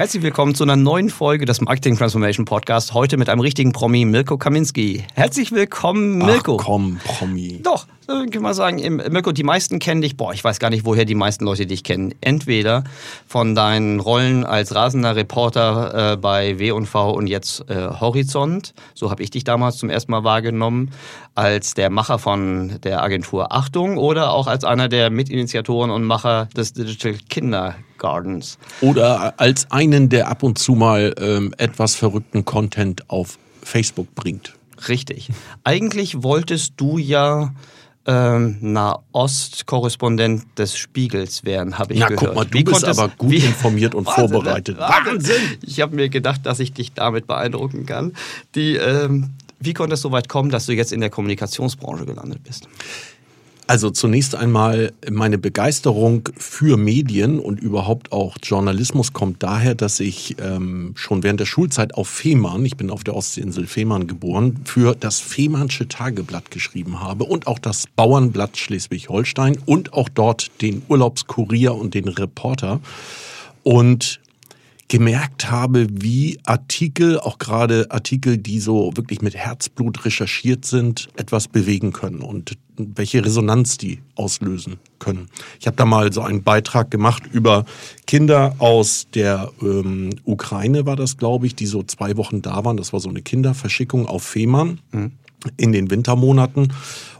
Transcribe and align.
Herzlich 0.00 0.22
willkommen 0.22 0.54
zu 0.54 0.62
einer 0.62 0.76
neuen 0.76 1.10
Folge 1.10 1.44
des 1.44 1.60
Marketing 1.60 1.94
Transformation 1.94 2.46
Podcast. 2.46 2.94
Heute 2.94 3.18
mit 3.18 3.28
einem 3.28 3.42
richtigen 3.42 3.72
Promi, 3.72 4.06
Mirko 4.06 4.38
Kaminski. 4.38 5.04
Herzlich 5.12 5.52
willkommen, 5.52 6.16
Mirko. 6.16 6.56
Ach 6.58 6.64
komm, 6.64 6.98
Promi. 7.04 7.60
Doch, 7.62 7.86
kann 8.30 8.42
man 8.42 8.54
sagen, 8.54 8.96
Mirko, 9.10 9.32
die 9.32 9.42
meisten 9.42 9.78
kennen 9.78 10.00
dich. 10.00 10.16
Boah, 10.16 10.32
ich 10.32 10.42
weiß 10.42 10.58
gar 10.58 10.70
nicht, 10.70 10.84
woher 10.84 11.04
die 11.04 11.14
meisten 11.14 11.44
Leute 11.44 11.66
dich 11.66 11.84
kennen. 11.84 12.14
Entweder 12.20 12.84
von 13.26 13.54
deinen 13.54 14.00
Rollen 14.00 14.44
als 14.44 14.74
rasender 14.74 15.16
Reporter 15.16 16.12
äh, 16.12 16.16
bei 16.16 16.58
W&V 16.58 17.12
und 17.12 17.26
jetzt 17.26 17.68
äh, 17.70 17.88
Horizont. 17.88 18.74
So 18.94 19.10
habe 19.10 19.22
ich 19.22 19.30
dich 19.30 19.44
damals 19.44 19.76
zum 19.76 19.90
ersten 19.90 20.10
Mal 20.12 20.24
wahrgenommen. 20.24 20.90
Als 21.34 21.74
der 21.74 21.90
Macher 21.90 22.18
von 22.18 22.80
der 22.82 23.02
Agentur 23.02 23.52
Achtung 23.52 23.96
oder 23.96 24.32
auch 24.32 24.46
als 24.46 24.64
einer 24.64 24.88
der 24.88 25.10
Mitinitiatoren 25.10 25.90
und 25.90 26.04
Macher 26.04 26.48
des 26.56 26.72
Digital 26.72 27.14
Kinder 27.28 27.76
Gardens. 27.98 28.58
Oder 28.80 29.34
als 29.38 29.70
einen, 29.70 30.08
der 30.08 30.28
ab 30.28 30.42
und 30.42 30.58
zu 30.58 30.74
mal 30.74 31.14
ähm, 31.20 31.54
etwas 31.58 31.94
verrückten 31.94 32.44
Content 32.44 33.08
auf 33.08 33.38
Facebook 33.62 34.14
bringt. 34.14 34.54
Richtig. 34.88 35.28
Eigentlich 35.64 36.22
wolltest 36.22 36.74
du 36.78 36.98
ja 36.98 37.52
ähm, 38.10 38.56
Nahost-Korrespondent 38.60 40.58
des 40.58 40.76
Spiegels 40.76 41.44
werden, 41.44 41.78
habe 41.78 41.94
ich 41.94 42.00
Na, 42.00 42.08
gehört. 42.08 42.26
guck 42.26 42.34
mal, 42.34 42.44
du 42.44 42.58
wie 42.58 42.64
bist 42.64 42.84
aber 42.84 43.08
gut 43.16 43.30
wie, 43.30 43.36
informiert 43.36 43.94
und 43.94 44.04
Wahnsinn, 44.08 44.28
vorbereitet. 44.28 44.78
Wahnsinn! 44.78 45.58
Ich 45.62 45.80
habe 45.80 45.94
mir 45.94 46.08
gedacht, 46.08 46.44
dass 46.44 46.58
ich 46.58 46.72
dich 46.72 46.92
damit 46.92 47.28
beeindrucken 47.28 47.86
kann. 47.86 48.12
Die, 48.56 48.74
ähm, 48.74 49.30
wie 49.60 49.74
konnte 49.74 49.94
es 49.94 50.00
so 50.00 50.10
weit 50.10 50.28
kommen, 50.28 50.50
dass 50.50 50.66
du 50.66 50.72
jetzt 50.72 50.92
in 50.92 51.00
der 51.00 51.10
Kommunikationsbranche 51.10 52.04
gelandet 52.04 52.42
bist? 52.42 52.66
Also 53.70 53.90
zunächst 53.90 54.34
einmal 54.34 54.92
meine 55.08 55.38
Begeisterung 55.38 56.28
für 56.36 56.76
Medien 56.76 57.38
und 57.38 57.60
überhaupt 57.60 58.10
auch 58.10 58.36
Journalismus 58.42 59.12
kommt 59.12 59.44
daher, 59.44 59.76
dass 59.76 60.00
ich 60.00 60.34
ähm, 60.42 60.94
schon 60.96 61.22
während 61.22 61.38
der 61.38 61.46
Schulzeit 61.46 61.94
auf 61.94 62.08
Fehmarn, 62.08 62.64
ich 62.64 62.76
bin 62.76 62.90
auf 62.90 63.04
der 63.04 63.14
Ostseeinsel 63.14 63.68
Fehmarn 63.68 64.08
geboren, 64.08 64.62
für 64.64 64.96
das 64.96 65.20
Fehmarnsche 65.20 65.86
Tageblatt 65.86 66.50
geschrieben 66.50 66.98
habe 66.98 67.22
und 67.22 67.46
auch 67.46 67.60
das 67.60 67.84
Bauernblatt 67.94 68.56
Schleswig-Holstein 68.56 69.56
und 69.66 69.92
auch 69.92 70.08
dort 70.08 70.50
den 70.62 70.82
Urlaubskurier 70.88 71.72
und 71.72 71.94
den 71.94 72.08
Reporter. 72.08 72.80
Und 73.62 74.19
gemerkt 74.90 75.52
habe, 75.52 75.86
wie 75.88 76.40
Artikel, 76.44 77.20
auch 77.20 77.38
gerade 77.38 77.86
Artikel, 77.90 78.36
die 78.38 78.58
so 78.58 78.90
wirklich 78.96 79.22
mit 79.22 79.36
Herzblut 79.36 80.04
recherchiert 80.04 80.64
sind, 80.64 81.08
etwas 81.16 81.46
bewegen 81.46 81.92
können 81.92 82.22
und 82.22 82.58
welche 82.76 83.24
Resonanz 83.24 83.78
die 83.78 84.00
auslösen 84.16 84.78
können. 84.98 85.28
Ich 85.60 85.68
habe 85.68 85.76
da 85.76 85.84
mal 85.84 86.12
so 86.12 86.22
einen 86.22 86.42
Beitrag 86.42 86.90
gemacht 86.90 87.22
über 87.30 87.66
Kinder 88.08 88.56
aus 88.58 89.06
der 89.14 89.52
ähm, 89.62 90.10
Ukraine, 90.24 90.86
war 90.86 90.96
das, 90.96 91.16
glaube 91.16 91.46
ich, 91.46 91.54
die 91.54 91.66
so 91.66 91.84
zwei 91.84 92.16
Wochen 92.16 92.42
da 92.42 92.64
waren. 92.64 92.76
Das 92.76 92.92
war 92.92 92.98
so 92.98 93.08
eine 93.08 93.22
Kinderverschickung 93.22 94.06
auf 94.06 94.24
Fehmarn 94.24 94.80
mhm. 94.90 95.12
in 95.56 95.70
den 95.70 95.90
Wintermonaten. 95.90 96.72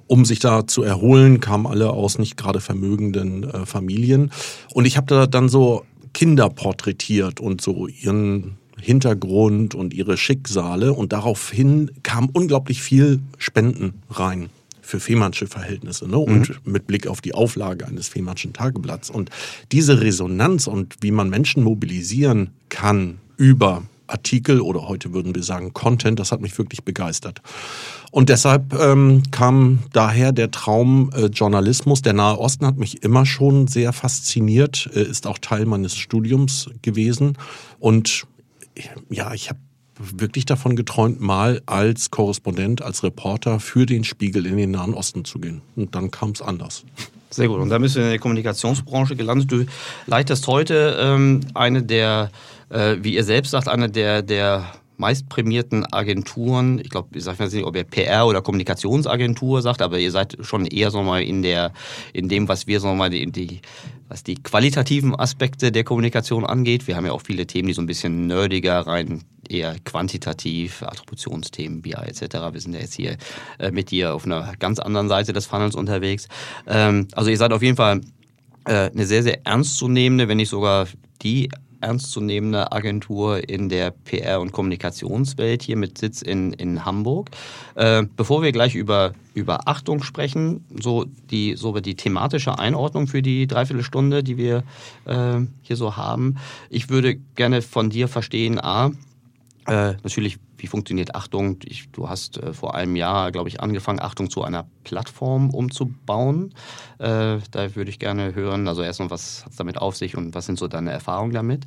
Um 0.09 0.25
sich 0.25 0.41
da 0.41 0.67
zu 0.67 0.83
erholen, 0.83 1.39
kamen 1.39 1.69
alle 1.69 1.91
aus 1.91 2.19
nicht 2.19 2.37
gerade 2.37 2.61
vermögenden 2.61 3.45
äh, 3.45 3.65
Familien. 3.65 4.33
Und 4.75 4.84
ich 4.87 4.97
habe 4.97 5.07
da 5.07 5.29
dann 5.29 5.49
so 5.49 5.84
Kinder 6.12 6.50
porträtiert 6.50 7.41
und 7.41 7.60
so 7.60 7.87
ihren 7.87 8.56
Hintergrund 8.81 9.75
und 9.75 9.94
ihre 9.94 10.16
Schicksale. 10.16 10.93
Und 10.93 11.12
daraufhin 11.12 11.91
kam 12.03 12.28
unglaublich 12.32 12.82
viel 12.82 13.21
Spenden 13.38 14.03
rein 14.10 14.50
für 14.81 15.00
Fehmarnsche 15.00 15.47
Verhältnisse 15.47 16.09
ne? 16.09 16.19
und 16.19 16.49
mhm. 16.49 16.72
mit 16.72 16.87
Blick 16.87 17.06
auf 17.06 17.20
die 17.20 17.34
Auflage 17.34 17.87
eines 17.87 18.09
Fehmarnschen 18.09 18.53
Tageblatts. 18.53 19.09
Und 19.09 19.31
diese 19.70 20.00
Resonanz 20.00 20.66
und 20.66 20.97
wie 21.00 21.12
man 21.12 21.31
Menschen 21.31 21.62
mobilisieren 21.62 22.50
kann 22.69 23.19
über 23.37 23.82
Artikel 24.10 24.60
oder 24.60 24.88
heute 24.88 25.12
würden 25.12 25.34
wir 25.34 25.43
sagen 25.43 25.72
Content, 25.72 26.19
das 26.19 26.32
hat 26.32 26.41
mich 26.41 26.56
wirklich 26.59 26.84
begeistert. 26.84 27.41
Und 28.10 28.28
deshalb 28.28 28.75
ähm, 28.75 29.22
kam 29.31 29.81
daher 29.93 30.32
der 30.32 30.50
Traum 30.50 31.10
äh, 31.15 31.26
Journalismus. 31.26 32.03
Der 32.03 32.12
Nahe 32.12 32.38
Osten 32.38 32.66
hat 32.66 32.76
mich 32.76 33.03
immer 33.03 33.25
schon 33.25 33.69
sehr 33.69 33.93
fasziniert, 33.93 34.91
äh, 34.94 35.03
ist 35.03 35.26
auch 35.26 35.38
Teil 35.38 35.65
meines 35.65 35.97
Studiums 35.97 36.70
gewesen. 36.82 37.38
Und 37.78 38.26
ja, 39.09 39.32
ich 39.32 39.49
habe 39.49 39.60
wirklich 39.99 40.47
davon 40.47 40.76
geträumt, 40.76 41.20
mal 41.20 41.62
als 41.66 42.10
Korrespondent, 42.10 42.82
als 42.82 43.03
Reporter 43.03 43.60
für 43.60 43.87
den 43.87 44.04
Spiegel 44.04 44.47
in 44.47 44.56
den 44.56 44.70
Nahen 44.72 44.94
Osten 44.94 45.25
zu 45.25 45.38
gehen. 45.38 45.60
Und 45.76 45.94
dann 45.94 46.10
kam 46.10 46.31
es 46.31 46.43
anders. 46.43 46.84
Sehr 47.31 47.47
gut. 47.47 47.60
Und 47.60 47.69
da 47.69 47.78
bist 47.78 47.97
du 47.97 48.00
in 48.00 48.09
der 48.09 48.19
Kommunikationsbranche 48.19 49.15
gelandet. 49.15 49.53
Du 49.53 49.65
leitest 50.06 50.47
heute 50.49 50.99
ähm, 51.00 51.41
eine 51.54 51.82
der, 51.82 52.31
äh, 52.70 52.97
wie 53.00 53.14
ihr 53.14 53.25
selbst 53.25 53.50
sagt, 53.50 53.69
eine 53.69 53.91
der, 53.91 54.22
der 54.22 54.72
meistprämierten 54.97 55.91
Agenturen, 55.92 56.78
ich 56.78 56.91
glaube, 56.91 57.16
ich 57.16 57.25
sage 57.25 57.42
nicht, 57.42 57.64
ob 57.64 57.75
ihr 57.75 57.84
PR 57.84 58.26
oder 58.26 58.42
Kommunikationsagentur 58.42 59.62
sagt, 59.62 59.81
aber 59.81 59.98
ihr 59.98 60.10
seid 60.10 60.36
schon 60.42 60.66
eher 60.66 60.91
so 60.91 61.03
mal 61.03 61.22
in 61.22 61.42
der, 61.42 61.72
in 62.12 62.28
dem, 62.28 62.48
was 62.48 62.66
wir 62.66 62.81
so 62.81 62.94
mal 62.94 63.08
die, 63.08 63.31
die 63.32 63.60
was 64.08 64.25
die 64.25 64.34
qualitativen 64.34 65.14
Aspekte 65.14 65.72
der 65.72 65.84
Kommunikation 65.84 66.44
angeht. 66.44 66.86
Wir 66.86 66.97
haben 66.97 67.06
ja 67.06 67.12
auch 67.12 67.22
viele 67.22 67.47
Themen, 67.47 67.69
die 67.69 67.75
so 67.75 67.81
ein 67.81 67.86
bisschen 67.86 68.26
nerdiger 68.26 68.81
rein 68.81 69.22
eher 69.48 69.76
quantitativ, 69.84 70.82
Attributionsthemen, 70.82 71.81
BI 71.81 71.92
etc. 71.92 72.22
Wir 72.52 72.60
sind 72.60 72.75
ja 72.75 72.81
jetzt 72.81 72.94
hier 72.94 73.16
äh, 73.58 73.70
mit 73.70 73.91
dir 73.91 74.14
auf 74.14 74.25
einer 74.25 74.52
ganz 74.58 74.81
anderen 74.81 75.08
Seite 75.08 75.32
des 75.32 75.47
Funnels 75.47 75.75
unterwegs. 75.75 76.28
Ähm, 76.66 77.08
also 77.12 77.31
ihr 77.31 77.37
seid 77.37 77.52
auf 77.52 77.62
jeden 77.62 77.76
Fall 77.76 78.00
äh, 78.66 78.91
eine 78.91 79.06
sehr, 79.06 79.22
sehr 79.22 79.47
ernstzunehmende, 79.47 80.28
wenn 80.28 80.37
nicht 80.37 80.50
sogar 80.50 80.88
die 81.22 81.48
ernstzunehmende 81.81 82.73
Agentur 82.73 83.49
in 83.49 83.69
der 83.69 83.93
PR- 83.93 84.41
und 84.41 84.53
Kommunikationswelt 84.53 85.63
hier 85.63 85.77
mit 85.77 85.99
Sitz 85.99 86.23
in, 86.23 86.53
in 86.53 86.85
Hamburg. 86.85 87.31
Äh, 87.75 88.05
bevor 88.17 88.43
wir 88.43 88.53
gleich 88.53 88.75
über, 88.75 89.13
über 89.35 89.69
Achtung 89.69 90.03
sprechen, 90.03 90.65
so 90.81 91.07
die, 91.31 91.57
so 91.57 91.73
die 91.81 91.95
thematische 91.95 92.59
Einordnung 92.59 93.07
für 93.07 93.23
die 93.23 93.47
Dreiviertelstunde, 93.47 94.23
die 94.23 94.37
wir 94.37 94.65
äh, 95.07 95.41
hier 95.63 95.77
so 95.77 95.97
haben. 95.97 96.37
Ich 96.69 96.91
würde 96.91 97.17
gerne 97.35 97.63
von 97.63 97.91
dir 97.91 98.09
verstehen, 98.09 98.61
A, 98.61 98.91
äh, 99.67 99.95
natürlich, 100.03 100.39
wie 100.60 100.66
funktioniert 100.66 101.15
Achtung? 101.15 101.59
Ich, 101.65 101.91
du 101.91 102.09
hast 102.09 102.38
äh, 102.38 102.53
vor 102.53 102.75
einem 102.75 102.97
Jahr, 102.97 103.32
glaube 103.32 103.48
ich, 103.48 103.60
angefangen, 103.60 104.00
Achtung 104.00 104.31
zu 104.31 104.43
einer 104.43 104.66
Plattform 104.84 105.50
umzubauen. 105.50 106.54
Äh, 106.98 107.38
da 107.50 107.75
würde 107.75 107.91
ich 107.91 107.98
gerne 107.98 108.34
hören, 108.34 108.69
also 108.69 108.82
erstmal, 108.82 109.10
was 109.10 109.44
hat 109.44 109.53
es 109.53 109.56
damit 109.56 109.78
auf 109.78 109.97
sich 109.97 110.16
und 110.16 110.34
was 110.34 110.47
sind 110.47 110.59
so 110.59 110.69
deine 110.69 110.91
Erfahrungen 110.91 111.32
damit? 111.32 111.66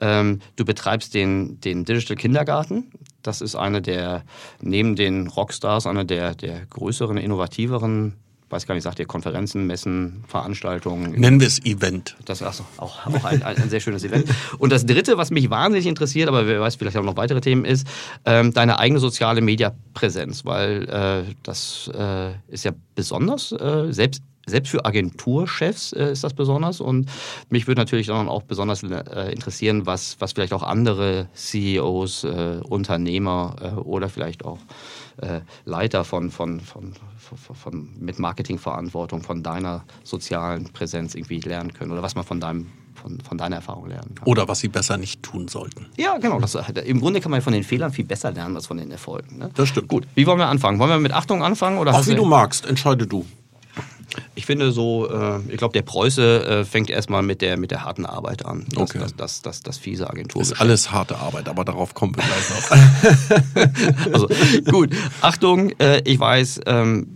Ähm, 0.00 0.40
du 0.56 0.64
betreibst 0.64 1.14
den, 1.14 1.60
den 1.60 1.84
Digital 1.84 2.16
Kindergarten. 2.16 2.90
Das 3.22 3.40
ist 3.40 3.54
eine 3.54 3.82
der, 3.82 4.24
neben 4.60 4.96
den 4.96 5.26
Rockstars, 5.26 5.86
eine 5.86 6.06
der, 6.06 6.34
der 6.34 6.64
größeren, 6.66 7.18
innovativeren 7.18 8.14
weiß 8.50 8.66
gar 8.66 8.74
nicht, 8.74 8.84
sagt 8.84 8.98
ihr 8.98 9.06
Konferenzen, 9.06 9.66
Messen, 9.66 10.24
Veranstaltungen. 10.26 11.12
Nennen 11.12 11.40
wir 11.40 11.46
es 11.46 11.64
Event. 11.64 12.16
Das 12.24 12.40
ist 12.40 12.62
auch, 12.78 13.06
auch 13.06 13.24
ein, 13.24 13.42
ein, 13.42 13.56
ein, 13.56 13.70
sehr 13.70 13.80
schönes 13.80 14.04
Event. 14.04 14.26
Und 14.58 14.72
das 14.72 14.84
dritte, 14.84 15.16
was 15.16 15.30
mich 15.30 15.50
wahnsinnig 15.50 15.86
interessiert, 15.86 16.28
aber 16.28 16.46
wer 16.46 16.60
weiß, 16.60 16.76
vielleicht 16.76 16.96
auch 16.96 17.04
noch 17.04 17.16
weitere 17.16 17.40
Themen, 17.40 17.64
ist 17.64 17.86
ähm, 18.24 18.52
deine 18.52 18.78
eigene 18.78 19.00
soziale 19.00 19.40
Mediapräsenz, 19.40 20.44
weil 20.44 20.88
äh, 20.88 21.34
das 21.42 21.90
äh, 21.94 22.32
ist 22.48 22.64
ja 22.64 22.72
besonders, 22.94 23.52
äh, 23.52 23.92
selbst 23.92 24.22
selbst 24.46 24.70
für 24.70 24.84
Agenturchefs 24.84 25.92
äh, 25.92 26.12
ist 26.12 26.24
das 26.24 26.34
besonders 26.34 26.80
und 26.80 27.08
mich 27.48 27.66
würde 27.66 27.80
natürlich 27.80 28.08
dann 28.08 28.28
auch 28.28 28.42
besonders 28.42 28.82
äh, 28.82 29.32
interessieren, 29.32 29.86
was, 29.86 30.16
was 30.18 30.32
vielleicht 30.32 30.52
auch 30.52 30.62
andere 30.62 31.28
CEOs, 31.34 32.24
äh, 32.24 32.60
Unternehmer 32.68 33.56
äh, 33.60 33.78
oder 33.78 34.08
vielleicht 34.08 34.44
auch 34.44 34.58
äh, 35.20 35.40
Leiter 35.64 36.04
von, 36.04 36.30
von, 36.30 36.60
von, 36.60 36.94
von, 37.18 37.56
von, 37.56 37.88
mit 37.98 38.18
Marketingverantwortung 38.18 39.22
von 39.22 39.42
deiner 39.42 39.84
sozialen 40.04 40.64
Präsenz 40.72 41.14
irgendwie 41.14 41.40
lernen 41.40 41.72
können 41.72 41.92
oder 41.92 42.02
was 42.02 42.14
man 42.14 42.24
von 42.24 42.40
deinem 42.40 42.66
von, 42.94 43.18
von, 43.20 43.38
deiner 43.38 43.56
Erfahrung 43.56 43.88
lernen 43.88 44.14
kann. 44.14 44.28
Oder 44.28 44.46
was 44.46 44.58
sie 44.58 44.68
besser 44.68 44.98
nicht 44.98 45.22
tun 45.22 45.48
sollten. 45.48 45.86
Ja, 45.96 46.18
genau. 46.18 46.38
Das, 46.38 46.54
Im 46.54 47.00
Grunde 47.00 47.20
kann 47.20 47.30
man 47.30 47.40
von 47.40 47.54
den 47.54 47.62
Fehlern 47.62 47.92
viel 47.92 48.04
besser 48.04 48.30
lernen 48.30 48.56
als 48.56 48.66
von 48.66 48.76
den 48.76 48.90
Erfolgen. 48.90 49.38
Ne? 49.38 49.50
Das 49.54 49.68
stimmt. 49.70 49.88
Gut, 49.88 50.06
wie 50.14 50.26
wollen 50.26 50.38
wir 50.38 50.48
anfangen? 50.48 50.78
Wollen 50.78 50.90
wir 50.90 50.98
mit 50.98 51.12
Achtung 51.12 51.42
anfangen? 51.42 51.78
Oder 51.78 51.94
Auch 51.94 52.06
wie 52.06 52.14
du 52.14 52.26
magst, 52.26 52.66
entscheide 52.66 53.06
du. 53.06 53.24
Ich 54.34 54.46
finde 54.46 54.72
so, 54.72 55.08
äh, 55.08 55.40
ich 55.48 55.56
glaube, 55.56 55.72
der 55.72 55.82
Preuße 55.82 56.44
äh, 56.44 56.64
fängt 56.64 56.90
erstmal 56.90 57.22
mit 57.22 57.42
der, 57.42 57.56
mit 57.56 57.70
der 57.70 57.84
harten 57.84 58.06
Arbeit 58.06 58.44
an. 58.44 58.66
Das, 58.70 58.82
okay. 58.82 58.98
das, 59.00 59.16
das, 59.16 59.42
das, 59.42 59.62
das 59.62 59.78
fiese 59.78 60.08
Agentur. 60.08 60.42
Ist 60.42 60.60
alles 60.60 60.90
harte 60.90 61.18
Arbeit, 61.18 61.48
aber 61.48 61.64
darauf 61.64 61.94
kommen 61.94 62.14
wir 62.16 62.24
gleich 62.24 62.50
noch. 62.50 64.12
also 64.12 64.28
gut, 64.70 64.90
Achtung, 65.20 65.70
äh, 65.78 66.02
ich 66.04 66.18
weiß, 66.18 66.60
ähm, 66.66 67.06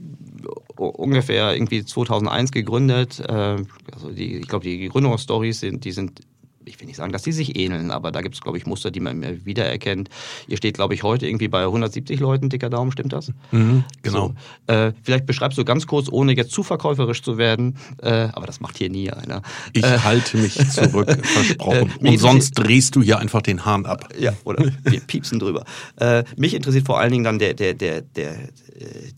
ungefähr 0.76 1.55
irgendwie 1.55 1.85
2001 1.85 2.52
gegründet. 2.52 3.20
Äh, 3.20 3.56
also 3.93 4.11
die, 4.11 4.38
ich 4.38 4.49
glaube, 4.49 4.64
die 4.64 4.88
Gründungsstories 4.88 5.61
sind, 5.61 5.85
die 5.85 5.93
sind 5.93 6.20
ich 6.64 6.81
will 6.81 6.87
nicht 6.87 6.96
sagen, 6.96 7.12
dass 7.12 7.22
die 7.22 7.32
sich 7.32 7.56
ähneln, 7.58 7.90
aber 7.90 8.12
da 8.12 8.20
gibt 8.20 8.34
es, 8.34 8.40
glaube 8.40 8.58
ich, 8.58 8.66
Muster, 8.66 8.90
die 8.90 9.00
man 9.00 9.22
immer 9.22 9.44
wiedererkennt. 9.44 10.08
Ihr 10.49 10.56
steht, 10.56 10.75
glaube 10.75 10.94
ich, 10.94 11.02
heute 11.02 11.26
irgendwie 11.26 11.49
bei 11.49 11.62
170 11.64 12.20
Leuten, 12.20 12.49
dicker 12.49 12.70
Daumen, 12.70 12.93
stimmt 12.93 13.12
das? 13.12 13.32
Mhm, 13.50 13.84
genau. 14.02 14.34
So, 14.66 14.72
äh, 14.72 14.93
vielleicht 15.02 15.26
beschreibst 15.26 15.58
du 15.58 15.64
ganz 15.64 15.87
kurz, 15.87 16.08
ohne 16.11 16.34
jetzt 16.37 16.52
zu 16.52 16.62
verkäuferisch 16.62 17.22
zu 17.22 17.38
werden, 17.38 17.76
äh, 18.02 18.28
aber 18.32 18.46
das 18.46 18.61
macht 18.61 18.78
hier 18.78 18.90
nie 18.90 19.11
einer. 19.11 19.43
Ich 19.72 19.84
äh, 19.84 19.99
halte 19.99 20.37
mich 20.37 20.55
zurück, 20.70 21.11
versprochen. 21.26 21.93
Äh, 22.00 22.08
Und 22.08 22.19
sonst 22.19 22.52
drehst 22.52 22.96
du 22.96 23.02
hier 23.02 23.19
einfach 23.19 23.43
den 23.43 23.64
Hahn 23.64 23.87
ab. 23.87 24.08
Ja, 24.19 24.32
oder 24.44 24.64
wir 24.84 25.00
piepsen 25.00 25.38
drüber. 25.38 25.64
Äh, 25.96 26.25
mich 26.37 26.55
interessiert 26.55 26.87
vor 26.87 26.99
allen 26.99 27.12
Dingen 27.12 27.25
dann 27.25 27.38
der, 27.38 27.55
der, 27.55 27.75
der, 27.75 28.02
der, 28.02 28.32
äh, 28.32 28.49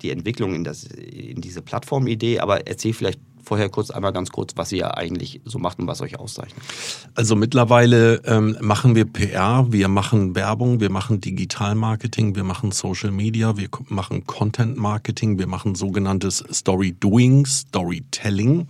die 0.02 0.10
Entwicklung 0.10 0.54
in, 0.54 0.64
das, 0.64 0.84
in 0.84 1.40
diese 1.40 1.62
Plattformidee, 1.62 2.40
aber 2.40 2.66
erzähl 2.66 2.92
vielleicht 2.92 3.20
vorher 3.46 3.68
kurz 3.68 3.90
einmal 3.90 4.12
ganz 4.12 4.30
kurz, 4.30 4.52
was 4.56 4.72
ihr 4.72 4.96
eigentlich 4.96 5.40
so 5.44 5.58
macht 5.58 5.78
und 5.78 5.86
was 5.86 6.00
euch 6.00 6.18
auszeichnet. 6.18 6.62
Also 7.14 7.36
mittlerweile 7.36 8.16
ähm, 8.24 8.56
machen 8.60 8.94
wir 8.94 9.04
PR, 9.04 9.66
wir 9.70 9.88
machen 9.88 10.34
Werbung, 10.34 10.80
wir 10.80 10.90
machen 10.90 11.20
Digitalmarketing, 11.20 12.34
wir 12.34 12.44
machen 12.44 12.72
Social 12.72 13.12
Media, 13.12 13.56
wir 13.56 13.68
machen 13.88 14.26
Content 14.26 14.76
Marketing, 14.76 15.38
wir 15.38 15.46
machen 15.46 15.76
sogenanntes 15.76 16.44
Story 16.52 16.92
Doing, 16.98 17.46
Storytelling. 17.46 18.56
Mhm. 18.56 18.66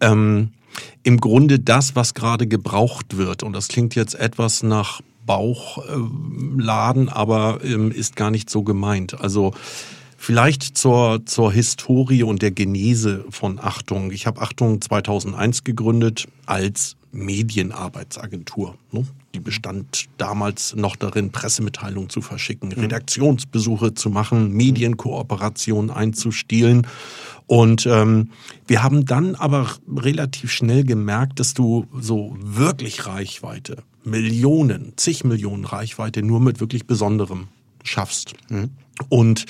Ähm, 0.00 0.50
Im 1.04 1.18
Grunde 1.18 1.60
das, 1.60 1.94
was 1.94 2.14
gerade 2.14 2.48
gebraucht 2.48 3.16
wird. 3.16 3.44
Und 3.44 3.52
das 3.52 3.68
klingt 3.68 3.94
jetzt 3.94 4.14
etwas 4.14 4.64
nach 4.64 5.00
Bauchladen, 5.26 7.08
aber 7.08 7.60
ähm, 7.62 7.92
ist 7.92 8.16
gar 8.16 8.32
nicht 8.32 8.50
so 8.50 8.64
gemeint. 8.64 9.20
Also 9.20 9.52
Vielleicht 10.24 10.78
zur, 10.78 11.26
zur 11.26 11.52
Historie 11.52 12.22
und 12.22 12.42
der 12.42 12.52
Genese 12.52 13.24
von 13.30 13.58
Achtung. 13.58 14.12
Ich 14.12 14.24
habe 14.28 14.40
Achtung 14.40 14.80
2001 14.80 15.64
gegründet 15.64 16.28
als 16.46 16.94
Medienarbeitsagentur. 17.10 18.76
Ne? 18.92 19.04
Die 19.34 19.40
bestand 19.40 20.04
damals 20.18 20.76
noch 20.76 20.94
darin, 20.94 21.32
Pressemitteilungen 21.32 22.08
zu 22.08 22.20
verschicken, 22.20 22.68
mhm. 22.68 22.82
Redaktionsbesuche 22.82 23.94
zu 23.94 24.10
machen, 24.10 24.52
Medienkooperationen 24.52 25.90
einzustielen. 25.90 26.86
Und 27.48 27.84
ähm, 27.86 28.30
wir 28.68 28.84
haben 28.84 29.04
dann 29.04 29.34
aber 29.34 29.72
relativ 29.92 30.52
schnell 30.52 30.84
gemerkt, 30.84 31.40
dass 31.40 31.52
du 31.52 31.88
so 31.98 32.36
wirklich 32.38 33.08
Reichweite, 33.08 33.78
Millionen, 34.04 34.92
zig 34.94 35.24
Millionen 35.24 35.64
Reichweite 35.64 36.22
nur 36.22 36.38
mit 36.38 36.60
wirklich 36.60 36.86
Besonderem 36.86 37.48
schaffst. 37.82 38.34
Mhm. 38.50 38.70
Und 39.08 39.46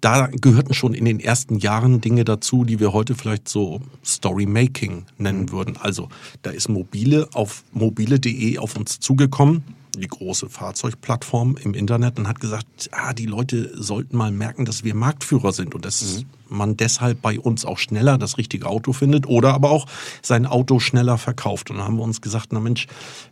da 0.00 0.28
gehörten 0.28 0.74
schon 0.74 0.94
in 0.94 1.04
den 1.04 1.20
ersten 1.20 1.58
Jahren 1.58 2.00
Dinge 2.00 2.24
dazu, 2.24 2.64
die 2.64 2.80
wir 2.80 2.92
heute 2.92 3.14
vielleicht 3.14 3.48
so 3.48 3.80
Storymaking 4.04 5.06
nennen 5.16 5.42
mhm. 5.42 5.52
würden. 5.52 5.76
Also 5.76 6.08
da 6.42 6.50
ist 6.50 6.68
mobile 6.68 7.28
auf 7.34 7.64
mobile.de 7.72 8.58
auf 8.58 8.76
uns 8.76 9.00
zugekommen 9.00 9.62
die 9.96 10.08
große 10.08 10.48
Fahrzeugplattform 10.48 11.56
im 11.62 11.74
Internet 11.74 12.18
und 12.18 12.28
hat 12.28 12.40
gesagt, 12.40 12.90
ah, 12.92 13.12
die 13.12 13.26
Leute 13.26 13.70
sollten 13.74 14.16
mal 14.16 14.30
merken, 14.30 14.64
dass 14.64 14.84
wir 14.84 14.94
Marktführer 14.94 15.52
sind 15.52 15.74
und 15.74 15.84
dass 15.84 16.18
mhm. 16.18 16.24
man 16.48 16.76
deshalb 16.76 17.22
bei 17.22 17.38
uns 17.38 17.64
auch 17.64 17.78
schneller 17.78 18.18
das 18.18 18.38
richtige 18.38 18.66
Auto 18.66 18.92
findet 18.92 19.26
oder 19.26 19.54
aber 19.54 19.70
auch 19.70 19.86
sein 20.22 20.46
Auto 20.46 20.78
schneller 20.80 21.18
verkauft. 21.18 21.70
Und 21.70 21.78
dann 21.78 21.86
haben 21.86 21.96
wir 21.96 22.04
uns 22.04 22.20
gesagt, 22.20 22.52
na 22.52 22.60
Mensch, 22.60 22.86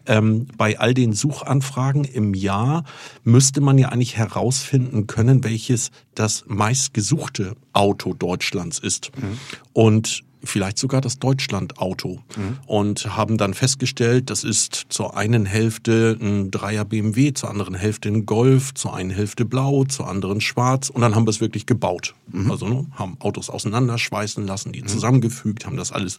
ähm, 0.06 0.46
bei 0.56 0.78
all 0.78 0.94
den 0.94 1.12
Suchanfragen 1.12 2.04
im 2.04 2.34
Jahr 2.34 2.84
müsste 3.24 3.60
man 3.60 3.78
ja 3.78 3.90
eigentlich 3.90 4.16
herausfinden 4.16 5.06
können, 5.06 5.44
welches 5.44 5.90
das 6.14 6.44
meistgesuchte 6.46 7.56
Auto 7.72 8.14
Deutschlands 8.14 8.78
ist. 8.78 9.10
Mhm. 9.16 9.38
Und 9.72 10.24
vielleicht 10.46 10.78
sogar 10.78 11.00
das 11.00 11.19
Deutschland-Auto 11.19 12.20
mhm. 12.37 12.58
und 12.66 13.16
haben 13.16 13.37
dann 13.37 13.54
festgestellt, 13.54 14.31
das 14.31 14.44
ist 14.44 14.87
zur 14.88 15.16
einen 15.16 15.46
Hälfte 15.46 16.16
ein 16.20 16.50
Dreier 16.50 16.84
BMW, 16.84 17.32
zur 17.32 17.50
anderen 17.50 17.75
Hälfte 17.75 18.08
ein 18.08 18.26
Golf, 18.26 18.75
zur 18.75 18.94
einen 18.94 19.10
Hälfte 19.10 19.44
blau, 19.44 19.84
zur 19.84 20.08
anderen 20.08 20.40
schwarz 20.40 20.90
und 20.90 21.00
dann 21.00 21.14
haben 21.14 21.26
wir 21.26 21.31
es 21.31 21.40
wirklich 21.40 21.66
gebaut. 21.66 22.14
Mhm. 22.28 22.50
Also 22.50 22.69
ne, 22.69 22.87
haben 22.93 23.16
Autos 23.20 23.50
auseinanderschweißen 23.50 24.46
lassen, 24.46 24.72
die 24.72 24.82
mhm. 24.82 24.88
zusammengefügt, 24.88 25.66
haben 25.66 25.76
das 25.76 25.93
alles 25.93 26.19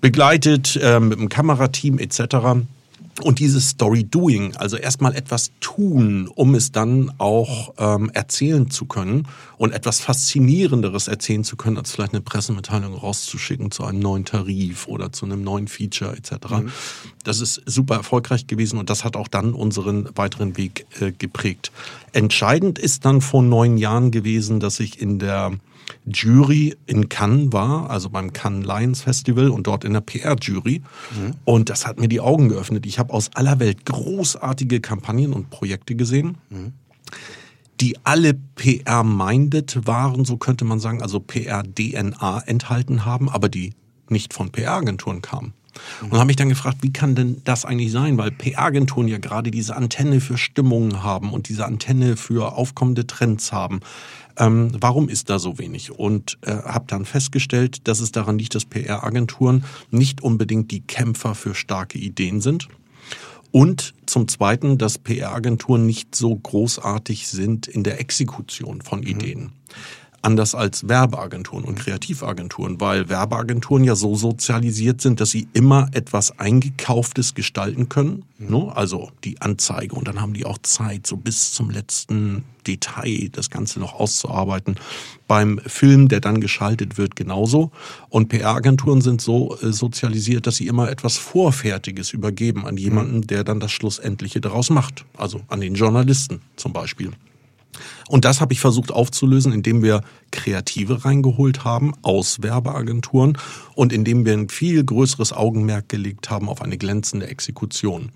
begleitet 0.00 0.78
äh, 0.82 1.00
mit 1.00 1.18
einem 1.18 1.28
Kamerateam 1.28 1.98
etc. 1.98 2.66
Und 3.22 3.38
dieses 3.38 3.70
Story-Doing, 3.70 4.56
also 4.56 4.76
erstmal 4.76 5.14
etwas 5.14 5.50
tun, 5.60 6.28
um 6.34 6.54
es 6.54 6.70
dann 6.70 7.12
auch 7.16 7.72
ähm, 7.78 8.10
erzählen 8.12 8.70
zu 8.70 8.84
können 8.84 9.26
und 9.56 9.72
etwas 9.72 10.00
Faszinierenderes 10.00 11.08
erzählen 11.08 11.42
zu 11.42 11.56
können, 11.56 11.78
als 11.78 11.92
vielleicht 11.92 12.12
eine 12.12 12.20
Pressemitteilung 12.20 12.94
rauszuschicken 12.94 13.70
zu 13.70 13.84
einem 13.84 14.00
neuen 14.00 14.26
Tarif 14.26 14.86
oder 14.86 15.12
zu 15.12 15.24
einem 15.24 15.42
neuen 15.42 15.66
Feature 15.66 16.14
etc. 16.14 16.32
Mhm. 16.50 16.72
Das 17.24 17.40
ist 17.40 17.62
super 17.64 17.94
erfolgreich 17.94 18.46
gewesen 18.46 18.78
und 18.78 18.90
das 18.90 19.02
hat 19.02 19.16
auch 19.16 19.28
dann 19.28 19.54
unseren 19.54 20.08
weiteren 20.14 20.58
Weg 20.58 20.86
äh, 21.00 21.10
geprägt. 21.12 21.72
Entscheidend 22.12 22.78
ist 22.78 23.06
dann 23.06 23.22
vor 23.22 23.42
neun 23.42 23.78
Jahren 23.78 24.10
gewesen, 24.10 24.60
dass 24.60 24.78
ich 24.78 25.00
in 25.00 25.18
der 25.18 25.52
Jury 26.06 26.76
in 26.86 27.08
Cannes 27.08 27.52
war, 27.52 27.90
also 27.90 28.10
beim 28.10 28.32
Cannes 28.32 28.66
Lions 28.66 29.02
Festival 29.02 29.50
und 29.50 29.66
dort 29.66 29.84
in 29.84 29.92
der 29.92 30.00
PR-Jury. 30.00 30.82
Mhm. 31.16 31.34
Und 31.44 31.70
das 31.70 31.86
hat 31.86 32.00
mir 32.00 32.08
die 32.08 32.20
Augen 32.20 32.48
geöffnet. 32.48 32.86
Ich 32.86 32.98
habe 32.98 33.12
aus 33.12 33.30
aller 33.34 33.60
Welt 33.60 33.84
großartige 33.84 34.80
Kampagnen 34.80 35.32
und 35.32 35.50
Projekte 35.50 35.94
gesehen. 35.94 36.38
Mhm 36.50 36.72
die 37.80 37.96
alle 38.04 38.34
PR-minded 38.34 39.86
waren, 39.86 40.24
so 40.24 40.36
könnte 40.36 40.64
man 40.64 40.80
sagen, 40.80 41.02
also 41.02 41.20
PR-DNA 41.20 42.40
enthalten 42.46 43.04
haben, 43.04 43.28
aber 43.28 43.48
die 43.48 43.74
nicht 44.08 44.32
von 44.32 44.50
PR-Agenturen 44.50 45.20
kamen. 45.20 45.52
Und 46.00 46.12
habe 46.14 46.26
mich 46.26 46.36
dann 46.36 46.48
gefragt, 46.48 46.78
wie 46.80 46.92
kann 46.92 47.14
denn 47.14 47.42
das 47.44 47.66
eigentlich 47.66 47.92
sein? 47.92 48.16
Weil 48.16 48.30
PR-Agenturen 48.30 49.08
ja 49.08 49.18
gerade 49.18 49.50
diese 49.50 49.76
Antenne 49.76 50.20
für 50.20 50.38
Stimmungen 50.38 51.02
haben 51.02 51.34
und 51.34 51.50
diese 51.50 51.66
Antenne 51.66 52.16
für 52.16 52.54
aufkommende 52.54 53.06
Trends 53.06 53.52
haben. 53.52 53.80
Ähm, 54.38 54.70
warum 54.80 55.08
ist 55.08 55.30
da 55.30 55.38
so 55.38 55.58
wenig? 55.58 55.90
Und 55.90 56.38
äh, 56.42 56.52
habe 56.52 56.84
dann 56.88 57.04
festgestellt, 57.04 57.88
dass 57.88 58.00
es 58.00 58.12
daran 58.12 58.38
liegt, 58.38 58.54
dass 58.54 58.64
PR-Agenturen 58.64 59.64
nicht 59.90 60.22
unbedingt 60.22 60.70
die 60.70 60.80
Kämpfer 60.80 61.34
für 61.34 61.54
starke 61.54 61.98
Ideen 61.98 62.40
sind. 62.40 62.68
Und 63.52 63.94
zum 64.04 64.28
Zweiten, 64.28 64.76
dass 64.76 64.98
PR-Agenturen 64.98 65.86
nicht 65.86 66.14
so 66.14 66.34
großartig 66.34 67.28
sind 67.28 67.66
in 67.66 67.84
der 67.84 68.00
Exekution 68.00 68.82
von 68.82 69.00
mhm. 69.00 69.06
Ideen. 69.06 69.40
Mhm 69.40 69.52
anders 70.22 70.54
als 70.54 70.88
Werbeagenturen 70.88 71.64
und 71.64 71.78
Kreativagenturen, 71.78 72.80
weil 72.80 73.08
Werbeagenturen 73.08 73.84
ja 73.84 73.94
so 73.94 74.14
sozialisiert 74.14 75.00
sind, 75.00 75.20
dass 75.20 75.30
sie 75.30 75.48
immer 75.52 75.88
etwas 75.92 76.38
Eingekauftes 76.38 77.34
gestalten 77.34 77.88
können. 77.88 78.24
Mhm. 78.38 78.50
Ne? 78.50 78.76
Also 78.76 79.10
die 79.24 79.40
Anzeige 79.40 79.94
und 79.94 80.08
dann 80.08 80.20
haben 80.20 80.34
die 80.34 80.44
auch 80.44 80.58
Zeit, 80.58 81.06
so 81.06 81.16
bis 81.16 81.52
zum 81.52 81.70
letzten 81.70 82.44
Detail 82.66 83.28
das 83.30 83.50
Ganze 83.50 83.78
noch 83.78 83.94
auszuarbeiten. 83.94 84.76
Beim 85.28 85.60
Film, 85.64 86.08
der 86.08 86.20
dann 86.20 86.40
geschaltet 86.40 86.98
wird, 86.98 87.16
genauso. 87.16 87.70
Und 88.08 88.28
PR-Agenturen 88.28 89.00
sind 89.00 89.20
so 89.20 89.56
äh, 89.62 89.72
sozialisiert, 89.72 90.46
dass 90.46 90.56
sie 90.56 90.66
immer 90.66 90.90
etwas 90.90 91.16
Vorfertiges 91.16 92.12
übergeben 92.12 92.66
an 92.66 92.76
jemanden, 92.76 93.18
mhm. 93.18 93.26
der 93.26 93.44
dann 93.44 93.60
das 93.60 93.72
Schlussendliche 93.72 94.40
daraus 94.40 94.70
macht. 94.70 95.04
Also 95.16 95.40
an 95.48 95.60
den 95.60 95.74
Journalisten 95.74 96.40
zum 96.56 96.72
Beispiel. 96.72 97.12
Und 98.08 98.24
das 98.24 98.40
habe 98.40 98.52
ich 98.52 98.60
versucht 98.60 98.92
aufzulösen, 98.92 99.52
indem 99.52 99.82
wir 99.82 100.02
Kreative 100.30 101.04
reingeholt 101.04 101.64
haben 101.64 101.94
aus 102.02 102.42
Werbeagenturen 102.42 103.38
und 103.74 103.92
indem 103.92 104.24
wir 104.24 104.32
ein 104.32 104.48
viel 104.48 104.84
größeres 104.84 105.32
Augenmerk 105.32 105.88
gelegt 105.88 106.30
haben 106.30 106.48
auf 106.48 106.62
eine 106.62 106.78
glänzende 106.78 107.26
Exekution. 107.26 108.10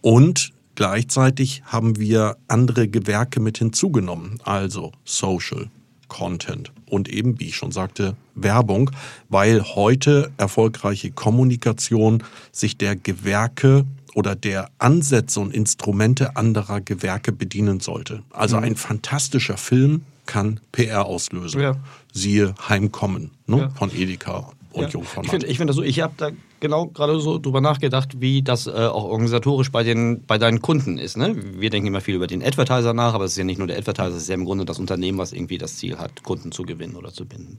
Und 0.00 0.52
gleichzeitig 0.74 1.62
haben 1.66 1.98
wir 1.98 2.36
andere 2.48 2.88
Gewerke 2.88 3.40
mit 3.40 3.58
hinzugenommen, 3.58 4.38
also 4.44 4.92
Social, 5.04 5.70
Content 6.08 6.72
und 6.88 7.08
eben, 7.08 7.40
wie 7.40 7.46
ich 7.48 7.56
schon 7.56 7.72
sagte, 7.72 8.16
Werbung, 8.34 8.90
weil 9.28 9.62
heute 9.62 10.30
erfolgreiche 10.36 11.10
Kommunikation 11.10 12.22
sich 12.52 12.78
der 12.78 12.96
Gewerke 12.96 13.84
oder 14.16 14.34
der 14.34 14.70
Ansätze 14.78 15.40
und 15.40 15.52
Instrumente 15.54 16.36
anderer 16.36 16.80
Gewerke 16.80 17.32
bedienen 17.32 17.80
sollte. 17.80 18.22
Also 18.30 18.56
mhm. 18.56 18.64
ein 18.64 18.76
fantastischer 18.76 19.58
Film 19.58 20.06
kann 20.24 20.58
PR 20.72 21.04
auslösen. 21.04 21.60
Ja. 21.60 21.76
Siehe 22.14 22.54
Heimkommen 22.66 23.32
ne? 23.46 23.58
ja. 23.58 23.68
von 23.68 23.94
Edeka 23.94 24.52
und 24.72 24.84
ja. 24.84 24.88
Jungformat. 24.88 25.26
Ich 25.26 25.30
finde 25.30 25.46
ich 25.48 25.58
find 25.58 25.68
das 25.68 25.76
so, 25.76 25.82
ich 25.82 26.00
habe 26.00 26.14
da 26.16 26.30
genau 26.60 26.86
gerade 26.86 27.20
so 27.20 27.38
drüber 27.38 27.60
nachgedacht, 27.60 28.20
wie 28.20 28.42
das 28.42 28.66
äh, 28.66 28.70
auch 28.70 29.04
organisatorisch 29.04 29.70
bei, 29.70 29.82
den, 29.82 30.22
bei 30.26 30.38
deinen 30.38 30.62
Kunden 30.62 30.98
ist. 30.98 31.16
Ne? 31.16 31.36
Wir 31.58 31.70
denken 31.70 31.88
immer 31.88 32.00
viel 32.00 32.14
über 32.14 32.26
den 32.26 32.42
Advertiser 32.42 32.94
nach, 32.94 33.14
aber 33.14 33.24
es 33.24 33.32
ist 33.32 33.38
ja 33.38 33.44
nicht 33.44 33.58
nur 33.58 33.66
der 33.66 33.78
Advertiser, 33.78 34.16
es 34.16 34.22
ist 34.22 34.28
ja 34.28 34.34
im 34.34 34.44
Grunde 34.44 34.64
das 34.64 34.78
Unternehmen, 34.78 35.18
was 35.18 35.32
irgendwie 35.32 35.58
das 35.58 35.76
Ziel 35.76 35.98
hat, 35.98 36.22
Kunden 36.22 36.52
zu 36.52 36.62
gewinnen 36.62 36.96
oder 36.96 37.12
zu 37.12 37.26
binden. 37.26 37.58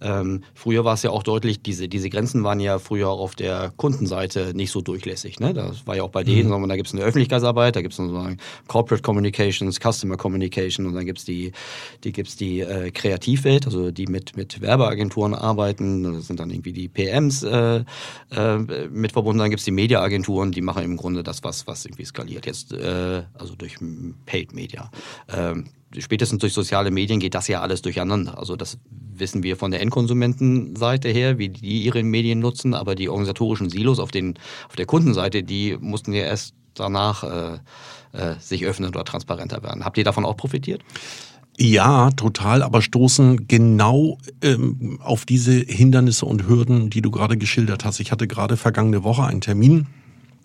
Ähm, 0.00 0.44
früher 0.54 0.84
war 0.84 0.94
es 0.94 1.02
ja 1.02 1.10
auch 1.10 1.22
deutlich, 1.22 1.62
diese, 1.62 1.88
diese 1.88 2.10
Grenzen 2.10 2.44
waren 2.44 2.60
ja 2.60 2.78
früher 2.78 3.08
auch 3.08 3.20
auf 3.20 3.34
der 3.34 3.72
Kundenseite 3.76 4.52
nicht 4.54 4.70
so 4.70 4.80
durchlässig. 4.80 5.40
Ne? 5.40 5.54
Das 5.54 5.86
war 5.86 5.96
ja 5.96 6.02
auch 6.02 6.10
bei 6.10 6.24
denen, 6.24 6.46
mhm. 6.46 6.52
sondern 6.52 6.68
da 6.68 6.76
gibt 6.76 6.88
es 6.88 6.94
eine 6.94 7.02
Öffentlichkeitsarbeit, 7.02 7.76
da 7.76 7.82
gibt 7.82 7.92
es 7.92 7.96
sozusagen 7.96 8.38
Corporate 8.68 9.02
Communications, 9.02 9.78
Customer 9.80 10.16
Communication 10.16 10.86
und 10.86 10.94
dann 10.94 11.06
gibt 11.06 11.18
es 11.18 11.24
die, 11.24 11.52
die, 12.04 12.12
gibt's 12.12 12.36
die 12.36 12.60
äh, 12.60 12.90
Kreativwelt, 12.90 13.66
also 13.66 13.90
die 13.90 14.06
mit, 14.06 14.36
mit 14.36 14.60
Werbeagenturen 14.60 15.34
arbeiten, 15.34 16.02
das 16.14 16.26
sind 16.26 16.40
dann 16.40 16.50
irgendwie 16.50 16.72
die 16.72 16.88
PMs, 16.88 17.42
äh, 17.42 17.84
äh, 18.36 18.58
mit 18.88 19.12
verbunden. 19.12 19.38
Dann 19.38 19.50
gibt 19.50 19.60
es 19.60 19.64
die 19.64 19.70
Mediaagenturen, 19.70 20.52
die 20.52 20.60
machen 20.60 20.84
im 20.84 20.96
Grunde 20.96 21.22
das, 21.22 21.42
was, 21.42 21.66
was 21.66 21.84
irgendwie 21.84 22.04
skaliert. 22.04 22.46
Jetzt, 22.46 22.72
äh, 22.72 23.22
also 23.34 23.54
durch 23.56 23.78
Paid 24.26 24.54
Media. 24.54 24.90
Ähm, 25.28 25.68
spätestens 25.98 26.40
durch 26.40 26.52
soziale 26.52 26.90
Medien 26.90 27.20
geht 27.20 27.34
das 27.34 27.48
ja 27.48 27.60
alles 27.60 27.82
durcheinander. 27.82 28.38
Also 28.38 28.56
das 28.56 28.78
wissen 28.90 29.42
wir 29.42 29.56
von 29.56 29.70
der 29.70 29.80
Endkonsumentenseite 29.80 31.08
her, 31.08 31.38
wie 31.38 31.48
die 31.48 31.82
ihre 31.82 32.02
Medien 32.02 32.38
nutzen, 32.38 32.74
aber 32.74 32.94
die 32.94 33.08
organisatorischen 33.08 33.70
Silos 33.70 33.98
auf, 33.98 34.10
den, 34.10 34.38
auf 34.68 34.76
der 34.76 34.86
Kundenseite, 34.86 35.42
die 35.42 35.76
mussten 35.80 36.12
ja 36.12 36.24
erst 36.24 36.54
danach 36.74 37.24
äh, 37.24 37.58
äh, 38.12 38.34
sich 38.38 38.64
öffnen 38.64 38.90
oder 38.90 39.04
transparenter 39.04 39.62
werden. 39.62 39.84
Habt 39.84 39.98
ihr 39.98 40.04
davon 40.04 40.24
auch 40.24 40.36
profitiert? 40.36 40.82
Ja, 41.58 42.10
total, 42.10 42.62
aber 42.62 42.82
stoßen 42.82 43.48
genau 43.48 44.18
ähm, 44.42 44.98
auf 45.02 45.24
diese 45.24 45.52
Hindernisse 45.52 46.26
und 46.26 46.46
Hürden, 46.46 46.90
die 46.90 47.00
du 47.00 47.10
gerade 47.10 47.38
geschildert 47.38 47.84
hast. 47.84 47.98
Ich 47.98 48.12
hatte 48.12 48.26
gerade 48.26 48.58
vergangene 48.58 49.04
Woche 49.04 49.24
einen 49.24 49.40
Termin 49.40 49.86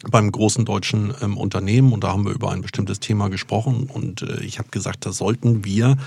beim 0.10 0.32
großen 0.32 0.64
deutschen 0.64 1.14
ähm, 1.22 1.38
Unternehmen 1.38 1.92
und 1.92 2.04
da 2.04 2.10
haben 2.10 2.26
wir 2.26 2.32
über 2.32 2.52
ein 2.52 2.62
bestimmtes 2.62 3.00
Thema 3.02 3.30
gesprochen 3.30 3.90
und 3.92 4.22
äh, 4.22 4.42
ich 4.44 4.58
habe 4.58 4.70
gesagt, 4.70 5.06
da 5.06 5.12
sollten 5.12 5.66
wir 5.66 5.98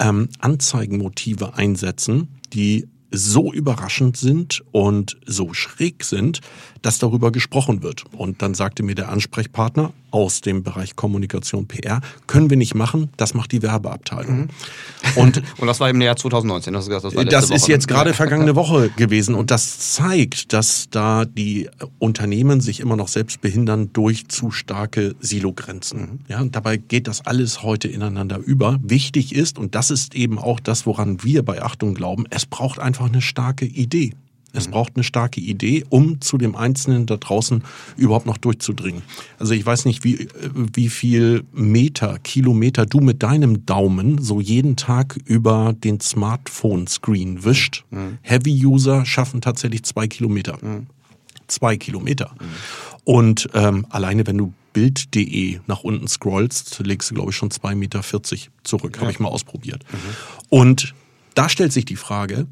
ähm, 0.00 0.28
Anzeigenmotive 0.38 1.54
einsetzen, 1.54 2.28
die 2.52 2.86
so 3.10 3.52
überraschend 3.52 4.16
sind 4.16 4.62
und 4.72 5.16
so 5.26 5.52
schräg 5.52 6.04
sind, 6.04 6.40
dass 6.82 6.98
darüber 6.98 7.30
gesprochen 7.32 7.82
wird. 7.82 8.04
Und 8.12 8.42
dann 8.42 8.54
sagte 8.54 8.82
mir 8.82 8.94
der 8.94 9.08
Ansprechpartner 9.08 9.92
aus 10.14 10.42
dem 10.42 10.62
Bereich 10.62 10.94
Kommunikation 10.94 11.66
PR, 11.66 12.00
können 12.28 12.48
wir 12.48 12.56
nicht 12.56 12.76
machen, 12.76 13.10
das 13.16 13.34
macht 13.34 13.50
die 13.50 13.62
Werbeabteilung. 13.62 14.42
Mhm. 14.42 14.48
Und, 15.16 15.42
und 15.58 15.66
das 15.66 15.80
war 15.80 15.90
im 15.90 16.00
Jahr 16.00 16.14
2019, 16.14 16.72
das, 16.72 16.86
das, 16.86 17.02
das 17.02 17.50
ist 17.50 17.62
Woche. 17.62 17.72
jetzt 17.72 17.88
gerade 17.88 18.14
vergangene 18.14 18.54
Woche 18.54 18.90
gewesen 18.90 19.34
und 19.34 19.50
das 19.50 19.92
zeigt, 19.92 20.52
dass 20.52 20.86
da 20.88 21.24
die 21.24 21.68
Unternehmen 21.98 22.60
sich 22.60 22.78
immer 22.78 22.94
noch 22.94 23.08
selbst 23.08 23.40
behindern 23.40 23.92
durch 23.92 24.28
zu 24.28 24.52
starke 24.52 25.16
Silogrenzen. 25.18 26.00
Mhm. 26.00 26.18
Ja, 26.28 26.40
und 26.40 26.54
dabei 26.54 26.76
geht 26.76 27.08
das 27.08 27.26
alles 27.26 27.64
heute 27.64 27.88
ineinander 27.88 28.38
über. 28.38 28.78
Wichtig 28.84 29.34
ist, 29.34 29.58
und 29.58 29.74
das 29.74 29.90
ist 29.90 30.14
eben 30.14 30.38
auch 30.38 30.60
das, 30.60 30.86
woran 30.86 31.24
wir 31.24 31.42
bei 31.42 31.60
Achtung 31.60 31.94
glauben, 31.94 32.24
es 32.30 32.46
braucht 32.46 32.78
einfach 32.78 33.06
eine 33.06 33.20
starke 33.20 33.64
Idee. 33.64 34.12
Es 34.54 34.68
braucht 34.68 34.92
eine 34.94 35.04
starke 35.04 35.40
Idee, 35.40 35.84
um 35.88 36.20
zu 36.20 36.38
dem 36.38 36.56
Einzelnen 36.56 37.06
da 37.06 37.16
draußen 37.16 37.62
überhaupt 37.96 38.26
noch 38.26 38.38
durchzudringen. 38.38 39.02
Also 39.38 39.52
ich 39.52 39.66
weiß 39.66 39.84
nicht, 39.84 40.04
wie, 40.04 40.28
wie 40.72 40.88
viel 40.88 41.44
Meter, 41.52 42.18
Kilometer 42.20 42.86
du 42.86 43.00
mit 43.00 43.22
deinem 43.22 43.66
Daumen 43.66 44.22
so 44.22 44.40
jeden 44.40 44.76
Tag 44.76 45.18
über 45.24 45.74
den 45.76 46.00
Smartphone-Screen 46.00 47.44
wischt. 47.44 47.84
Mhm. 47.90 48.18
Heavy-User 48.22 49.04
schaffen 49.04 49.40
tatsächlich 49.40 49.82
zwei 49.82 50.06
Kilometer. 50.06 50.58
Mhm. 50.62 50.86
Zwei 51.48 51.76
Kilometer. 51.76 52.34
Mhm. 52.40 52.46
Und 53.04 53.48
ähm, 53.54 53.86
alleine 53.90 54.26
wenn 54.26 54.38
du 54.38 54.54
Bild.de 54.72 55.60
nach 55.66 55.84
unten 55.84 56.08
scrollst, 56.08 56.80
legst 56.84 57.10
du, 57.10 57.14
glaube 57.14 57.30
ich, 57.30 57.36
schon 57.36 57.50
zwei 57.50 57.74
Meter 57.74 58.02
vierzig 58.02 58.50
zurück. 58.64 58.96
Ja. 58.96 59.02
Habe 59.02 59.12
ich 59.12 59.20
mal 59.20 59.28
ausprobiert. 59.28 59.84
Mhm. 59.92 59.96
Und 60.48 60.94
da 61.34 61.48
stellt 61.48 61.72
sich 61.72 61.84
die 61.84 61.96
Frage, 61.96 62.46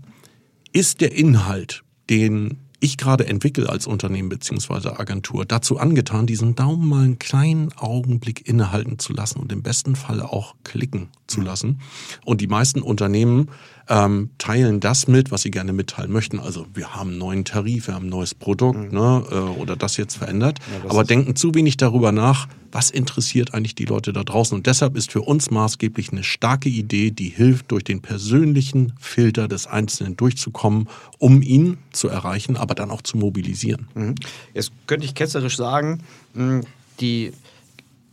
ist 0.73 1.01
der 1.01 1.13
Inhalt 1.13 1.83
den 2.11 2.59
ich 2.83 2.97
gerade 2.97 3.29
entwickle 3.29 3.69
als 3.69 3.87
Unternehmen 3.87 4.29
beziehungsweise 4.29 4.99
Agentur, 4.99 5.45
dazu 5.45 5.79
angetan, 5.79 6.27
diesen 6.27 6.57
Daumen 6.57 6.89
mal 6.89 7.05
einen 7.05 7.19
kleinen 7.21 7.73
Augenblick 7.75 8.49
innehalten 8.49 8.99
zu 8.99 9.13
lassen 9.13 9.39
und 9.39 9.53
im 9.53 9.63
besten 9.63 9.95
Fall 9.95 10.21
auch 10.21 10.57
klicken 10.65 11.09
zu 11.29 11.41
lassen. 11.43 11.81
Und 12.25 12.41
die 12.41 12.49
meisten 12.49 12.83
Unternehmen 12.83 13.51
ähm, 13.93 14.31
teilen 14.39 14.81
das 14.81 15.07
mit, 15.07 15.31
was 15.31 15.43
sie 15.43 15.51
gerne 15.51 15.75
mitteilen 15.75 16.11
möchten. 16.11 16.41
Also 16.41 16.67
wir 16.73 16.95
haben 16.95 17.11
einen 17.11 17.19
neuen 17.19 17.45
Tarif, 17.45 17.89
wir 17.89 17.95
haben 17.95 18.07
ein 18.07 18.09
neues 18.09 18.35
Produkt 18.35 18.91
mhm. 18.91 18.99
ne, 18.99 19.25
äh, 19.31 19.35
oder 19.61 19.77
das 19.77 19.99
jetzt 19.99 20.17
verändert, 20.17 20.61
ja, 20.83 20.91
aber 20.91 21.05
denken 21.05 21.37
zu 21.37 21.55
wenig 21.55 21.77
darüber 21.77 22.11
nach, 22.11 22.49
was 22.73 22.91
interessiert 22.91 23.53
eigentlich 23.53 23.75
die 23.75 23.85
Leute 23.85 24.15
da 24.15 24.25
draußen. 24.25 24.57
Und 24.57 24.67
deshalb 24.67 24.97
ist 24.97 25.13
für 25.13 25.21
uns 25.21 25.51
maßgeblich 25.51 26.11
eine 26.11 26.25
starke 26.25 26.71
Idee, 26.71 27.11
die 27.11 27.29
hilft, 27.29 27.71
durch 27.71 27.85
den 27.85 28.01
persönlichen 28.01 28.95
Filter 28.99 29.47
des 29.47 29.67
Einzelnen 29.67 30.17
durchzukommen, 30.17 30.89
um 31.19 31.43
ihn 31.43 31.77
zu 31.93 32.09
erreichen, 32.09 32.57
aber 32.57 32.75
dann 32.75 32.91
auch 32.91 33.03
zu 33.03 33.19
mobilisieren. 33.19 33.89
Mhm. 33.95 34.15
Jetzt 34.55 34.73
könnte 34.87 35.05
ich 35.05 35.15
ketzerisch 35.15 35.59
sagen, 35.59 36.01
hm, 36.33 36.63
die 36.99 37.33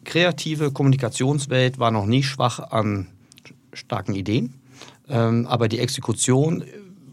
kreative 0.03 0.71
Kommunikationswelt 0.71 1.79
war 1.79 1.91
noch 1.91 2.05
nie 2.05 2.23
schwach 2.23 2.59
an 2.59 3.07
starken 3.73 4.15
Ideen. 4.15 4.55
Ähm, 5.09 5.47
aber 5.47 5.67
die 5.67 5.79
Exekution 5.79 6.63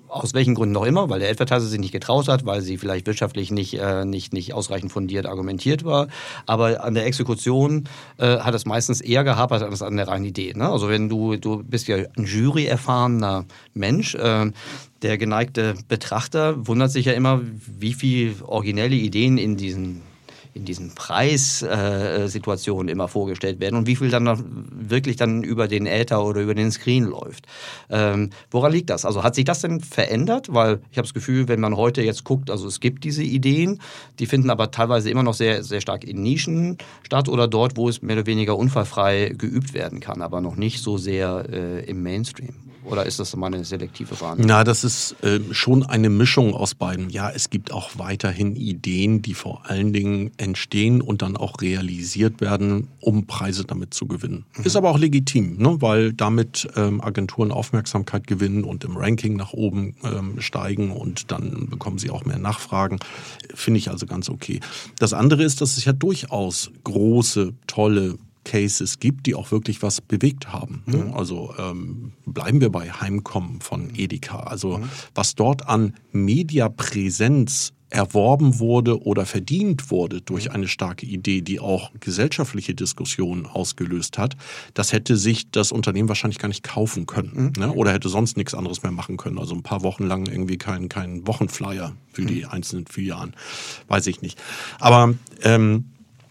aus 0.08 0.34
welchen 0.34 0.54
Gründen 0.54 0.76
auch 0.76 0.84
immer, 0.84 1.08
weil 1.10 1.20
der 1.20 1.30
Advertiser 1.30 1.66
sich 1.66 1.80
nicht 1.80 1.92
getraut 1.92 2.28
hat, 2.28 2.46
weil 2.46 2.60
sie 2.62 2.78
vielleicht 2.78 3.06
wirtschaftlich 3.06 3.50
nicht, 3.50 3.74
äh, 3.74 4.04
nicht, 4.04 4.32
nicht 4.32 4.54
ausreichend 4.54 4.92
fundiert 4.92 5.26
argumentiert 5.26 5.84
war. 5.84 6.08
Aber 6.46 6.82
an 6.84 6.94
der 6.94 7.06
Exekution 7.06 7.88
äh, 8.18 8.38
hat 8.38 8.54
es 8.54 8.64
meistens 8.64 9.00
eher 9.00 9.24
gehapert 9.24 9.62
als 9.62 9.82
an 9.82 9.96
der 9.96 10.08
reinen 10.08 10.24
Idee. 10.24 10.52
Ne? 10.54 10.68
Also 10.68 10.88
wenn 10.88 11.08
du, 11.08 11.36
du 11.36 11.62
bist 11.62 11.88
ja 11.88 11.96
ein 11.96 12.24
jury-erfahrener 12.24 13.44
Mensch, 13.74 14.14
äh, 14.14 14.50
der 15.02 15.18
geneigte 15.18 15.74
Betrachter 15.88 16.66
wundert 16.66 16.90
sich 16.90 17.06
ja 17.06 17.12
immer, 17.12 17.40
wie 17.78 17.92
viele 17.92 18.34
originelle 18.46 18.96
Ideen 18.96 19.36
in 19.38 19.56
diesen 19.56 20.02
in 20.56 20.64
diesen 20.64 20.94
Preissituationen 20.94 22.88
immer 22.88 23.08
vorgestellt 23.08 23.60
werden 23.60 23.76
und 23.76 23.86
wie 23.86 23.96
viel 23.96 24.10
dann 24.10 24.26
wirklich 24.88 25.16
dann 25.16 25.42
über 25.42 25.68
den 25.68 25.86
Äther 25.86 26.24
oder 26.24 26.40
über 26.40 26.54
den 26.54 26.72
Screen 26.72 27.04
läuft. 27.04 27.46
Ähm, 27.90 28.30
woran 28.50 28.72
liegt 28.72 28.90
das? 28.90 29.04
Also 29.04 29.22
hat 29.22 29.34
sich 29.34 29.44
das 29.44 29.60
denn 29.60 29.80
verändert? 29.80 30.52
Weil 30.52 30.80
ich 30.90 30.98
habe 30.98 31.06
das 31.06 31.14
Gefühl, 31.14 31.48
wenn 31.48 31.60
man 31.60 31.76
heute 31.76 32.02
jetzt 32.02 32.24
guckt, 32.24 32.50
also 32.50 32.66
es 32.66 32.80
gibt 32.80 33.04
diese 33.04 33.22
Ideen, 33.22 33.80
die 34.18 34.26
finden 34.26 34.50
aber 34.50 34.70
teilweise 34.70 35.10
immer 35.10 35.22
noch 35.22 35.34
sehr, 35.34 35.62
sehr 35.62 35.80
stark 35.80 36.04
in 36.04 36.22
Nischen 36.22 36.78
statt 37.04 37.28
oder 37.28 37.46
dort, 37.46 37.76
wo 37.76 37.88
es 37.88 38.02
mehr 38.02 38.16
oder 38.16 38.26
weniger 38.26 38.56
unfallfrei 38.56 39.34
geübt 39.36 39.74
werden 39.74 40.00
kann, 40.00 40.22
aber 40.22 40.40
noch 40.40 40.56
nicht 40.56 40.82
so 40.82 40.96
sehr 40.98 41.46
äh, 41.50 41.84
im 41.84 42.02
Mainstream. 42.02 42.54
Oder 42.86 43.04
ist 43.04 43.18
das 43.18 43.34
mal 43.36 43.48
eine 43.48 43.64
selektive 43.64 44.20
Wahrnehmung? 44.20 44.46
Na, 44.46 44.64
das 44.64 44.84
ist 44.84 45.16
äh, 45.22 45.40
schon 45.50 45.82
eine 45.84 46.08
Mischung 46.08 46.54
aus 46.54 46.74
beiden. 46.74 47.10
Ja, 47.10 47.30
es 47.30 47.50
gibt 47.50 47.72
auch 47.72 47.90
weiterhin 47.96 48.54
Ideen, 48.54 49.22
die 49.22 49.34
vor 49.34 49.68
allen 49.68 49.92
Dingen 49.92 50.30
entstehen 50.36 51.00
und 51.00 51.22
dann 51.22 51.36
auch 51.36 51.60
realisiert 51.60 52.40
werden, 52.40 52.88
um 53.00 53.26
Preise 53.26 53.64
damit 53.64 53.92
zu 53.92 54.06
gewinnen. 54.06 54.44
Mhm. 54.56 54.64
Ist 54.64 54.76
aber 54.76 54.90
auch 54.90 54.98
legitim, 54.98 55.56
ne? 55.56 55.76
weil 55.80 56.12
damit 56.12 56.68
ähm, 56.76 57.00
Agenturen 57.00 57.50
Aufmerksamkeit 57.50 58.26
gewinnen 58.26 58.64
und 58.64 58.84
im 58.84 58.96
Ranking 58.96 59.34
nach 59.36 59.52
oben 59.52 59.96
ähm, 60.04 60.40
steigen 60.40 60.92
und 60.92 61.32
dann 61.32 61.68
bekommen 61.68 61.98
sie 61.98 62.10
auch 62.10 62.24
mehr 62.24 62.38
Nachfragen. 62.38 62.98
Finde 63.54 63.78
ich 63.78 63.90
also 63.90 64.06
ganz 64.06 64.28
okay. 64.28 64.60
Das 64.98 65.12
andere 65.12 65.42
ist, 65.42 65.60
dass 65.60 65.76
es 65.76 65.84
ja 65.84 65.92
durchaus 65.92 66.70
große, 66.84 67.54
tolle 67.66 68.18
Cases 68.46 69.00
gibt, 69.00 69.26
die 69.26 69.34
auch 69.34 69.50
wirklich 69.50 69.82
was 69.82 70.00
bewegt 70.00 70.52
haben. 70.52 70.82
Mhm. 70.86 71.12
Also 71.14 71.52
ähm, 71.58 72.12
bleiben 72.24 72.60
wir 72.60 72.70
bei 72.70 72.90
Heimkommen 72.90 73.60
von 73.60 73.90
Edeka. 73.94 74.38
Also 74.40 74.78
mhm. 74.78 74.88
was 75.14 75.34
dort 75.34 75.68
an 75.68 75.94
Mediapräsenz 76.12 77.72
erworben 77.90 78.58
wurde 78.58 79.02
oder 79.02 79.26
verdient 79.26 79.90
wurde 79.90 80.20
durch 80.20 80.50
eine 80.50 80.66
starke 80.68 81.06
Idee, 81.06 81.40
die 81.40 81.60
auch 81.60 81.90
gesellschaftliche 82.00 82.74
Diskussionen 82.74 83.46
ausgelöst 83.46 84.18
hat, 84.18 84.36
das 84.74 84.92
hätte 84.92 85.16
sich 85.16 85.50
das 85.50 85.70
Unternehmen 85.72 86.08
wahrscheinlich 86.08 86.38
gar 86.38 86.48
nicht 86.48 86.62
kaufen 86.62 87.06
können 87.06 87.52
mhm. 87.56 87.62
ne? 87.62 87.72
oder 87.72 87.92
hätte 87.92 88.08
sonst 88.08 88.36
nichts 88.36 88.54
anderes 88.54 88.82
mehr 88.82 88.92
machen 88.92 89.16
können. 89.16 89.38
Also 89.38 89.54
ein 89.54 89.62
paar 89.62 89.82
Wochen 89.82 90.04
lang 90.04 90.26
irgendwie 90.26 90.58
kein, 90.58 90.88
kein 90.88 91.26
Wochenflyer 91.26 91.94
für 92.12 92.24
die 92.24 92.44
mhm. 92.44 92.50
einzelnen 92.50 92.86
Filialen, 92.86 93.34
weiß 93.88 94.06
ich 94.08 94.20
nicht. 94.20 94.38
Aber 94.78 95.14
ähm, 95.42 95.86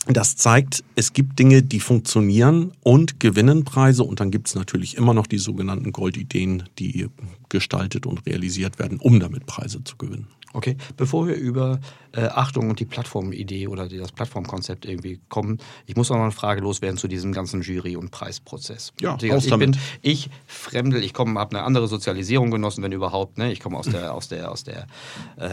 das 0.08 0.36
zeigt, 0.36 0.84
es 0.96 1.14
gibt 1.14 1.40
Dinge, 1.40 1.64
die 1.64 1.80
funktionieren 1.80 2.72
und 2.84 3.20
gewinnen 3.20 3.66
Preise 3.66 4.04
und 4.04 4.20
dann 4.20 4.32
gibt 4.32 4.48
es 4.48 4.56
natürlich 4.56 4.98
immer 4.98 5.14
noch 5.14 5.28
die 5.28 5.40
sogenannten 5.40 5.92
Goldideen, 5.92 6.64
die 6.78 7.08
gestaltet 7.50 8.06
und 8.06 8.26
realisiert 8.26 8.78
werden, 8.80 9.00
um 9.00 9.20
damit 9.20 9.46
Preise 9.46 9.84
zu 9.84 9.98
gewinnen. 9.98 10.28
Okay, 10.56 10.78
bevor 10.96 11.28
wir 11.28 11.36
über 11.36 11.82
äh, 12.14 12.28
Achtung 12.28 12.70
und 12.70 12.80
die 12.80 12.86
Plattformidee 12.86 13.68
oder 13.68 13.90
das 13.90 14.14
Plattformkonzept 14.14 14.86
irgendwie 14.86 15.20
kommen, 15.28 15.58
ich 15.86 15.98
muss 15.98 16.10
noch 16.10 16.16
eine 16.16 16.32
Frage 16.32 16.62
loswerden 16.62 16.98
zu 16.98 17.10
diesem 17.10 17.34
ganzen 17.34 17.62
Jury- 17.62 17.98
und 17.98 18.12
Preisprozess. 18.12 18.94
Ja, 19.02 19.18
ich, 19.22 19.30
ich 19.30 19.58
bin 19.58 19.76
ich 20.02 20.30
Fremdel, 20.48 21.04
ich 21.04 21.14
komme, 21.14 21.38
habe 21.42 21.58
eine 21.58 21.66
andere 21.66 21.90
Sozialisierung 21.90 22.52
genossen, 22.52 22.84
wenn 22.84 22.94
überhaupt. 22.94 23.38
Ne? 23.38 23.52
Ich 23.52 23.60
komme 23.60 23.78
aus 23.78 23.88
der 23.88 24.14
aus 24.14 24.30
der 24.30 24.50
aus 24.50 24.64
der 24.64 24.88
äh, 25.36 25.50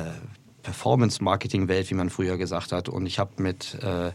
Performance-Marketing-Welt, 0.63 1.91
wie 1.91 1.95
man 1.95 2.11
früher 2.11 2.37
gesagt 2.37 2.73
hat. 2.73 2.89
Und 2.89 3.07
ich 3.07 3.19
habe 3.19 3.43
mit 3.43 3.79
äh, 3.83 4.13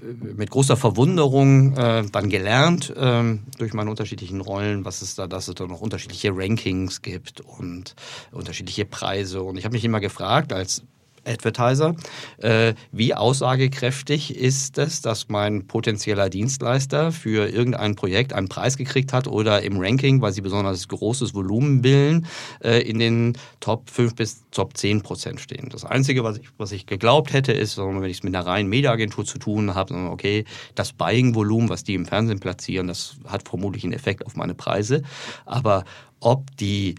mit 0.00 0.50
großer 0.50 0.76
Verwunderung 0.76 1.76
äh, 1.76 2.04
dann 2.10 2.28
gelernt 2.28 2.90
äh, 2.94 3.38
durch 3.58 3.72
meine 3.72 3.90
unterschiedlichen 3.90 4.40
Rollen, 4.40 4.84
was 4.84 5.02
es 5.02 5.14
da, 5.14 5.26
dass 5.26 5.48
es 5.48 5.54
da 5.54 5.66
noch 5.66 5.80
unterschiedliche 5.80 6.30
Rankings 6.34 7.02
gibt 7.02 7.40
und 7.40 7.94
unterschiedliche 8.32 8.84
Preise. 8.84 9.42
Und 9.42 9.56
ich 9.56 9.64
habe 9.64 9.74
mich 9.74 9.84
immer 9.84 10.00
gefragt, 10.00 10.52
als 10.52 10.82
Advertiser. 11.24 11.94
Äh, 12.38 12.74
wie 12.92 13.14
aussagekräftig 13.14 14.36
ist 14.36 14.78
es, 14.78 15.00
dass 15.02 15.28
mein 15.28 15.66
potenzieller 15.66 16.30
Dienstleister 16.30 17.12
für 17.12 17.48
irgendein 17.48 17.94
Projekt 17.94 18.32
einen 18.32 18.48
Preis 18.48 18.76
gekriegt 18.76 19.12
hat 19.12 19.26
oder 19.26 19.62
im 19.62 19.78
Ranking, 19.78 20.20
weil 20.20 20.32
sie 20.32 20.40
besonders 20.40 20.88
großes 20.88 21.34
Volumen 21.34 21.82
bilden, 21.82 22.26
äh, 22.62 22.80
in 22.80 22.98
den 22.98 23.38
Top 23.60 23.90
5 23.90 24.14
bis 24.14 24.44
Top 24.50 24.76
10 24.76 25.02
Prozent 25.02 25.40
stehen? 25.40 25.68
Das 25.70 25.84
Einzige, 25.84 26.24
was 26.24 26.38
ich, 26.38 26.48
was 26.58 26.72
ich 26.72 26.86
geglaubt 26.86 27.32
hätte, 27.32 27.52
ist, 27.52 27.78
wenn 27.78 28.02
ich 28.04 28.18
es 28.18 28.22
mit 28.22 28.34
einer 28.34 28.46
reinen 28.46 28.68
Mediaagentur 28.68 29.24
zu 29.24 29.38
tun 29.38 29.74
habe, 29.74 29.94
okay, 30.10 30.44
das 30.74 30.92
Buying-Volumen, 30.92 31.68
was 31.68 31.84
die 31.84 31.94
im 31.94 32.06
Fernsehen 32.06 32.40
platzieren, 32.40 32.88
das 32.88 33.16
hat 33.26 33.48
vermutlich 33.48 33.84
einen 33.84 33.92
Effekt 33.92 34.26
auf 34.26 34.36
meine 34.36 34.54
Preise. 34.54 35.02
Aber 35.46 35.84
ob 36.20 36.56
die 36.56 36.94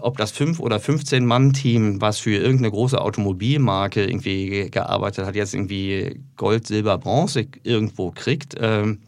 ob 0.00 0.16
das 0.16 0.30
5 0.30 0.60
oder 0.60 0.80
15 0.80 1.24
Mann-Team, 1.24 2.00
was 2.00 2.18
für 2.18 2.36
irgendeine 2.36 2.70
große 2.70 3.00
Automobilmarke 3.00 4.04
irgendwie 4.04 4.70
gearbeitet 4.70 5.26
hat, 5.26 5.34
jetzt 5.34 5.54
irgendwie 5.54 6.20
Gold, 6.36 6.66
Silber, 6.66 6.98
Bronze 6.98 7.46
irgendwo 7.62 8.10
kriegt, 8.10 8.54
ähm, 8.58 8.98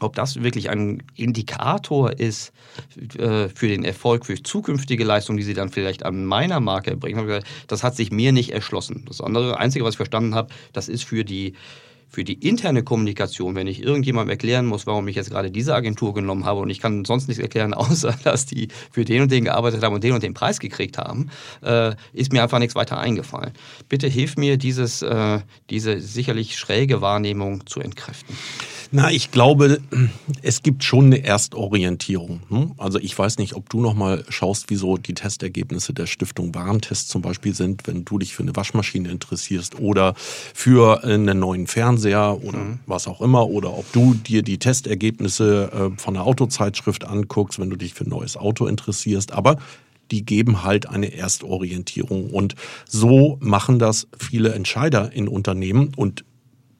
ob 0.00 0.16
das 0.16 0.42
wirklich 0.42 0.68
ein 0.70 1.02
Indikator 1.14 2.12
ist 2.18 2.52
äh, 3.18 3.48
für 3.48 3.68
den 3.68 3.84
Erfolg, 3.84 4.26
für 4.26 4.42
zukünftige 4.42 5.04
Leistungen, 5.04 5.38
die 5.38 5.44
sie 5.44 5.54
dann 5.54 5.68
vielleicht 5.68 6.04
an 6.04 6.24
meiner 6.24 6.60
Marke 6.60 6.90
erbringen, 6.90 7.42
das 7.68 7.84
hat 7.84 7.94
sich 7.94 8.10
mir 8.10 8.32
nicht 8.32 8.50
erschlossen. 8.50 9.04
Das 9.06 9.20
andere, 9.20 9.58
Einzige, 9.58 9.84
was 9.84 9.94
ich 9.94 9.98
verstanden 9.98 10.34
habe, 10.34 10.52
das 10.72 10.88
ist 10.88 11.04
für 11.04 11.24
die 11.24 11.54
für 12.12 12.24
die 12.24 12.34
interne 12.46 12.82
Kommunikation, 12.82 13.54
wenn 13.54 13.66
ich 13.66 13.82
irgendjemandem 13.82 14.30
erklären 14.30 14.66
muss, 14.66 14.86
warum 14.86 15.08
ich 15.08 15.16
jetzt 15.16 15.30
gerade 15.30 15.50
diese 15.50 15.74
Agentur 15.74 16.12
genommen 16.12 16.44
habe 16.44 16.60
und 16.60 16.68
ich 16.68 16.80
kann 16.80 17.06
sonst 17.06 17.26
nichts 17.26 17.42
erklären, 17.42 17.72
außer 17.82 18.14
dass 18.22 18.44
die 18.46 18.68
für 18.90 19.04
den 19.04 19.22
und 19.22 19.32
den 19.32 19.44
gearbeitet 19.44 19.82
haben 19.82 19.94
und 19.94 20.04
den 20.04 20.12
und 20.12 20.22
den 20.22 20.34
Preis 20.34 20.60
gekriegt 20.60 20.98
haben, 20.98 21.30
äh, 21.62 21.94
ist 22.12 22.32
mir 22.32 22.42
einfach 22.42 22.58
nichts 22.58 22.74
weiter 22.74 22.98
eingefallen. 22.98 23.52
Bitte 23.88 24.08
hilf 24.08 24.36
mir, 24.36 24.58
dieses, 24.58 25.00
äh, 25.00 25.40
diese 25.70 26.00
sicherlich 26.00 26.58
schräge 26.58 27.00
Wahrnehmung 27.00 27.66
zu 27.66 27.80
entkräften. 27.80 28.36
Na, 28.94 29.10
ich 29.10 29.30
glaube, 29.30 29.80
es 30.42 30.62
gibt 30.62 30.84
schon 30.84 31.06
eine 31.06 31.24
Erstorientierung. 31.24 32.42
Hm? 32.50 32.72
Also 32.76 32.98
ich 32.98 33.18
weiß 33.18 33.38
nicht, 33.38 33.54
ob 33.54 33.70
du 33.70 33.80
noch 33.80 33.94
mal 33.94 34.22
schaust, 34.28 34.66
wieso 34.68 34.98
die 34.98 35.14
Testergebnisse 35.14 35.94
der 35.94 36.04
Stiftung 36.04 36.54
Warentest 36.54 37.08
zum 37.08 37.22
Beispiel 37.22 37.54
sind, 37.54 37.86
wenn 37.86 38.04
du 38.04 38.18
dich 38.18 38.34
für 38.34 38.42
eine 38.42 38.54
Waschmaschine 38.54 39.10
interessierst 39.10 39.80
oder 39.80 40.12
für 40.16 41.04
einen 41.04 41.38
neuen 41.38 41.68
Fernseher 41.68 42.01
oder 42.10 42.58
mhm. 42.58 42.78
was 42.86 43.06
auch 43.06 43.20
immer, 43.20 43.48
oder 43.48 43.76
ob 43.76 43.90
du 43.92 44.14
dir 44.14 44.42
die 44.42 44.58
Testergebnisse 44.58 45.70
äh, 45.72 46.00
von 46.00 46.16
einer 46.16 46.26
Autozeitschrift 46.26 47.04
anguckst, 47.04 47.58
wenn 47.58 47.70
du 47.70 47.76
dich 47.76 47.94
für 47.94 48.04
ein 48.04 48.10
neues 48.10 48.36
Auto 48.36 48.66
interessierst. 48.66 49.32
Aber 49.32 49.56
die 50.10 50.24
geben 50.24 50.62
halt 50.62 50.88
eine 50.88 51.14
Erstorientierung. 51.14 52.30
Und 52.30 52.54
so 52.86 53.38
machen 53.40 53.78
das 53.78 54.06
viele 54.18 54.52
Entscheider 54.52 55.12
in 55.12 55.26
Unternehmen. 55.28 55.92
Und 55.96 56.24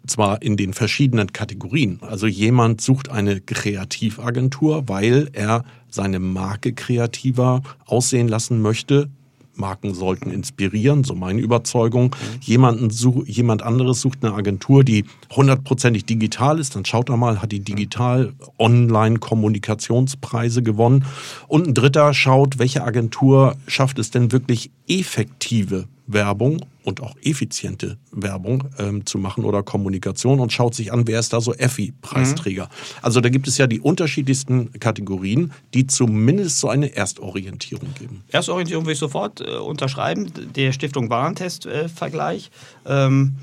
zwar 0.06 0.42
in 0.42 0.56
den 0.56 0.74
verschiedenen 0.74 1.32
Kategorien. 1.32 1.98
Also 2.02 2.26
jemand 2.26 2.80
sucht 2.80 3.10
eine 3.10 3.40
Kreativagentur, 3.40 4.88
weil 4.88 5.30
er 5.32 5.64
seine 5.88 6.18
Marke 6.18 6.72
kreativer 6.72 7.62
aussehen 7.86 8.28
lassen 8.28 8.60
möchte. 8.60 9.10
Marken 9.54 9.94
sollten 9.94 10.30
inspirieren, 10.30 11.04
so 11.04 11.14
meine 11.14 11.40
Überzeugung. 11.40 12.14
Jemanden 12.40 12.90
such, 12.90 13.24
jemand 13.26 13.62
anderes 13.62 14.00
sucht 14.00 14.24
eine 14.24 14.34
Agentur, 14.34 14.84
die 14.84 15.04
hundertprozentig 15.34 16.04
digital 16.04 16.58
ist. 16.58 16.74
Dann 16.74 16.84
schaut 16.84 17.10
er 17.10 17.16
mal, 17.16 17.42
hat 17.42 17.52
die 17.52 17.60
digital 17.60 18.32
Online-Kommunikationspreise 18.58 20.62
gewonnen. 20.62 21.04
Und 21.48 21.68
ein 21.68 21.74
dritter 21.74 22.14
schaut, 22.14 22.58
welche 22.58 22.84
Agentur 22.84 23.56
schafft 23.66 23.98
es 23.98 24.10
denn 24.10 24.32
wirklich 24.32 24.70
effektive 24.88 25.86
Werbung 26.12 26.64
und 26.84 27.00
auch 27.00 27.14
effiziente 27.22 27.98
Werbung 28.10 28.64
ähm, 28.78 29.06
zu 29.06 29.18
machen 29.18 29.44
oder 29.44 29.62
Kommunikation 29.62 30.40
und 30.40 30.52
schaut 30.52 30.74
sich 30.74 30.92
an, 30.92 31.06
wer 31.06 31.20
ist 31.20 31.32
da 31.32 31.40
so 31.40 31.54
EFI-Preisträger. 31.54 32.64
Mhm. 32.64 32.98
Also 33.02 33.20
da 33.20 33.28
gibt 33.28 33.48
es 33.48 33.58
ja 33.58 33.66
die 33.66 33.80
unterschiedlichsten 33.80 34.72
Kategorien, 34.80 35.52
die 35.74 35.86
zumindest 35.86 36.58
so 36.58 36.68
eine 36.68 36.94
Erstorientierung 36.94 37.94
geben. 37.98 38.24
Erstorientierung 38.28 38.86
will 38.86 38.92
ich 38.94 38.98
sofort 38.98 39.40
äh, 39.40 39.56
unterschreiben. 39.56 40.30
Der 40.54 40.72
Stiftung 40.72 41.10
Warentest-Vergleich. 41.10 42.50
Äh, 42.84 43.06
ähm, 43.06 43.36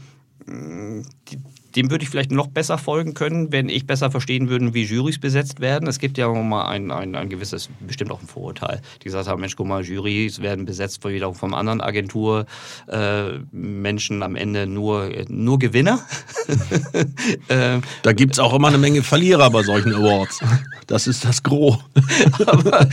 die, 0.48 1.38
dem 1.76 1.92
würde 1.92 2.04
ich 2.04 2.10
vielleicht 2.10 2.32
noch 2.32 2.48
besser 2.48 2.78
folgen 2.78 3.14
können, 3.14 3.52
wenn 3.52 3.70
ich 3.70 3.86
besser 3.86 4.12
verstehen 4.12 4.50
würde, 4.50 4.74
wie 4.74 4.84
Jurys 4.84 5.20
besetzt 5.20 5.60
werden. 5.60 5.88
Es 5.88 6.00
gibt 6.00 6.18
ja 6.18 6.28
auch 6.28 6.36
mal 6.36 6.68
ein, 6.68 6.92
ein, 6.92 7.16
ein 7.16 7.30
gewisses, 7.30 7.70
bestimmt 7.80 8.12
auch 8.12 8.22
ein 8.22 8.28
Vorurteil, 8.28 8.82
die 9.02 9.06
gesagt 9.06 9.28
haben, 9.28 9.42
Mensch, 9.42 9.56
guck 9.56 9.68
mal, 9.68 9.84
Jurys 9.84 10.42
werden 10.42 10.66
besetzt 10.66 11.04
wiederum 11.06 11.36
von 11.36 11.54
anderen 11.54 11.82
Agentur, 11.82 12.46
äh, 12.88 13.40
Menschen 13.52 14.24
am 14.24 14.36
Ende 14.36 14.68
nur, 14.68 15.10
nur 15.28 15.60
Gewinner. 15.60 16.00
äh, 17.48 17.80
da 18.04 18.14
gibt 18.14 18.34
es 18.34 18.40
auch 18.40 18.54
immer 18.54 18.68
eine 18.68 18.78
Menge 18.78 19.04
Verlierer 19.04 19.50
bei 19.50 19.64
solchen 19.64 19.94
Awards. 19.94 20.40
Das 20.88 21.08
ist 21.08 21.24
das 21.24 21.44
Gros. 21.44 21.78
aber, 22.46 22.88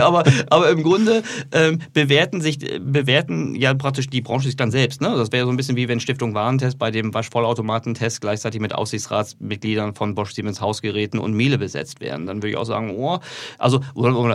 aber, 0.00 0.24
aber, 0.50 0.70
im 0.70 0.82
Grunde 0.82 1.22
ähm, 1.52 1.78
bewerten 1.94 2.40
sich 2.40 2.58
bewerten 2.80 3.54
ja 3.54 3.72
praktisch 3.74 4.08
die 4.08 4.20
Branche 4.20 4.46
sich 4.46 4.56
dann 4.56 4.70
selbst. 4.70 5.00
Ne? 5.00 5.14
Das 5.16 5.32
wäre 5.32 5.46
so 5.46 5.50
ein 5.50 5.56
bisschen 5.56 5.76
wie 5.76 5.88
wenn 5.88 6.00
Stiftung 6.00 6.34
Warentest 6.34 6.78
bei 6.78 6.90
dem 6.90 7.14
Waschvollautomatentest 7.14 8.17
gleichzeitig 8.20 8.60
mit 8.60 8.74
Aufsichtsratsmitgliedern 8.74 9.94
von 9.94 10.14
Bosch 10.14 10.32
Siemens 10.32 10.60
Hausgeräten 10.60 11.18
und 11.18 11.34
Miele 11.34 11.58
besetzt 11.58 12.00
werden. 12.00 12.26
Dann 12.26 12.38
würde 12.38 12.50
ich 12.50 12.56
auch 12.56 12.64
sagen, 12.64 12.94
oh, 12.96 13.18
also 13.58 13.80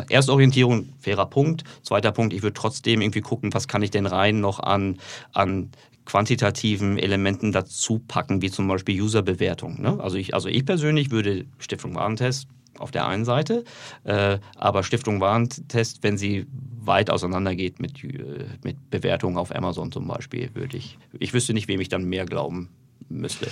Erstorientierung, 0.10 0.90
fairer 1.00 1.26
Punkt. 1.26 1.64
Zweiter 1.82 2.12
Punkt, 2.12 2.34
ich 2.34 2.44
würde 2.44 2.54
trotzdem 2.54 3.02
irgendwie 3.02 3.22
gucken, 3.22 3.54
was 3.54 3.68
kann 3.68 3.82
ich 3.82 3.92
denn 3.92 4.06
rein 4.06 4.40
noch 4.40 4.60
an, 4.60 4.98
an 5.32 5.72
quantitativen 6.06 6.98
Elementen 6.98 7.52
dazu 7.52 8.00
packen, 8.00 8.42
wie 8.42 8.52
zum 8.52 8.68
Beispiel 8.68 9.02
Userbewertung. 9.02 9.82
Ne? 9.82 9.98
Also, 10.00 10.18
ich, 10.18 10.34
also 10.34 10.50
ich 10.50 10.66
persönlich 10.66 11.12
würde 11.12 11.46
Stiftung 11.60 11.96
Warentest 11.96 12.48
auf 12.80 12.92
der 12.92 13.08
einen 13.08 13.26
Seite, 13.26 13.64
äh, 14.04 14.40
aber 14.58 14.84
Stiftung 14.84 15.22
Warentest, 15.22 16.02
wenn 16.02 16.18
sie 16.18 16.48
weit 16.80 17.10
auseinandergeht 17.10 17.80
mit, 17.80 18.04
äh, 18.04 18.46
mit 18.64 18.90
Bewertungen 18.90 19.38
auf 19.38 19.56
Amazon 19.56 19.92
zum 19.92 20.08
Beispiel, 20.08 20.50
würde 20.54 20.78
ich, 20.78 20.98
ich 21.20 21.34
wüsste 21.34 21.54
nicht, 21.54 21.68
wem 21.68 21.80
ich 21.80 21.90
dann 21.90 22.06
mehr 22.06 22.26
glauben 22.26 22.70
müsste. 23.10 23.48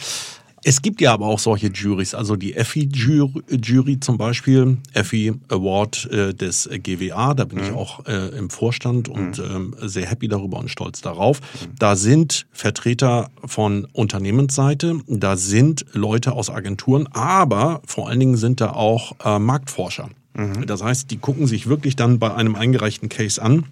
Es 0.64 0.84
gibt 0.84 1.02
ja 1.02 1.14
aber 1.14 1.26
auch 1.26 1.40
solche 1.40 1.68
Juries, 1.68 2.14
also 2.14 2.36
die 2.36 2.54
Effi-Jury 2.54 4.00
zum 4.00 4.18
Beispiel, 4.20 4.78
Effi 4.94 5.34
Award 5.50 6.08
äh, 6.12 6.34
des 6.36 6.70
GWA, 6.72 7.34
da 7.34 7.46
bin 7.46 7.60
mhm. 7.60 7.64
ich 7.64 7.72
auch 7.72 8.06
äh, 8.06 8.28
im 8.38 8.52
Vorstand 8.52 9.10
und 9.10 9.40
mhm. 9.40 9.56
ähm, 9.56 9.76
sehr 9.82 10.06
happy 10.06 10.28
darüber 10.28 10.60
und 10.60 10.70
stolz 10.70 11.02
darauf. 11.02 11.42
Mhm. 11.42 11.76
Da 11.80 11.96
sind 11.96 12.46
Vertreter 12.52 13.32
von 13.44 13.88
Unternehmensseite, 13.92 15.00
da 15.08 15.36
sind 15.36 15.86
Leute 15.94 16.34
aus 16.34 16.52
Agenturen, 16.52 17.08
aber 17.08 17.82
vor 17.88 18.08
allen 18.08 18.20
Dingen 18.20 18.38
sind 18.38 18.62
da 18.62 18.74
auch 18.74 19.16
äh, 19.26 19.40
Marktforscher. 19.40 20.10
Mhm. 20.36 20.68
Das 20.68 20.84
heißt, 20.84 21.10
die 21.10 21.18
gucken 21.18 21.48
sich 21.48 21.68
wirklich 21.68 21.96
dann 21.96 22.20
bei 22.20 22.36
einem 22.36 22.56
eingereichten 22.56 23.10
Case 23.10 23.42
an, 23.42 23.66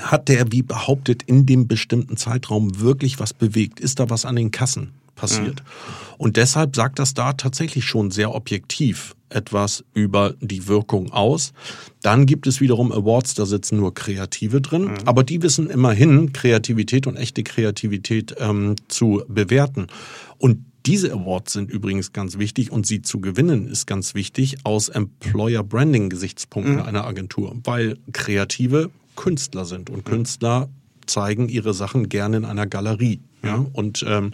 hat 0.00 0.28
der, 0.28 0.52
wie 0.52 0.62
behauptet, 0.62 1.24
in 1.24 1.46
dem 1.46 1.66
bestimmten 1.66 2.16
Zeitraum 2.16 2.80
wirklich 2.80 3.18
was 3.18 3.34
bewegt? 3.34 3.80
Ist 3.80 3.98
da 3.98 4.08
was 4.08 4.24
an 4.24 4.36
den 4.36 4.52
Kassen? 4.52 4.92
Passiert. 5.20 5.60
Mhm. 5.60 6.16
Und 6.18 6.36
deshalb 6.36 6.76
sagt 6.76 6.98
das 6.98 7.14
da 7.14 7.32
tatsächlich 7.32 7.84
schon 7.84 8.10
sehr 8.10 8.34
objektiv 8.34 9.14
etwas 9.30 9.84
über 9.94 10.34
die 10.40 10.66
Wirkung 10.66 11.12
aus. 11.12 11.52
Dann 12.02 12.26
gibt 12.26 12.46
es 12.46 12.60
wiederum 12.60 12.92
Awards, 12.92 13.34
da 13.34 13.46
sitzen 13.46 13.78
nur 13.78 13.94
Kreative 13.94 14.60
drin, 14.60 14.84
mhm. 14.84 14.96
aber 15.04 15.22
die 15.24 15.42
wissen 15.42 15.70
immerhin 15.70 16.32
Kreativität 16.32 17.06
und 17.06 17.16
echte 17.16 17.42
Kreativität 17.42 18.34
ähm, 18.38 18.74
zu 18.88 19.22
bewerten. 19.28 19.86
Und 20.38 20.64
diese 20.86 21.12
Awards 21.12 21.52
sind 21.52 21.70
übrigens 21.70 22.12
ganz 22.12 22.38
wichtig 22.38 22.72
und 22.72 22.86
sie 22.86 23.02
zu 23.02 23.20
gewinnen 23.20 23.68
ist 23.68 23.86
ganz 23.86 24.14
wichtig 24.14 24.56
aus 24.64 24.88
Employer 24.88 25.62
Branding 25.62 26.08
Gesichtspunkten 26.08 26.76
mhm. 26.76 26.82
einer 26.82 27.06
Agentur, 27.06 27.54
weil 27.64 27.98
Kreative 28.12 28.90
Künstler 29.16 29.64
sind 29.64 29.90
und 29.90 30.06
mhm. 30.06 30.10
Künstler 30.10 30.68
zeigen 31.06 31.48
ihre 31.48 31.74
Sachen 31.74 32.08
gerne 32.08 32.38
in 32.38 32.44
einer 32.44 32.66
Galerie. 32.66 33.20
Ja, 33.42 33.64
und 33.72 34.04
ähm, 34.06 34.32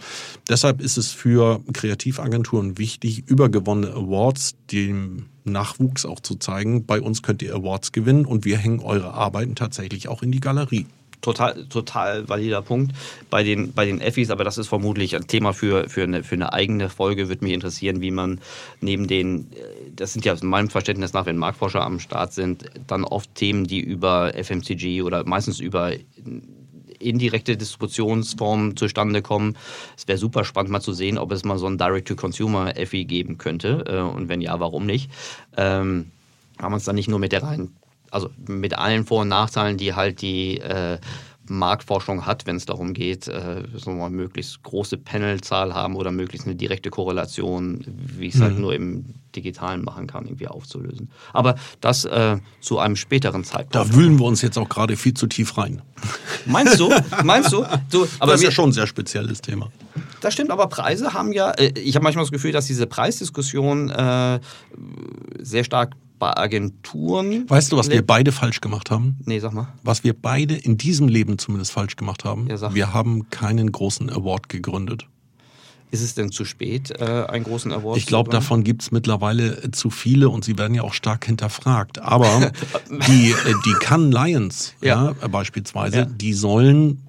deshalb 0.49 0.81
ist 0.81 0.97
es 0.97 1.11
für 1.11 1.61
Kreativagenturen 1.71 2.77
wichtig, 2.77 3.23
über 3.27 3.49
gewonnene 3.49 3.93
Awards 3.93 4.55
dem 4.71 5.27
Nachwuchs 5.45 6.05
auch 6.05 6.19
zu 6.19 6.35
zeigen. 6.35 6.85
Bei 6.85 7.01
uns 7.01 7.23
könnt 7.23 7.41
ihr 7.41 7.55
Awards 7.55 7.93
gewinnen 7.93 8.25
und 8.25 8.43
wir 8.43 8.57
hängen 8.57 8.79
eure 8.79 9.13
Arbeiten 9.13 9.55
tatsächlich 9.55 10.09
auch 10.09 10.23
in 10.23 10.31
die 10.31 10.41
Galerie. 10.41 10.87
Total, 11.21 11.65
total 11.65 12.29
valider 12.29 12.61
Punkt 12.61 12.93
bei 13.31 13.43
den, 13.43 13.73
bei 13.73 13.85
den 13.85 14.01
Effis, 14.01 14.29
aber 14.29 14.43
das 14.43 14.59
ist 14.59 14.67
vermutlich 14.67 15.15
ein 15.15 15.25
Thema 15.25 15.51
für, 15.51 15.89
für, 15.89 16.03
eine, 16.03 16.23
für 16.23 16.35
eine 16.35 16.53
eigene 16.53 16.89
Folge. 16.89 17.27
Würde 17.27 17.43
mich 17.43 17.53
interessieren, 17.53 18.01
wie 18.01 18.11
man 18.11 18.39
neben 18.81 19.07
den, 19.07 19.47
das 19.95 20.13
sind 20.13 20.25
ja 20.25 20.33
aus 20.33 20.43
meinem 20.43 20.69
Verständnis 20.69 21.13
nach, 21.13 21.25
wenn 21.25 21.37
Marktforscher 21.37 21.81
am 21.81 21.99
Start 21.99 22.33
sind, 22.33 22.65
dann 22.85 23.03
oft 23.03 23.33
Themen, 23.33 23.65
die 23.65 23.79
über 23.79 24.33
FMCG 24.35 25.01
oder 25.01 25.25
meistens 25.25 25.59
über 25.59 25.91
indirekte 26.99 27.57
Distributionsformen 27.57 28.75
zustande 28.77 29.21
kommen. 29.21 29.57
Es 29.95 30.07
wäre 30.07 30.17
super 30.17 30.43
spannend 30.43 30.71
mal 30.71 30.81
zu 30.81 30.93
sehen, 30.93 31.17
ob 31.17 31.31
es 31.31 31.43
mal 31.43 31.57
so 31.57 31.67
ein 31.67 31.77
Direct-to-Consumer-FI 31.77 33.05
geben 33.05 33.37
könnte. 33.37 33.85
Äh, 33.87 34.15
und 34.15 34.29
wenn 34.29 34.41
ja, 34.41 34.59
warum 34.59 34.85
nicht? 34.85 35.11
Ähm, 35.55 36.11
haben 36.59 36.71
wir 36.71 36.75
uns 36.75 36.85
dann 36.85 36.95
nicht 36.95 37.09
nur 37.09 37.19
mit 37.19 37.31
der 37.31 37.43
rein, 37.43 37.69
also 38.11 38.29
mit 38.47 38.77
allen 38.77 39.05
Vor- 39.05 39.21
und 39.21 39.27
Nachteilen, 39.29 39.77
die 39.77 39.93
halt 39.93 40.21
die 40.21 40.59
äh, 40.59 40.97
Marktforschung 41.47 42.25
hat, 42.25 42.45
wenn 42.45 42.55
es 42.55 42.65
darum 42.65 42.93
geht, 42.93 43.27
äh, 43.27 43.63
so 43.75 43.91
mal 43.91 44.09
möglichst 44.09 44.61
große 44.63 44.97
Panelzahl 44.97 45.73
haben 45.73 45.95
oder 45.95 46.11
möglichst 46.11 46.47
eine 46.47 46.55
direkte 46.55 46.89
Korrelation, 46.89 47.85
wie 47.85 48.27
ich 48.27 48.35
es 48.35 48.41
halt 48.41 48.51
mhm. 48.51 48.55
halt 48.55 48.61
nur 48.61 48.75
im 48.75 49.05
Digitalen 49.35 49.83
machen 49.83 50.07
kann, 50.07 50.25
irgendwie 50.25 50.47
aufzulösen. 50.47 51.09
Aber 51.33 51.55
das 51.81 52.05
äh, 52.05 52.37
zu 52.59 52.79
einem 52.79 52.95
späteren 52.95 53.43
Zeitpunkt. 53.43 53.75
Da 53.75 53.95
wühlen 53.95 54.19
wir 54.19 54.25
uns 54.25 54.41
jetzt 54.41 54.57
auch 54.57 54.69
gerade 54.69 54.97
viel 54.97 55.13
zu 55.13 55.27
tief 55.27 55.57
rein. 55.57 55.81
Meinst 56.45 56.79
du? 56.79 56.91
Meinst 57.23 57.51
du? 57.51 57.65
du 57.91 58.07
aber 58.19 58.31
das 58.31 58.41
ist 58.41 58.45
ja 58.45 58.51
schon 58.51 58.69
ein 58.69 58.73
sehr 58.73 58.87
spezielles 58.87 59.41
Thema. 59.41 59.69
Das 60.21 60.33
stimmt, 60.33 60.51
aber 60.51 60.67
Preise 60.67 61.13
haben 61.13 61.31
ja, 61.31 61.51
äh, 61.51 61.71
ich 61.79 61.95
habe 61.95 62.03
manchmal 62.03 62.23
das 62.23 62.31
Gefühl, 62.31 62.51
dass 62.51 62.65
diese 62.65 62.87
Preisdiskussion 62.87 63.89
äh, 63.89 64.39
sehr 65.39 65.63
stark 65.63 65.93
bei 66.19 66.35
Agenturen. 66.35 67.49
Weißt 67.49 67.71
du, 67.71 67.77
was 67.77 67.89
wir 67.89 68.05
beide 68.05 68.31
falsch 68.31 68.61
gemacht 68.61 68.91
haben? 68.91 69.17
Nee, 69.25 69.39
sag 69.39 69.53
mal. 69.53 69.73
Was 69.83 70.03
wir 70.03 70.13
beide 70.13 70.55
in 70.55 70.77
diesem 70.77 71.07
Leben 71.07 71.37
zumindest 71.37 71.71
falsch 71.71 71.95
gemacht 71.95 72.25
haben. 72.25 72.47
Ja, 72.47 72.57
sag. 72.57 72.73
Wir 72.73 72.93
haben 72.93 73.29
keinen 73.29 73.71
großen 73.71 74.09
Award 74.09 74.49
gegründet. 74.49 75.07
Ist 75.89 76.01
es 76.01 76.15
denn 76.15 76.31
zu 76.33 76.43
spät, 76.43 76.91
äh, 76.99 77.25
einen 77.29 77.45
großen 77.45 77.71
Award 77.71 77.97
Ich 77.97 78.07
glaube, 78.07 78.29
davon 78.29 78.65
gibt 78.65 78.81
es 78.81 78.91
mittlerweile 78.91 79.63
äh, 79.63 79.71
zu 79.71 79.89
viele 79.89 80.27
und 80.27 80.43
sie 80.43 80.57
werden 80.57 80.75
ja 80.75 80.81
auch 80.81 80.93
stark 80.93 81.25
hinterfragt. 81.25 81.99
Aber 81.99 82.51
die, 83.07 83.31
äh, 83.31 83.53
die 83.65 83.73
Cannes 83.79 84.13
Lions 84.13 84.73
ja. 84.81 85.15
ja 85.21 85.27
beispielsweise, 85.29 85.97
ja. 85.99 86.05
die 86.05 86.33
sollen 86.33 87.06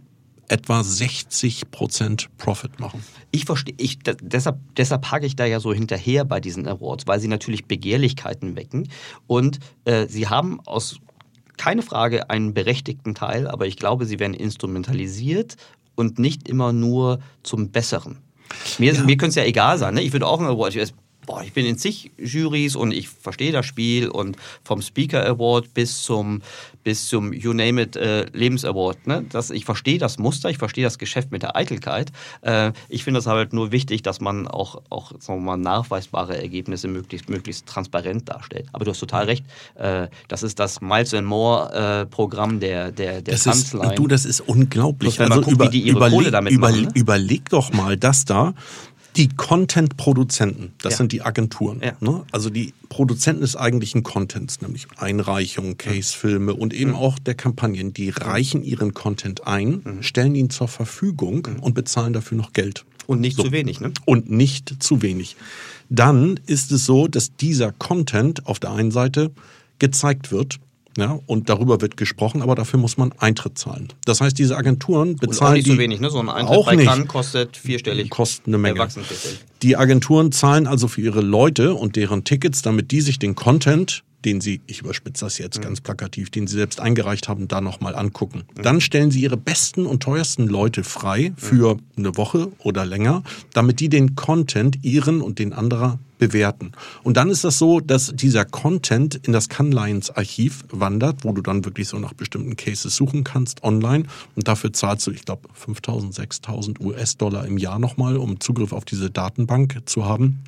etwa 0.49 0.83
60 0.83 1.71
Prozent 1.71 2.29
Profit 2.39 2.81
machen. 2.81 3.05
Ich 3.31 3.45
verstehe, 3.45 3.75
ich, 3.77 3.99
deshalb, 4.23 4.59
deshalb 4.77 5.11
hake 5.11 5.27
ich 5.27 5.37
da 5.37 5.45
ja 5.45 5.61
so 5.61 5.73
hinterher 5.73 6.25
bei 6.25 6.41
diesen 6.41 6.67
Awards, 6.67 7.07
weil 7.07 7.21
sie 7.21 7.29
natürlich 7.29 7.67
Begehrlichkeiten 7.67 8.57
wecken 8.57 8.89
und 9.27 9.61
äh, 9.85 10.07
sie 10.09 10.29
haben 10.29 10.61
aus 10.67 11.01
keine 11.57 11.83
Frage 11.83 12.31
einen 12.31 12.55
berechtigten 12.55 13.15
Teil, 13.15 13.49
aber 13.49 13.67
ich 13.67 13.77
glaube, 13.77 14.07
sie 14.07 14.19
werden 14.19 14.35
instrumentalisiert 14.35 15.57
und 15.97 16.19
nicht 16.19 16.49
immer 16.49 16.73
nur 16.73 17.19
zum 17.43 17.71
Besseren. 17.71 18.19
Mir, 18.79 18.95
ja. 18.95 19.03
mir 19.03 19.17
könnte 19.17 19.31
es 19.31 19.35
ja 19.35 19.45
egal 19.45 19.77
sein. 19.77 19.95
Ne? 19.95 20.03
Ich 20.03 20.13
würde 20.13 20.27
auch 20.27 20.41
ein 20.41 20.47
Award, 20.47 20.75
ich 20.75 20.95
boah, 21.29 21.43
ich 21.43 21.53
bin 21.53 21.67
in 21.67 21.77
zig 21.77 22.11
Juries 22.17 22.75
und 22.75 22.91
ich 22.91 23.09
verstehe 23.09 23.53
das 23.53 23.67
Spiel 23.67 24.09
und 24.09 24.39
vom 24.65 24.81
Speaker 24.81 25.27
Award 25.27 25.75
bis 25.75 26.03
zum, 26.03 26.41
bis 26.88 27.07
zum 27.07 27.35
You 27.35 27.53
Name 27.53 27.83
It 27.83 27.96
äh, 27.96 28.24
Lebens 28.33 28.64
Award. 28.64 29.07
Ne? 29.07 29.22
Das, 29.29 29.51
ich 29.51 29.66
verstehe 29.66 29.98
das 29.98 30.16
Muster, 30.18 30.48
ich 30.48 30.57
verstehe 30.57 30.85
das 30.85 30.96
Geschäft 30.96 31.31
mit 31.31 31.42
der 31.42 31.55
Eitelkeit. 31.55 32.11
Äh, 32.40 32.72
ich 32.88 33.05
finde 33.05 33.20
es 33.20 33.27
halt 33.27 33.53
nur 33.53 33.72
wichtig, 33.72 34.01
dass 34.01 34.22
man 34.22 34.48
auch, 34.48 34.81
auch 34.88 35.12
sagen 35.20 35.40
wir 35.40 35.44
mal, 35.44 35.59
nachweisbare 35.59 36.40
Ergebnisse 36.40 36.88
möglichst, 36.88 37.29
möglichst 37.29 37.66
transparent 37.66 38.31
darstellt. 38.31 38.68
Aber 38.72 38.87
du 38.87 38.92
hast 38.92 39.01
total 39.01 39.27
recht, 39.27 39.44
äh, 39.74 40.09
das 40.29 40.42
ist 40.42 40.59
das 40.61 40.81
Miles 40.81 41.12
and 41.12 41.27
More 41.27 41.74
äh, 41.74 42.07
Programm 42.07 42.59
der, 42.59 42.90
der, 42.90 43.20
der 43.20 43.35
das 43.35 43.44
Kanzlei. 43.44 43.94
du, 43.94 44.07
das 44.07 44.24
ist 44.24 44.40
unglaublich. 44.40 45.20
also 45.20 45.42
guckt, 45.42 45.53
über, 45.53 45.66
überleg, 45.66 46.51
überleg, 46.51 46.85
ne? 46.87 46.90
überleg 46.94 47.51
doch 47.51 47.70
mal 47.70 47.98
das 47.98 48.24
da 48.24 48.55
die 49.19 49.29
Content-Produzenten, 49.29 50.73
das 50.81 50.93
ja. 50.93 50.97
sind 50.99 51.13
die 51.13 51.23
Agenturen. 51.23 51.81
Ja. 51.83 51.97
Ne? 52.01 52.25
Also 52.31 52.51
die 52.51 52.73
Produzenten 52.89 53.43
des 53.43 53.57
eigentlichen 53.57 54.05
Contents, 54.05 54.63
nämlich 54.63 54.87
Einreichungen, 54.97 55.77
Case-Filme 55.77 56.55
und 56.55 56.73
eben 56.73 56.93
mhm. 56.93 56.97
auch 56.97 57.19
der 57.19 57.35
Kampagnen, 57.35 57.93
die 57.93 58.11
reichen 58.11 58.63
ihren 58.63 58.95
Content 58.95 59.47
ein, 59.47 59.83
mhm. 59.85 60.03
stellen 60.03 60.37
ihn 60.37 60.51
zur 60.51 60.69
Verfügung 60.69 61.49
mhm. 61.51 61.61
und 61.61 61.75
bezahlen 61.75 62.13
dafür 62.13 62.39
noch 62.39 62.53
Geld. 62.53 62.85
Und 63.07 63.21
nicht 63.21 63.37
so. 63.37 63.45
zu 63.45 63.53
wenig, 63.53 63.81
ne? 63.81 63.93
Und 64.05 64.31
nicht 64.31 64.83
zu 64.83 65.03
wenig. 65.03 65.37
Dann 65.89 66.39
ist 66.47 66.71
es 66.71 66.87
so, 66.87 67.09
dass 67.09 67.35
dieser 67.35 67.73
Content 67.73 68.47
auf 68.47 68.61
der 68.61 68.73
einen 68.73 68.91
Seite 68.91 69.33
gezeigt 69.79 70.31
wird 70.31 70.61
ja, 70.99 71.21
und 71.27 71.49
darüber 71.49 71.81
wird 71.81 71.97
gesprochen, 71.97 72.43
aber 72.43 72.57
dafür 72.57 72.81
muss 72.81 72.97
man 72.97 73.13
Eintritt 73.19 73.57
zahlen. 73.57 73.89
Das 74.05 74.21
heißt, 74.21 74.37
diese 74.37 74.57
Agenturen 74.57 75.17
bezahlen. 75.17 75.31
Und 75.31 75.43
auch 75.43 75.53
nicht 75.55 75.67
die, 75.67 75.71
so 75.71 75.79
wenig, 75.79 76.01
ne? 76.01 76.11
So 76.11 76.19
ein 76.19 76.29
Eintritt 76.29 76.57
auch 76.57 76.67
bei 76.67 76.77
Cannes 76.77 77.07
kostet 77.07 77.57
vierstellig. 77.57 78.11
Kostet 78.11 78.49
eine 78.49 78.59
Menge. 78.59 78.87
Die 79.63 79.77
Agenturen 79.77 80.33
zahlen 80.33 80.67
also 80.67 80.89
für 80.89 81.01
ihre 81.01 81.21
Leute 81.21 81.75
und 81.75 81.95
deren 81.95 82.25
Tickets, 82.25 82.63
damit 82.63 82.91
die 82.91 83.01
sich 83.01 83.21
den 83.21 83.37
Content 83.37 84.03
den 84.25 84.41
Sie, 84.41 84.61
ich 84.67 84.81
überspitze 84.81 85.25
das 85.25 85.39
jetzt 85.39 85.59
mhm. 85.59 85.63
ganz 85.63 85.81
plakativ, 85.81 86.31
den 86.31 86.47
Sie 86.47 86.57
selbst 86.57 86.81
eingereicht 86.81 87.29
haben, 87.29 87.49
da 87.49 87.61
nochmal 87.61 87.95
angucken. 87.95 88.45
Mhm. 88.57 88.63
Dann 88.63 88.81
stellen 88.81 89.11
Sie 89.11 89.21
Ihre 89.21 89.37
besten 89.37 89.87
und 89.87 90.03
teuersten 90.03 90.47
Leute 90.47 90.85
frei 90.85 91.33
für 91.37 91.75
mhm. 91.75 91.81
eine 91.97 92.17
Woche 92.17 92.51
oder 92.59 92.85
länger, 92.85 93.23
damit 93.53 93.81
die 93.81 93.89
den 93.89 94.17
Content 94.17 94.85
Ihren 94.85 95.21
und 95.21 95.39
den 95.39 95.53
anderer 95.53 95.99
bewerten. 96.19 96.73
Und 97.03 97.17
dann 97.17 97.31
ist 97.31 97.45
das 97.45 97.59
so, 97.59 97.81
dass 97.81 98.13
dieser 98.15 98.45
Content 98.45 99.15
in 99.15 99.33
das 99.33 99.49
Cannes 99.49 100.11
Archiv 100.11 100.65
wandert, 100.71 101.25
wo 101.25 101.33
du 101.33 101.43
dann 101.43 101.65
wirklich 101.65 101.89
so 101.89 101.99
nach 101.99 102.13
bestimmten 102.13 102.57
Cases 102.57 102.95
suchen 102.95 103.25
kannst 103.25 103.63
online. 103.63 104.05
Und 104.35 104.49
dafür 104.49 104.73
zahlst 104.73 105.07
du, 105.07 105.13
ich 105.13 105.25
glaube, 105.25 105.49
5.000, 105.65 106.15
6.000 106.15 106.81
US-Dollar 106.81 107.47
im 107.47 107.57
Jahr 107.57 107.79
nochmal, 107.79 108.17
um 108.17 108.41
Zugriff 108.41 108.73
auf 108.73 108.85
diese 108.85 109.11
Datenbank 109.11 109.83
zu 109.87 110.05
haben. 110.05 110.43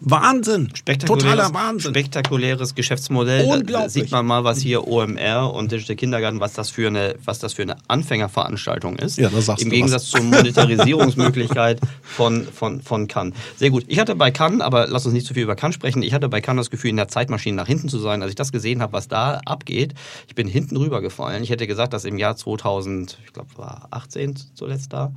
Wahnsinn! 0.00 0.72
Totaler 1.06 1.52
Wahnsinn! 1.52 1.92
Spektakuläres 1.92 2.74
Geschäftsmodell. 2.74 3.44
Unglaublich. 3.44 3.72
Da 3.72 3.88
sieht 3.88 4.10
man 4.10 4.26
mal, 4.26 4.44
was 4.44 4.58
hier 4.58 4.88
OMR 4.88 5.52
und 5.52 5.70
Digital 5.70 5.96
Kindergarten, 5.96 6.40
was 6.40 6.54
das 6.54 6.70
für 6.70 6.88
eine, 6.88 7.16
was 7.24 7.38
das 7.38 7.52
für 7.52 7.62
eine 7.62 7.76
Anfängerveranstaltung 7.88 8.96
ist. 8.96 9.18
Ja, 9.18 9.28
das 9.28 9.46
sagst 9.46 9.62
Im 9.62 9.70
Gegensatz 9.70 10.04
was. 10.04 10.10
zur 10.10 10.22
Monetarisierungsmöglichkeit 10.22 11.80
von, 12.02 12.44
von, 12.46 12.80
von 12.80 13.08
Cannes. 13.08 13.34
Sehr 13.56 13.70
gut. 13.70 13.84
Ich 13.88 13.98
hatte 13.98 14.14
bei 14.14 14.30
Cannes, 14.30 14.62
aber 14.62 14.86
lass 14.86 15.04
uns 15.04 15.12
nicht 15.12 15.26
zu 15.26 15.34
viel 15.34 15.42
über 15.42 15.56
Cannes 15.56 15.74
sprechen, 15.74 16.02
ich 16.02 16.14
hatte 16.14 16.28
bei 16.28 16.40
Cannes 16.40 16.66
das 16.66 16.70
Gefühl, 16.70 16.90
in 16.90 16.96
der 16.96 17.08
Zeitmaschine 17.08 17.56
nach 17.56 17.66
hinten 17.66 17.88
zu 17.88 17.98
sein. 17.98 18.22
Als 18.22 18.30
ich 18.30 18.36
das 18.36 18.52
gesehen 18.52 18.80
habe, 18.80 18.94
was 18.94 19.08
da 19.08 19.40
abgeht, 19.44 19.94
ich 20.28 20.34
bin 20.34 20.48
hinten 20.48 20.76
rübergefallen. 20.76 21.42
Ich 21.42 21.50
hätte 21.50 21.66
gesagt, 21.66 21.92
dass 21.92 22.04
im 22.04 22.16
Jahr 22.16 22.36
2000, 22.36 23.18
ich 23.24 23.32
glaube, 23.32 23.50
war 23.56 23.88
18 23.90 24.36
zuletzt 24.54 24.92
da, 24.92 25.12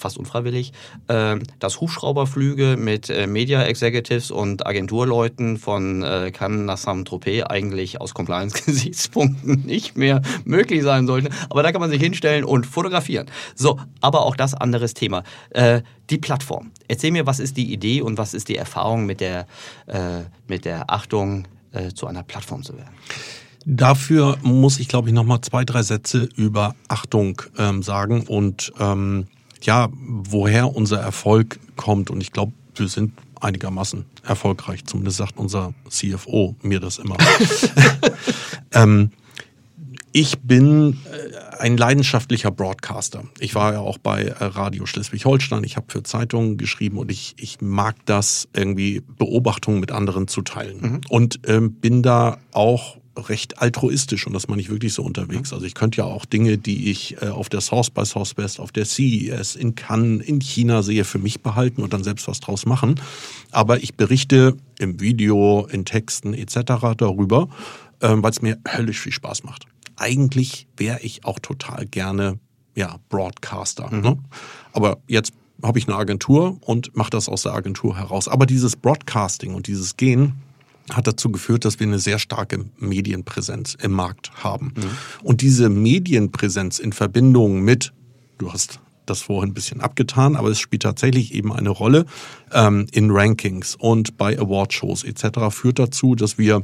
fast 0.00 0.18
unfreiwillig, 0.18 0.72
äh, 1.08 1.36
dass 1.58 1.80
Hubschrauberflüge 1.80 2.76
mit 2.76 3.10
äh, 3.10 3.26
Media 3.26 3.62
Executives 3.62 4.30
und 4.30 4.66
Agenturleuten 4.66 5.58
von 5.58 6.02
äh, 6.02 6.30
Cannes 6.32 6.66
nach 6.66 6.78
Saint-Tropez 6.78 7.44
eigentlich 7.44 8.00
aus 8.00 8.14
Compliance-Gesichtspunkten 8.14 9.62
nicht 9.66 9.96
mehr 9.96 10.22
möglich 10.44 10.82
sein 10.82 11.06
sollten. 11.06 11.28
Aber 11.48 11.62
da 11.62 11.72
kann 11.72 11.80
man 11.80 11.90
sich 11.90 12.00
hinstellen 12.00 12.44
und 12.44 12.66
fotografieren. 12.66 13.26
So, 13.54 13.78
aber 14.00 14.26
auch 14.26 14.36
das 14.36 14.54
anderes 14.54 14.94
Thema. 14.94 15.22
Äh, 15.50 15.82
die 16.08 16.18
Plattform. 16.18 16.72
Erzähl 16.88 17.12
mir, 17.12 17.26
was 17.26 17.38
ist 17.38 17.56
die 17.56 17.72
Idee 17.72 18.02
und 18.02 18.18
was 18.18 18.34
ist 18.34 18.48
die 18.48 18.56
Erfahrung 18.56 19.06
mit 19.06 19.20
der, 19.20 19.46
äh, 19.86 20.22
mit 20.48 20.64
der 20.64 20.90
Achtung, 20.90 21.46
äh, 21.72 21.92
zu 21.92 22.06
einer 22.06 22.22
Plattform 22.22 22.62
zu 22.62 22.76
werden? 22.76 22.90
Dafür 23.66 24.38
muss 24.42 24.80
ich, 24.80 24.88
glaube 24.88 25.08
ich, 25.08 25.14
noch 25.14 25.24
mal 25.24 25.42
zwei, 25.42 25.64
drei 25.64 25.82
Sätze 25.82 26.28
über 26.36 26.74
Achtung 26.88 27.42
ähm, 27.58 27.82
sagen 27.82 28.22
und 28.26 28.72
ähm, 28.80 29.26
ja, 29.62 29.88
woher 29.92 30.74
unser 30.74 31.00
Erfolg 31.00 31.58
kommt. 31.76 32.10
Und 32.10 32.20
ich 32.20 32.32
glaube, 32.32 32.52
wir 32.74 32.88
sind 32.88 33.12
einigermaßen 33.40 34.04
erfolgreich. 34.22 34.84
Zumindest 34.84 35.18
sagt 35.18 35.38
unser 35.38 35.74
CFO 35.88 36.56
mir 36.62 36.80
das 36.80 36.98
immer. 36.98 37.16
ähm, 38.72 39.10
ich 40.12 40.40
bin 40.40 40.98
äh, 41.04 41.58
ein 41.60 41.76
leidenschaftlicher 41.76 42.50
Broadcaster. 42.50 43.24
Ich 43.38 43.54
war 43.54 43.74
ja 43.74 43.80
auch 43.80 43.98
bei 43.98 44.24
äh, 44.24 44.44
Radio 44.44 44.86
Schleswig-Holstein. 44.86 45.62
Ich 45.62 45.76
habe 45.76 45.86
für 45.88 46.02
Zeitungen 46.02 46.56
geschrieben 46.56 46.98
und 46.98 47.10
ich, 47.12 47.34
ich 47.38 47.60
mag 47.60 47.94
das 48.06 48.48
irgendwie 48.52 49.02
Beobachtungen 49.18 49.78
mit 49.78 49.92
anderen 49.92 50.26
zu 50.26 50.42
teilen. 50.42 50.80
Mhm. 50.80 51.00
Und 51.08 51.40
ähm, 51.46 51.74
bin 51.74 52.02
da 52.02 52.38
auch 52.52 52.96
recht 53.28 53.60
altruistisch 53.60 54.26
und 54.26 54.32
das 54.32 54.48
meine 54.48 54.60
ich 54.60 54.70
wirklich 54.70 54.94
so 54.94 55.02
unterwegs. 55.02 55.52
Also 55.52 55.66
ich 55.66 55.74
könnte 55.74 55.98
ja 55.98 56.04
auch 56.04 56.24
Dinge, 56.24 56.58
die 56.58 56.90
ich 56.90 57.20
äh, 57.22 57.28
auf 57.28 57.48
der 57.48 57.60
South 57.60 57.90
by 57.90 58.04
Southwest, 58.04 58.60
auf 58.60 58.72
der 58.72 58.84
CES, 58.84 59.56
in 59.56 59.74
Cannes, 59.74 60.24
in 60.26 60.40
China 60.40 60.82
sehe, 60.82 61.04
für 61.04 61.18
mich 61.18 61.42
behalten 61.42 61.82
und 61.82 61.92
dann 61.92 62.04
selbst 62.04 62.28
was 62.28 62.40
draus 62.40 62.66
machen. 62.66 63.00
Aber 63.50 63.82
ich 63.82 63.94
berichte 63.94 64.56
im 64.78 65.00
Video, 65.00 65.66
in 65.70 65.84
Texten 65.84 66.34
etc. 66.34 66.94
darüber, 66.96 67.48
ähm, 68.00 68.22
weil 68.22 68.30
es 68.30 68.42
mir 68.42 68.58
höllisch 68.66 69.00
viel 69.00 69.12
Spaß 69.12 69.44
macht. 69.44 69.66
Eigentlich 69.96 70.66
wäre 70.76 71.00
ich 71.00 71.24
auch 71.24 71.38
total 71.38 71.86
gerne 71.86 72.38
ja, 72.74 72.96
Broadcaster. 73.08 73.92
Mhm. 73.92 74.00
Ne? 74.00 74.18
Aber 74.72 74.98
jetzt 75.06 75.32
habe 75.62 75.78
ich 75.78 75.88
eine 75.88 75.96
Agentur 75.96 76.56
und 76.62 76.96
mache 76.96 77.10
das 77.10 77.28
aus 77.28 77.42
der 77.42 77.52
Agentur 77.52 77.96
heraus. 77.98 78.28
Aber 78.28 78.46
dieses 78.46 78.76
Broadcasting 78.76 79.54
und 79.54 79.66
dieses 79.66 79.96
Gehen, 79.96 80.34
hat 80.90 81.06
dazu 81.06 81.30
geführt, 81.30 81.64
dass 81.64 81.80
wir 81.80 81.86
eine 81.86 81.98
sehr 81.98 82.18
starke 82.18 82.64
Medienpräsenz 82.78 83.76
im 83.80 83.92
Markt 83.92 84.32
haben. 84.42 84.72
Mhm. 84.76 84.90
Und 85.22 85.40
diese 85.40 85.68
Medienpräsenz 85.68 86.78
in 86.78 86.92
Verbindung 86.92 87.62
mit, 87.62 87.92
du 88.38 88.52
hast 88.52 88.80
das 89.10 89.22
vorhin 89.22 89.50
ein 89.50 89.54
bisschen 89.54 89.80
abgetan, 89.80 90.36
aber 90.36 90.48
es 90.48 90.60
spielt 90.60 90.82
tatsächlich 90.82 91.34
eben 91.34 91.52
eine 91.52 91.70
Rolle 91.70 92.06
ähm, 92.52 92.86
in 92.92 93.10
Rankings 93.10 93.74
und 93.74 94.16
bei 94.16 94.38
Awardshows 94.38 95.04
etc. 95.04 95.50
führt 95.50 95.78
dazu, 95.78 96.14
dass 96.14 96.38
wir 96.38 96.62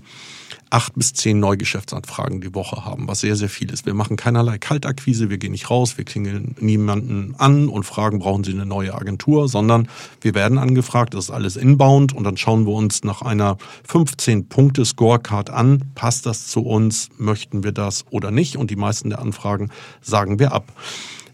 acht 0.70 0.94
bis 0.94 1.12
zehn 1.12 1.38
Neugeschäftsanfragen 1.38 2.40
die 2.40 2.54
Woche 2.54 2.84
haben, 2.84 3.06
was 3.06 3.20
sehr, 3.20 3.36
sehr 3.36 3.48
viel 3.48 3.70
ist. 3.70 3.86
Wir 3.86 3.94
machen 3.94 4.16
keinerlei 4.16 4.58
Kaltakquise, 4.58 5.30
wir 5.30 5.38
gehen 5.38 5.52
nicht 5.52 5.70
raus, 5.70 5.96
wir 5.96 6.04
klingeln 6.04 6.56
niemanden 6.60 7.34
an 7.38 7.68
und 7.68 7.84
fragen, 7.84 8.18
brauchen 8.18 8.42
Sie 8.42 8.52
eine 8.52 8.66
neue 8.66 8.94
Agentur, 8.94 9.48
sondern 9.48 9.88
wir 10.20 10.34
werden 10.34 10.58
angefragt, 10.58 11.14
das 11.14 11.26
ist 11.26 11.30
alles 11.30 11.56
inbound 11.56 12.12
und 12.12 12.24
dann 12.24 12.36
schauen 12.36 12.66
wir 12.66 12.72
uns 12.72 13.04
nach 13.04 13.22
einer 13.22 13.58
15-Punkte-Scorecard 13.88 15.50
an, 15.50 15.84
passt 15.94 16.26
das 16.26 16.48
zu 16.48 16.60
uns, 16.60 17.10
möchten 17.16 17.62
wir 17.62 17.72
das 17.72 18.04
oder 18.10 18.30
nicht 18.30 18.56
und 18.56 18.70
die 18.70 18.76
meisten 18.76 19.10
der 19.10 19.20
Anfragen 19.20 19.70
sagen 20.00 20.38
wir 20.38 20.52
ab. 20.52 20.72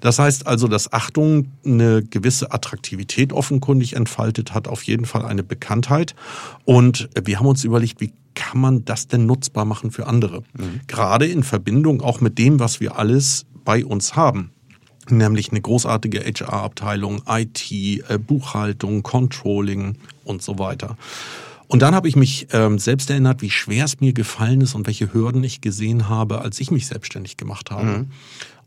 Das 0.02 0.18
heißt 0.18 0.46
also, 0.48 0.68
dass 0.68 0.92
Achtung 0.92 1.52
eine 1.64 2.02
gewisse 2.02 2.52
Attraktivität 2.52 3.32
offenkundig 3.32 3.94
entfaltet 3.94 4.52
hat, 4.52 4.66
auf 4.66 4.82
jeden 4.82 5.06
Fall 5.06 5.24
eine 5.24 5.44
Bekanntheit. 5.44 6.14
Und 6.64 7.08
wir 7.24 7.38
haben 7.38 7.46
uns 7.46 7.62
überlegt, 7.64 8.00
wie 8.00 8.12
kann 8.34 8.60
man 8.60 8.84
das 8.84 9.06
denn 9.06 9.26
nutzbar 9.26 9.64
machen 9.64 9.92
für 9.92 10.08
andere? 10.08 10.42
Mhm. 10.58 10.80
Gerade 10.88 11.26
in 11.26 11.44
Verbindung 11.44 12.02
auch 12.02 12.20
mit 12.20 12.36
dem, 12.36 12.58
was 12.58 12.80
wir 12.80 12.98
alles 12.98 13.46
bei 13.64 13.84
uns 13.84 14.16
haben 14.16 14.50
nämlich 15.10 15.50
eine 15.50 15.60
großartige 15.60 16.20
HR-Abteilung, 16.20 17.22
IT, 17.28 17.72
äh, 17.72 18.18
Buchhaltung, 18.18 19.02
Controlling 19.02 19.96
und 20.24 20.42
so 20.42 20.60
weiter. 20.60 20.96
Und 21.66 21.80
dann 21.80 21.94
habe 21.94 22.06
ich 22.06 22.16
mich 22.16 22.48
ähm, 22.52 22.78
selbst 22.78 23.08
erinnert, 23.08 23.40
wie 23.40 23.50
schwer 23.50 23.86
es 23.86 24.00
mir 24.00 24.12
gefallen 24.12 24.60
ist 24.60 24.74
und 24.74 24.86
welche 24.86 25.12
Hürden 25.14 25.42
ich 25.42 25.62
gesehen 25.62 26.08
habe, 26.08 26.42
als 26.42 26.60
ich 26.60 26.70
mich 26.70 26.86
selbstständig 26.86 27.38
gemacht 27.38 27.70
habe. 27.70 27.84
Mhm. 27.84 28.06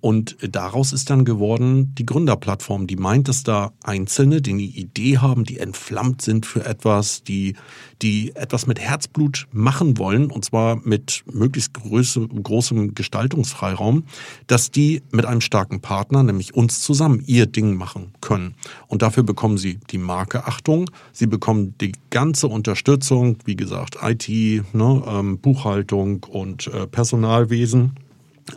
Und 0.05 0.37
daraus 0.39 0.93
ist 0.93 1.09
dann 1.09 1.25
geworden 1.25 1.95
die 1.95 2.05
Gründerplattform, 2.05 2.85
die 2.85 2.95
meint, 2.95 3.27
dass 3.27 3.41
da 3.41 3.73
Einzelne, 3.83 4.39
die 4.39 4.51
eine 4.51 4.61
Idee 4.61 5.17
haben, 5.17 5.45
die 5.45 5.57
entflammt 5.57 6.21
sind 6.21 6.45
für 6.45 6.63
etwas, 6.63 7.23
die, 7.23 7.55
die 8.03 8.35
etwas 8.35 8.67
mit 8.67 8.79
Herzblut 8.79 9.47
machen 9.51 9.97
wollen, 9.97 10.29
und 10.29 10.45
zwar 10.45 10.75
mit 10.75 11.23
möglichst 11.33 11.73
größe, 11.73 12.27
großem 12.27 12.93
Gestaltungsfreiraum, 12.93 14.03
dass 14.45 14.69
die 14.69 15.01
mit 15.09 15.25
einem 15.25 15.41
starken 15.41 15.81
Partner, 15.81 16.21
nämlich 16.21 16.53
uns 16.53 16.81
zusammen, 16.81 17.23
ihr 17.25 17.47
Ding 17.47 17.73
machen 17.73 18.11
können. 18.21 18.53
Und 18.85 19.01
dafür 19.01 19.23
bekommen 19.23 19.57
sie 19.57 19.79
die 19.89 19.97
Marke 19.97 20.45
Achtung, 20.45 20.87
sie 21.13 21.25
bekommen 21.25 21.73
die 21.81 21.93
ganze 22.11 22.45
Unterstützung, 22.47 23.37
wie 23.45 23.55
gesagt, 23.55 23.97
IT, 24.03 24.29
ne, 24.29 25.03
ähm, 25.07 25.39
Buchhaltung 25.39 26.23
und 26.29 26.67
äh, 26.67 26.85
Personalwesen 26.85 27.93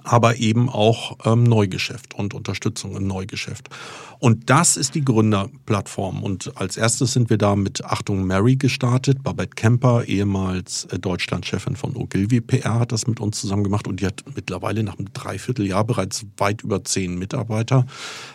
aber 0.05 0.37
eben 0.37 0.68
auch 0.68 1.16
ähm, 1.24 1.44
Neugeschäft 1.44 2.14
und 2.14 2.35
Unterstützung 2.35 2.96
im 2.96 3.07
Neugeschäft. 3.07 3.68
Und 4.18 4.51
das 4.51 4.77
ist 4.77 4.94
die 4.94 5.05
Gründerplattform. 5.05 6.22
Und 6.22 6.53
als 6.57 6.77
erstes 6.77 7.12
sind 7.12 7.31
wir 7.31 7.38
da 7.38 7.55
mit 7.55 7.85
Achtung 7.85 8.27
Mary 8.27 8.57
gestartet. 8.57 9.22
Babette 9.22 9.55
Kemper, 9.55 10.05
ehemals 10.07 10.87
äh, 10.87 10.98
Deutschlandchefin 10.98 11.77
von 11.77 11.96
Ogilvy 11.96 12.40
PR, 12.40 12.81
hat 12.81 12.92
das 12.92 13.07
mit 13.07 13.20
uns 13.20 13.40
zusammen 13.40 13.64
gemacht. 13.64 13.87
Und 13.87 14.01
die 14.01 14.07
hat 14.07 14.24
mittlerweile 14.35 14.83
nach 14.83 14.98
einem 14.98 15.12
Dreivierteljahr 15.12 15.85
bereits 15.85 16.27
weit 16.37 16.62
über 16.62 16.85
zehn 16.85 17.18
Mitarbeiter, 17.18 17.87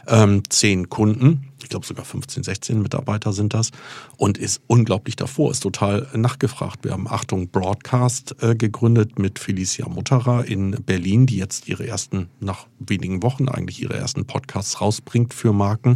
ähm, 0.08 0.44
zehn 0.50 0.90
Kunden. 0.90 1.50
Ich 1.64 1.70
glaube 1.70 1.86
sogar 1.86 2.06
15, 2.06 2.44
16 2.44 2.82
Mitarbeiter 2.82 3.34
sind 3.34 3.54
das. 3.54 3.72
Und 4.18 4.38
ist 4.38 4.62
unglaublich 4.68 5.16
davor, 5.16 5.52
ist 5.52 5.62
total 5.62 6.08
nachgefragt. 6.14 6.84
Wir 6.84 6.92
haben 6.92 7.08
Achtung 7.08 7.50
Broadcast 7.50 8.36
äh, 8.42 8.56
gegründet 8.56 9.18
mit 9.18 9.40
Felicia 9.40 9.88
Mutterer 9.88 10.46
in 10.46 10.72
Berlin, 10.72 11.26
die 11.26 11.38
jetzt 11.38 11.68
ihre 11.68 11.88
ersten, 11.88 12.30
nach 12.40 12.68
wenigen 12.80 13.24
Wochen 13.24 13.48
eigentlich 13.48 13.82
ihre 13.82 13.96
ersten 13.96 14.26
Podcasts 14.26 14.82
rausbringt 14.82 15.34
für 15.34 15.54
Marken. 15.54 15.96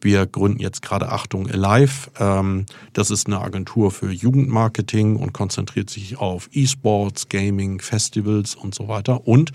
Wir 0.00 0.26
gründen 0.26 0.60
jetzt 0.60 0.82
gerade 0.82 1.10
Achtung 1.10 1.50
Alive. 1.50 2.10
Ähm, 2.18 2.66
das 2.92 3.10
ist 3.10 3.26
eine 3.26 3.40
Agentur 3.40 3.90
für 3.90 4.10
Jugendmarketing 4.10 5.16
und 5.16 5.32
konzentriert 5.32 5.90
sich 5.90 6.18
auf 6.18 6.48
E-Sports, 6.52 7.28
Gaming, 7.28 7.80
Festivals 7.80 8.54
und 8.54 8.74
so 8.74 8.88
weiter. 8.88 9.26
Und 9.26 9.52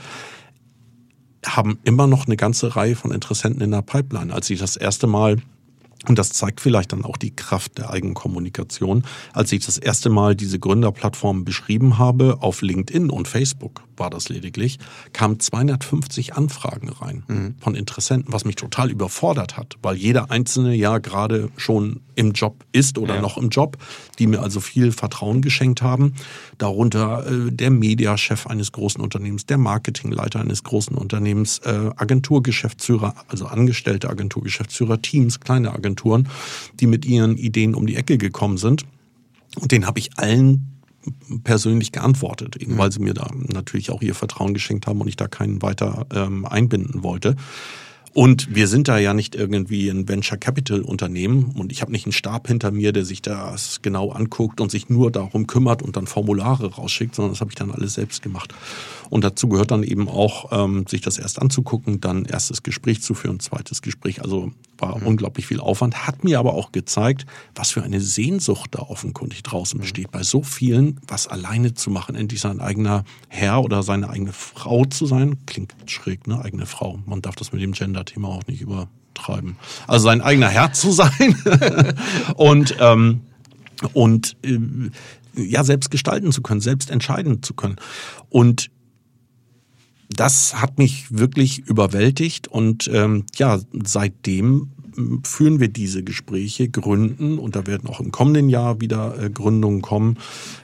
haben 1.46 1.80
immer 1.84 2.08
noch 2.08 2.26
eine 2.26 2.38
ganze 2.38 2.76
Reihe 2.76 2.96
von 2.96 3.12
Interessenten 3.12 3.62
in 3.62 3.72
der 3.72 3.82
Pipeline. 3.82 4.34
Als 4.34 4.50
ich 4.50 4.60
das 4.60 4.78
erste 4.78 5.08
Mal 5.08 5.38
und 6.06 6.20
das 6.20 6.32
zeigt 6.32 6.60
vielleicht 6.60 6.92
dann 6.92 7.06
auch 7.06 7.16
die 7.16 7.34
Kraft 7.34 7.78
der 7.78 7.90
Eigenkommunikation. 7.90 9.04
Als 9.32 9.52
ich 9.52 9.66
das 9.66 9.78
erste 9.78 10.10
Mal 10.10 10.36
diese 10.36 10.60
Gründerplattform 10.60 11.46
beschrieben 11.46 11.98
habe, 11.98 12.40
auf 12.42 12.62
LinkedIn 12.62 13.10
und 13.10 13.28
Facebook 13.28 13.84
war 13.98 14.10
das 14.10 14.30
lediglich, 14.30 14.80
kamen 15.14 15.40
250 15.40 16.36
Anfragen 16.36 16.90
rein 16.90 17.24
mhm. 17.28 17.56
von 17.60 17.76
Interessenten, 17.76 18.34
was 18.34 18.46
mich 18.46 18.56
total 18.56 18.92
überfordert 18.92 19.58
hat, 19.58 19.76
weil 19.82 19.96
jeder 19.96 20.32
Einzelne 20.32 20.76
ja 20.76 20.98
gerade 20.98 21.50
schon 21.58 22.02
im 22.16 22.34
Job 22.34 22.64
ist 22.72 22.98
oder 22.98 23.16
ja. 23.16 23.22
noch 23.22 23.38
im 23.38 23.50
Job, 23.50 23.78
die 24.20 24.28
mir 24.28 24.42
also 24.42 24.60
viel 24.60 24.92
Vertrauen 24.92 25.42
geschenkt 25.42 25.82
haben. 25.82 26.14
Darunter 26.60 27.26
äh, 27.26 27.52
der 27.52 27.72
Mediachef 27.72 28.46
eines 28.46 28.72
großen 28.72 29.02
Unternehmens, 29.02 29.46
der 29.48 29.58
Marketingleiter 29.58 30.40
eines 30.40 30.64
großen 30.64 30.96
Unternehmens, 30.96 31.60
äh, 31.60 31.90
Agenturgeschäftsführer, 31.96 33.16
also 33.28 33.48
angestellte 33.48 34.10
Agenturgeschäftsführer, 34.10 35.02
Teams, 35.02 35.40
kleine 35.40 35.72
Agenturen 35.72 35.94
Agenturen, 35.94 36.28
die 36.80 36.88
mit 36.88 37.06
ihren 37.06 37.38
Ideen 37.38 37.76
um 37.76 37.86
die 37.86 37.96
Ecke 37.96 38.18
gekommen 38.18 38.58
sind. 38.58 38.86
Und 39.60 39.72
den 39.72 39.86
habe 39.86 40.00
ich 40.00 40.18
allen 40.18 40.73
persönlich 41.44 41.92
geantwortet, 41.92 42.56
eben 42.58 42.74
mhm. 42.74 42.78
weil 42.78 42.92
sie 42.92 43.00
mir 43.00 43.14
da 43.14 43.30
natürlich 43.34 43.92
auch 43.92 44.02
ihr 44.02 44.16
Vertrauen 44.16 44.54
geschenkt 44.54 44.88
haben 44.88 45.02
und 45.02 45.08
ich 45.08 45.18
da 45.18 45.28
keinen 45.28 45.62
weiter 45.62 46.06
ähm, 46.14 46.46
einbinden 46.46 47.04
wollte. 47.04 47.36
Und 48.14 48.54
wir 48.54 48.68
sind 48.68 48.88
da 48.88 49.00
ja 49.00 49.16
nicht 49.16 49.34
irgendwie 49.34 49.90
ein 49.90 50.08
Venture 50.08 50.38
Capital 50.38 50.82
Unternehmen 50.82 51.46
und 51.58 51.72
ich 51.72 51.82
habe 51.82 51.92
nicht 51.92 52.06
einen 52.06 52.14
Stab 52.14 52.48
hinter 52.48 52.70
mir, 52.70 52.92
der 52.92 53.06
sich 53.06 53.24
das 53.24 53.82
genau 53.82 54.12
anguckt 54.12 54.62
und 54.62 54.70
sich 54.70 54.88
nur 54.88 55.10
darum 55.10 55.48
kümmert 55.48 55.82
und 55.82 55.98
dann 55.98 56.06
Formulare 56.06 56.76
rausschickt, 56.76 57.16
sondern 57.16 57.34
das 57.34 57.42
habe 57.42 57.50
ich 57.50 57.56
dann 57.56 57.72
alles 57.72 57.96
selbst 57.96 58.22
gemacht. 58.22 58.54
Und 59.10 59.24
dazu 59.24 59.50
gehört 59.50 59.72
dann 59.72 59.82
eben 59.82 60.08
auch, 60.08 60.52
ähm, 60.52 60.86
sich 60.88 61.02
das 61.02 61.18
erst 61.18 61.42
anzugucken, 61.42 62.02
dann 62.02 62.26
erstes 62.26 62.62
Gespräch 62.62 63.02
zu 63.02 63.16
führen, 63.16 63.40
zweites 63.40 63.82
Gespräch. 63.82 64.22
Also 64.22 64.52
war 64.84 65.00
mhm. 65.00 65.08
unglaublich 65.08 65.48
viel 65.48 65.60
Aufwand, 65.60 66.08
hat 66.08 66.24
mir 66.24 66.40
aber 66.40 66.54
auch 66.54 66.72
gezeigt, 66.72 67.26
was 67.56 67.72
für 67.72 67.84
eine 67.84 68.02
Sehnsucht 68.02 68.70
da 68.74 68.80
offenkundig 68.80 69.44
draußen 69.44 69.78
mhm. 69.78 69.82
besteht, 69.82 70.12
bei 70.12 70.24
so 70.24 70.44
vielen 70.44 71.00
was 71.08 71.28
alleine 71.28 71.74
zu 71.74 71.90
machen, 71.90 72.16
endlich 72.16 72.42
sein 72.42 72.60
eigener 72.60 73.04
Herr 73.30 73.64
oder 73.64 73.84
seine 73.84 74.10
eigene 74.10 74.34
Frau 74.34 74.86
zu 74.86 75.06
sein. 75.06 75.38
Klingt 75.46 75.74
schräg, 75.86 76.28
ne? 76.28 76.44
Eigene 76.44 76.66
Frau. 76.66 77.00
Man 77.06 77.22
darf 77.22 77.36
das 77.36 77.52
mit 77.52 77.62
dem 77.62 77.72
Gender-Thema 77.72 78.28
auch 78.28 78.48
nicht 78.48 78.62
übertreiben. 78.62 79.58
Also 79.88 80.06
sein 80.06 80.22
eigener 80.22 80.50
Herr 80.50 80.74
zu 80.74 80.92
sein 80.92 81.36
und 82.36 82.76
ähm, 82.80 83.22
und 83.94 84.38
äh, 84.44 84.60
ja 85.36 85.64
selbst 85.64 85.92
gestalten 85.92 86.32
zu 86.32 86.42
können, 86.42 86.62
selbst 86.62 86.92
entscheiden 86.92 87.42
zu 87.42 87.54
können. 87.54 87.78
Und 88.30 88.70
das 90.10 90.62
hat 90.62 90.78
mich 90.78 91.18
wirklich 91.18 91.60
überwältigt 91.60 92.48
und 92.48 92.90
ähm, 92.94 93.26
ja, 93.36 93.60
seitdem 93.84 94.72
führen 95.24 95.60
wir 95.60 95.68
diese 95.68 96.04
Gespräche, 96.04 96.70
gründen 96.70 97.40
und 97.40 97.56
da 97.56 97.68
werden 97.68 97.90
auch 97.90 98.00
im 98.00 98.12
kommenden 98.12 98.50
Jahr 98.50 98.82
wieder 98.82 99.22
äh, 99.22 99.30
Gründungen 99.30 99.82
kommen. 99.82 100.18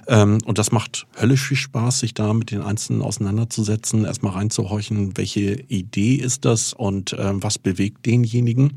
Ähm, 0.07 0.39
und 0.45 0.57
das 0.57 0.71
macht 0.71 1.07
höllisch 1.19 1.47
viel 1.47 1.57
Spaß, 1.57 1.99
sich 1.99 2.13
da 2.13 2.33
mit 2.33 2.51
den 2.51 2.61
Einzelnen 2.61 3.01
auseinanderzusetzen, 3.01 4.05
erstmal 4.05 4.33
reinzuhorchen, 4.33 5.17
welche 5.17 5.61
Idee 5.67 6.15
ist 6.15 6.45
das 6.45 6.73
und 6.73 7.13
äh, 7.13 7.31
was 7.33 7.57
bewegt 7.57 8.05
denjenigen. 8.05 8.73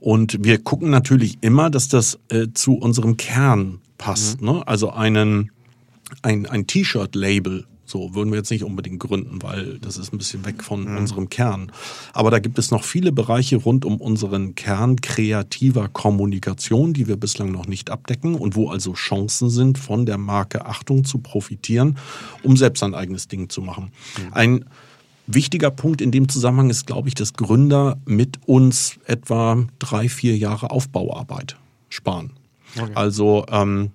Und 0.00 0.44
wir 0.44 0.58
gucken 0.58 0.90
natürlich 0.90 1.38
immer, 1.40 1.70
dass 1.70 1.88
das 1.88 2.18
äh, 2.28 2.48
zu 2.54 2.74
unserem 2.74 3.16
Kern 3.16 3.80
passt. 3.98 4.40
Mhm. 4.40 4.46
Ne? 4.46 4.66
Also 4.66 4.90
einen, 4.90 5.50
ein, 6.22 6.46
ein 6.46 6.66
T-Shirt-Label 6.66 7.66
so 7.90 8.14
würden 8.14 8.30
wir 8.30 8.38
jetzt 8.38 8.50
nicht 8.50 8.64
unbedingt 8.64 9.00
gründen, 9.00 9.42
weil 9.42 9.78
das 9.78 9.96
ist 9.96 10.12
ein 10.12 10.18
bisschen 10.18 10.44
weg 10.44 10.62
von 10.62 10.84
mhm. 10.84 10.98
unserem 10.98 11.28
Kern. 11.28 11.72
Aber 12.12 12.30
da 12.30 12.38
gibt 12.38 12.58
es 12.58 12.70
noch 12.70 12.84
viele 12.84 13.12
Bereiche 13.12 13.56
rund 13.56 13.84
um 13.84 13.96
unseren 14.00 14.54
Kern 14.54 15.00
kreativer 15.00 15.88
Kommunikation, 15.88 16.92
die 16.92 17.08
wir 17.08 17.16
bislang 17.16 17.50
noch 17.50 17.66
nicht 17.66 17.90
abdecken 17.90 18.34
und 18.34 18.56
wo 18.56 18.68
also 18.68 18.92
Chancen 18.92 19.50
sind, 19.50 19.78
von 19.78 20.06
der 20.06 20.18
Marke 20.18 20.66
Achtung 20.66 21.04
zu 21.04 21.18
profitieren, 21.18 21.98
um 22.42 22.56
selbst 22.56 22.82
ein 22.82 22.94
eigenes 22.94 23.28
Ding 23.28 23.48
zu 23.48 23.62
machen. 23.62 23.90
Mhm. 24.18 24.32
Ein 24.32 24.64
wichtiger 25.26 25.70
Punkt 25.70 26.00
in 26.00 26.10
dem 26.10 26.28
Zusammenhang 26.28 26.70
ist, 26.70 26.86
glaube 26.86 27.08
ich, 27.08 27.14
dass 27.14 27.34
Gründer 27.34 27.98
mit 28.04 28.38
uns 28.46 28.98
etwa 29.06 29.64
drei, 29.78 30.08
vier 30.08 30.36
Jahre 30.36 30.70
Aufbauarbeit 30.70 31.56
sparen. 31.88 32.32
Okay. 32.76 32.92
Also 32.94 33.46
ähm, 33.50 33.90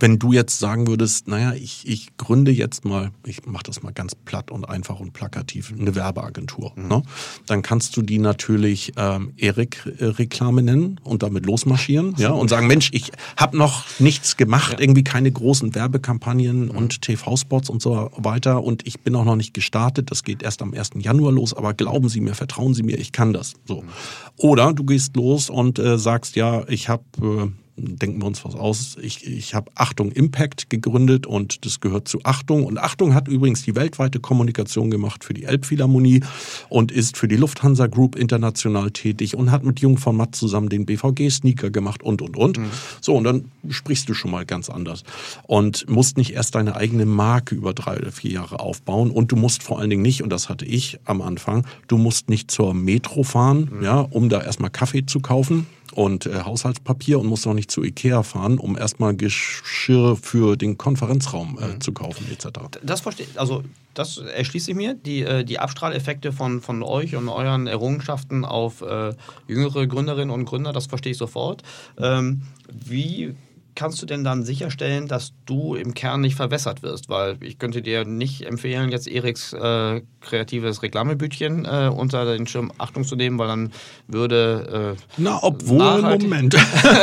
wenn 0.00 0.18
du 0.18 0.32
jetzt 0.32 0.58
sagen 0.58 0.88
würdest, 0.88 1.28
naja, 1.28 1.52
ich, 1.52 1.86
ich 1.86 2.16
gründe 2.16 2.50
jetzt 2.50 2.84
mal, 2.84 3.12
ich 3.24 3.46
mache 3.46 3.62
das 3.64 3.82
mal 3.84 3.92
ganz 3.92 4.16
platt 4.16 4.50
und 4.50 4.68
einfach 4.68 4.98
und 4.98 5.12
plakativ, 5.12 5.72
eine 5.78 5.94
Werbeagentur, 5.94 6.72
mhm. 6.74 6.88
ne? 6.88 7.02
dann 7.46 7.62
kannst 7.62 7.96
du 7.96 8.02
die 8.02 8.18
natürlich 8.18 8.92
ähm, 8.96 9.32
Erik-Reklame 9.36 10.62
nennen 10.62 11.00
und 11.04 11.22
damit 11.22 11.46
losmarschieren 11.46 12.16
ja, 12.18 12.30
und 12.30 12.48
sagen, 12.48 12.66
Mensch, 12.66 12.90
ich 12.92 13.12
habe 13.36 13.56
noch 13.56 13.84
nichts 14.00 14.36
gemacht, 14.36 14.72
ja. 14.72 14.80
irgendwie 14.80 15.04
keine 15.04 15.30
großen 15.30 15.74
Werbekampagnen 15.74 16.64
mhm. 16.64 16.70
und 16.70 17.02
TV-Spots 17.02 17.70
und 17.70 17.80
so 17.80 18.10
weiter 18.16 18.64
und 18.64 18.86
ich 18.88 19.00
bin 19.00 19.14
auch 19.14 19.24
noch 19.24 19.36
nicht 19.36 19.54
gestartet, 19.54 20.10
das 20.10 20.24
geht 20.24 20.42
erst 20.42 20.62
am 20.62 20.74
1. 20.74 20.90
Januar 20.98 21.30
los, 21.30 21.54
aber 21.54 21.74
glauben 21.74 22.08
Sie 22.08 22.20
mir, 22.20 22.34
vertrauen 22.34 22.74
Sie 22.74 22.82
mir, 22.82 22.98
ich 22.98 23.12
kann 23.12 23.32
das. 23.32 23.54
So. 23.64 23.82
Mhm. 23.82 23.88
Oder 24.36 24.72
du 24.72 24.82
gehst 24.82 25.14
los 25.14 25.48
und 25.48 25.78
äh, 25.78 25.96
sagst, 25.96 26.34
ja, 26.34 26.66
ich 26.68 26.88
habe... 26.88 27.04
Äh, 27.22 27.65
denken 27.76 28.20
wir 28.20 28.26
uns 28.26 28.44
was 28.44 28.54
aus. 28.54 28.96
Ich, 29.02 29.26
ich 29.26 29.54
habe 29.54 29.70
Achtung 29.74 30.10
Impact 30.12 30.70
gegründet 30.70 31.26
und 31.26 31.66
das 31.66 31.80
gehört 31.80 32.08
zu 32.08 32.20
Achtung. 32.24 32.64
Und 32.64 32.78
Achtung 32.78 33.14
hat 33.14 33.28
übrigens 33.28 33.62
die 33.62 33.74
weltweite 33.74 34.18
Kommunikation 34.18 34.90
gemacht 34.90 35.24
für 35.24 35.34
die 35.34 35.44
Elbphilharmonie 35.44 36.22
und 36.68 36.90
ist 36.90 37.16
für 37.16 37.28
die 37.28 37.36
Lufthansa 37.36 37.86
Group 37.86 38.16
international 38.16 38.90
tätig 38.90 39.36
und 39.36 39.50
hat 39.50 39.64
mit 39.64 39.80
Jung 39.80 39.98
von 39.98 40.16
Matt 40.16 40.34
zusammen 40.34 40.70
den 40.70 40.86
BVG-Sneaker 40.86 41.70
gemacht 41.70 42.02
und, 42.02 42.22
und, 42.22 42.36
und. 42.36 42.58
Mhm. 42.58 42.70
So, 43.00 43.14
und 43.14 43.24
dann 43.24 43.50
sprichst 43.68 44.08
du 44.08 44.14
schon 44.14 44.30
mal 44.30 44.46
ganz 44.46 44.70
anders 44.70 45.02
und 45.42 45.88
musst 45.88 46.16
nicht 46.16 46.32
erst 46.32 46.54
deine 46.54 46.76
eigene 46.76 47.04
Marke 47.04 47.54
über 47.54 47.74
drei 47.74 47.98
oder 47.98 48.12
vier 48.12 48.30
Jahre 48.30 48.60
aufbauen 48.60 49.10
und 49.10 49.32
du 49.32 49.36
musst 49.36 49.62
vor 49.62 49.78
allen 49.78 49.90
Dingen 49.90 50.02
nicht, 50.02 50.22
und 50.22 50.30
das 50.30 50.48
hatte 50.48 50.64
ich 50.64 50.98
am 51.04 51.20
Anfang, 51.20 51.66
du 51.88 51.98
musst 51.98 52.30
nicht 52.30 52.50
zur 52.50 52.72
Metro 52.72 53.22
fahren, 53.22 53.70
mhm. 53.70 53.82
ja, 53.82 54.00
um 54.00 54.28
da 54.30 54.42
erstmal 54.42 54.70
Kaffee 54.70 55.04
zu 55.04 55.20
kaufen 55.20 55.66
und 55.96 56.26
äh, 56.26 56.42
Haushaltspapier 56.44 57.18
und 57.18 57.26
musst 57.26 57.46
auch 57.46 57.54
nicht 57.54 57.70
zu 57.70 57.82
Ikea 57.82 58.22
fahren, 58.22 58.58
um 58.58 58.76
erstmal 58.76 59.16
Geschirr 59.16 60.16
für 60.16 60.56
den 60.56 60.76
Konferenzraum 60.76 61.58
äh, 61.58 61.68
mhm. 61.68 61.80
zu 61.80 61.92
kaufen 61.92 62.26
etc. 62.30 62.78
Das 62.82 63.00
verstehe 63.00 63.26
also 63.36 63.64
das 63.94 64.18
erschließe 64.18 64.72
ich 64.72 64.76
mir, 64.76 64.92
die, 64.92 65.22
äh, 65.22 65.42
die 65.42 65.58
Abstrahleffekte 65.58 66.32
von, 66.32 66.60
von 66.60 66.82
euch 66.82 67.16
und 67.16 67.30
euren 67.30 67.66
Errungenschaften 67.66 68.44
auf 68.44 68.82
äh, 68.82 69.14
jüngere 69.48 69.86
Gründerinnen 69.86 70.30
und 70.30 70.44
Gründer, 70.44 70.74
das 70.74 70.86
verstehe 70.86 71.12
ich 71.12 71.18
sofort. 71.18 71.62
Ähm, 71.98 72.42
wie 72.68 73.34
kannst 73.76 74.02
du 74.02 74.06
denn 74.06 74.24
dann 74.24 74.42
sicherstellen, 74.44 75.06
dass 75.06 75.32
du 75.44 75.76
im 75.76 75.94
Kern 75.94 76.20
nicht 76.22 76.34
verwässert 76.34 76.82
wirst? 76.82 77.08
Weil 77.08 77.36
ich 77.42 77.58
könnte 77.58 77.82
dir 77.82 78.04
nicht 78.04 78.42
empfehlen, 78.42 78.90
jetzt 78.90 79.06
Eriks 79.06 79.52
äh, 79.52 80.02
kreatives 80.20 80.82
Reklamebütchen 80.82 81.64
äh, 81.64 81.90
unter 81.94 82.24
den 82.24 82.46
Schirm 82.46 82.72
Achtung 82.78 83.04
zu 83.04 83.14
nehmen, 83.14 83.38
weil 83.38 83.48
dann 83.48 83.72
würde. 84.08 84.96
Äh, 84.96 85.02
Na, 85.18 85.38
obwohl, 85.42 86.02
Moment. 86.02 86.56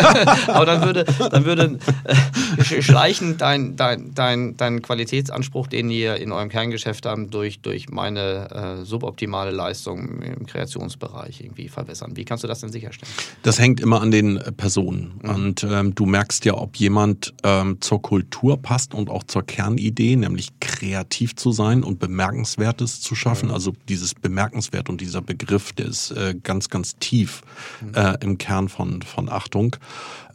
aber 0.47 0.65
dann 0.65 0.83
würde, 0.83 1.05
dann 1.31 1.45
würde 1.45 1.79
äh, 2.03 2.81
schleichend 2.81 3.39
dein, 3.39 3.75
dein, 3.75 4.13
dein, 4.13 4.57
dein 4.57 4.81
Qualitätsanspruch, 4.81 5.67
den 5.67 5.89
ihr 5.89 6.17
in 6.17 6.31
eurem 6.31 6.49
Kerngeschäft 6.49 7.05
habt, 7.05 7.33
durch, 7.33 7.61
durch 7.61 7.89
meine 7.89 8.79
äh, 8.81 8.85
suboptimale 8.85 9.51
Leistung 9.51 10.21
im 10.21 10.45
Kreationsbereich 10.47 11.41
irgendwie 11.41 11.69
verwässern. 11.69 12.15
Wie 12.15 12.25
kannst 12.25 12.43
du 12.43 12.47
das 12.47 12.61
denn 12.61 12.71
sicherstellen? 12.71 13.13
Das 13.43 13.59
hängt 13.59 13.79
immer 13.79 14.01
an 14.01 14.11
den 14.11 14.39
Personen. 14.57 15.19
Mhm. 15.21 15.29
Und 15.29 15.63
ähm, 15.63 15.95
du 15.95 16.05
merkst 16.05 16.43
ja 16.45 16.62
ob 16.63 16.77
jemand 16.77 17.33
ähm, 17.43 17.81
zur 17.81 18.01
Kultur 18.01 18.55
passt 18.55 18.93
und 18.93 19.09
auch 19.09 19.25
zur 19.25 19.43
Kernidee, 19.43 20.15
nämlich 20.15 20.47
kreativ 20.61 21.35
zu 21.35 21.51
sein 21.51 21.83
und 21.83 21.99
Bemerkenswertes 21.99 23.01
zu 23.01 23.15
schaffen. 23.15 23.49
Mhm. 23.49 23.53
Also 23.53 23.73
dieses 23.89 24.15
Bemerkenswert 24.15 24.89
und 24.89 25.01
dieser 25.01 25.21
Begriff, 25.21 25.73
der 25.73 25.87
ist 25.87 26.11
äh, 26.11 26.35
ganz, 26.41 26.69
ganz 26.69 26.95
tief 26.95 27.41
mhm. 27.81 27.95
äh, 27.95 28.17
im 28.21 28.37
Kern 28.37 28.69
von, 28.69 29.01
von 29.01 29.27
Achtung. 29.27 29.75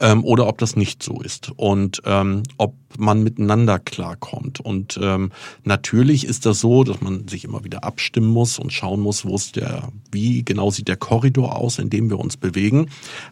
Ähm, 0.00 0.24
oder 0.24 0.46
ob 0.46 0.58
das 0.58 0.76
nicht 0.76 1.02
so 1.02 1.20
ist. 1.20 1.50
Und 1.56 2.02
ähm, 2.04 2.42
ob 2.56 2.74
man 2.96 3.22
miteinander 3.22 3.78
klarkommt. 3.78 4.60
Und 4.60 4.98
ähm, 5.02 5.30
natürlich 5.64 6.24
ist 6.24 6.46
das 6.46 6.60
so, 6.60 6.84
dass 6.84 7.00
man 7.00 7.28
sich 7.28 7.44
immer 7.44 7.64
wieder 7.64 7.84
abstimmen 7.84 8.28
muss 8.28 8.58
und 8.58 8.72
schauen 8.72 9.00
muss, 9.00 9.24
wo 9.24 9.34
ist 9.34 9.56
der, 9.56 9.92
wie 10.10 10.44
genau 10.44 10.70
sieht 10.70 10.88
der 10.88 10.96
Korridor 10.96 11.56
aus, 11.56 11.78
in 11.78 11.90
dem 11.90 12.08
wir 12.08 12.18
uns 12.18 12.36
bewegen. 12.36 12.88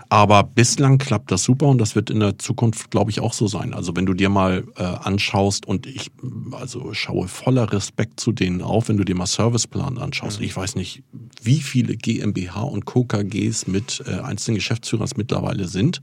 Aber 0.09 0.43
bislang 0.43 0.99
klappt 0.99 1.31
das 1.31 1.45
super 1.45 1.67
und 1.67 1.79
das 1.79 1.95
wird 1.95 2.11
in 2.11 2.21
der 2.21 2.39
Zukunft, 2.39 2.91
glaube 2.91 3.11
ich, 3.11 3.21
auch 3.21 3.33
so 3.33 3.47
sein. 3.47 3.73
Also 3.73 3.97
wenn 3.97 4.07
du 4.07 4.15
dir 4.15 4.29
mal 4.29 4.65
äh, 4.77 4.83
anschaust 4.83 5.67
und 5.67 5.87
ich 5.87 6.11
also 6.53 6.93
schaue 6.93 7.29
voller 7.29 7.73
Respekt 7.73 8.21
zu 8.21 8.33
denen 8.33 8.61
auf, 8.61 8.89
wenn 8.89 8.97
du 8.97 9.05
dir 9.05 9.15
mal 9.15 9.27
Serviceplan 9.27 9.99
anschaust. 9.99 10.41
Mhm. 10.41 10.47
Ich 10.47 10.57
weiß 10.57 10.77
nicht, 10.77 11.03
wie 11.43 11.61
viele 11.61 11.97
GmbH 11.97 12.63
und 12.63 12.85
Co. 12.85 13.05
KGs 13.05 13.67
mit 13.67 14.03
äh, 14.07 14.21
einzelnen 14.21 14.57
Geschäftsführern 14.57 15.07
mittlerweile 15.17 15.69
sind 15.69 16.01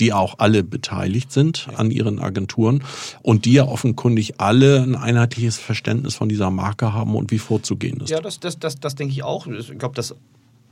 die 0.00 0.12
auch 0.12 0.38
alle 0.38 0.62
beteiligt 0.64 1.32
sind 1.32 1.68
an 1.76 1.90
ihren 1.90 2.18
Agenturen 2.18 2.82
und 3.22 3.44
die 3.44 3.52
ja 3.52 3.64
offenkundig 3.66 4.40
alle 4.40 4.82
ein 4.82 4.96
einheitliches 4.96 5.58
Verständnis 5.58 6.14
von 6.14 6.28
dieser 6.28 6.50
Marke 6.50 6.92
haben 6.92 7.14
und 7.14 7.30
wie 7.30 7.38
vorzugehen 7.38 8.00
ist. 8.00 8.10
Ja, 8.10 8.20
das, 8.20 8.40
das, 8.40 8.58
das, 8.58 8.80
das 8.80 8.94
denke 8.94 9.12
ich 9.12 9.22
auch. 9.22 9.46
Ich 9.46 9.78
glaube, 9.78 9.94
das 9.94 10.14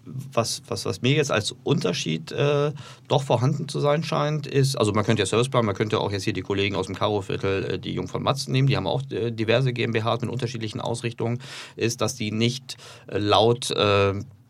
was, 0.05 0.63
was, 0.69 0.85
was 0.85 1.03
mir 1.03 1.13
jetzt 1.13 1.31
als 1.31 1.55
Unterschied 1.65 2.33
äh, 2.33 2.73
doch 3.09 3.23
vorhanden 3.23 3.69
zu 3.69 3.81
sein 3.81 4.03
scheint, 4.03 4.47
ist, 4.47 4.77
also 4.77 4.93
man 4.93 5.05
könnte 5.05 5.23
ja 5.23 5.27
Serviceplan, 5.27 5.65
man 5.65 5.75
könnte 5.75 6.01
auch 6.01 6.11
jetzt 6.11 6.25
hier 6.25 6.33
die 6.33 6.43
Kollegen 6.43 6.77
aus 6.77 6.87
dem 6.87 6.95
Karo-Viertel, 6.95 7.65
äh, 7.65 7.79
die 7.79 7.93
Jung 7.93 8.09
von 8.09 8.23
Matz 8.23 8.49
nehmen, 8.49 8.69
die 8.69 8.77
haben 8.77 8.87
auch 8.87 9.03
äh, 9.11 9.31
diverse 9.31 9.73
GmbH 9.73 10.19
mit 10.21 10.31
unterschiedlichen 10.31 10.81
Ausrichtungen, 10.81 11.39
ist, 11.77 12.01
dass 12.01 12.17
die 12.17 12.33
nicht 12.33 12.77
äh, 13.07 13.19
laut 13.19 13.73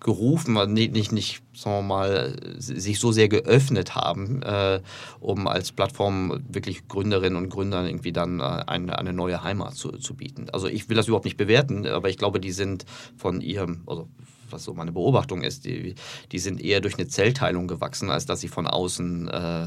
gerufen, 0.03 0.73
nicht, 0.73 0.93
nicht, 0.93 1.13
nicht, 1.13 1.43
sagen 1.55 1.77
wir 1.77 1.83
mal, 1.83 2.37
sich 2.59 2.99
so 2.99 3.13
sehr 3.13 3.29
geöffnet 3.29 3.95
haben, 3.95 4.43
äh, 4.43 4.81
um 5.21 5.47
als 5.47 5.73
Plattform 5.73 6.43
wirklich 6.49 6.89
Gründerinnen 6.89 7.37
und 7.37 7.51
Gründern 7.51 7.87
irgendwie 7.87 8.13
dann 8.13 8.41
äh, 8.41 8.43
eine, 8.43 8.99
eine 8.99 9.13
neue 9.13 9.43
Heimat 9.43 9.75
zu, 9.75 9.93
zu 9.93 10.15
bieten. 10.15 10.49
Also 10.53 10.67
ich 10.67 10.89
will 10.89 10.97
das 10.97 11.07
überhaupt 11.07 11.25
nicht 11.25 11.37
bewerten, 11.37 11.87
aber 11.87 12.09
ich 12.09 12.19
glaube, 12.19 12.41
die 12.41 12.53
sind 12.53 12.85
von 13.17 13.41
ihrem, 13.41 13.83
also 13.87 14.09
was 14.51 14.65
so 14.65 14.75
meine 14.75 14.93
Beobachtung 14.93 15.43
ist, 15.43 15.65
die, 15.65 15.95
die 16.31 16.39
sind 16.39 16.61
eher 16.61 16.81
durch 16.81 16.99
eine 16.99 17.09
Zellteilung 17.09 17.69
gewachsen, 17.69 18.11
als 18.11 18.27
dass 18.27 18.41
sie 18.41 18.49
von 18.49 18.67
außen 18.67 19.29
äh, 19.29 19.67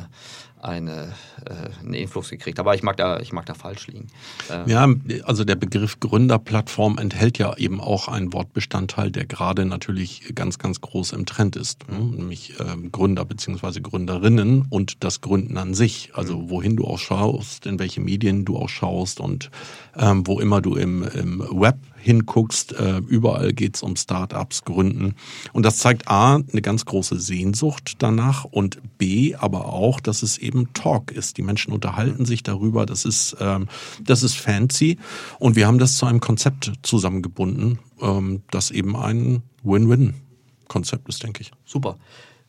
eine, 0.65 1.13
äh, 1.45 1.83
einen 1.83 1.93
Influx 1.93 2.29
gekriegt. 2.29 2.59
Aber 2.59 2.75
ich 2.75 2.83
mag 2.83 2.97
da, 2.97 3.19
ich 3.19 3.31
mag 3.31 3.45
da 3.45 3.53
falsch 3.53 3.87
liegen. 3.87 4.07
Äh, 4.49 4.69
ja, 4.69 4.87
also 5.23 5.43
der 5.43 5.55
Begriff 5.55 5.99
Gründerplattform 5.99 6.97
enthält 6.97 7.37
ja 7.37 7.55
eben 7.57 7.79
auch 7.79 8.07
einen 8.07 8.33
Wortbestandteil, 8.33 9.11
der 9.11 9.25
gerade 9.25 9.65
natürlich 9.65 10.33
ganz, 10.33 10.57
ganz 10.57 10.81
groß 10.81 11.13
im 11.13 11.25
Trend 11.25 11.55
ist. 11.55 11.87
Ne? 11.89 11.99
Nämlich 11.99 12.59
äh, 12.59 12.89
Gründer 12.91 13.25
bzw. 13.25 13.79
Gründerinnen 13.81 14.65
und 14.69 15.03
das 15.03 15.21
Gründen 15.21 15.57
an 15.57 15.73
sich. 15.73 16.11
Also 16.13 16.37
mhm. 16.39 16.49
wohin 16.49 16.75
du 16.75 16.85
auch 16.85 16.99
schaust, 16.99 17.65
in 17.65 17.79
welche 17.79 18.01
Medien 18.01 18.45
du 18.45 18.57
auch 18.57 18.69
schaust 18.69 19.19
und 19.19 19.51
ähm, 19.97 20.25
wo 20.25 20.39
immer 20.39 20.61
du 20.61 20.75
im, 20.75 21.03
im 21.03 21.39
Web 21.39 21.77
hinguckst, 22.05 22.73
äh, 22.73 22.97
überall 23.07 23.51
geht's 23.51 23.81
um 23.81 23.95
Startups, 23.95 24.63
Gründen. 24.63 25.15
Und 25.53 25.65
das 25.65 25.77
zeigt 25.77 26.07
A, 26.07 26.35
eine 26.35 26.61
ganz 26.61 26.85
große 26.85 27.19
Sehnsucht 27.19 27.95
danach 27.97 28.43
und 28.43 28.79
B, 28.99 29.35
aber 29.35 29.73
auch, 29.73 29.99
dass 29.99 30.21
es 30.21 30.37
eben 30.37 30.54
Talk 30.73 31.11
ist. 31.11 31.37
Die 31.37 31.41
Menschen 31.41 31.73
unterhalten 31.73 32.25
sich 32.25 32.43
darüber, 32.43 32.85
das 32.85 33.05
ist, 33.05 33.35
ähm, 33.39 33.67
das 34.03 34.23
ist 34.23 34.37
fancy. 34.37 34.97
Und 35.39 35.55
wir 35.55 35.67
haben 35.67 35.79
das 35.79 35.97
zu 35.97 36.05
einem 36.05 36.19
Konzept 36.19 36.71
zusammengebunden, 36.81 37.79
ähm, 38.01 38.43
das 38.51 38.71
eben 38.71 38.95
ein 38.95 39.43
Win-Win-Konzept 39.63 41.07
ist, 41.09 41.23
denke 41.23 41.41
ich. 41.41 41.51
Super. 41.65 41.97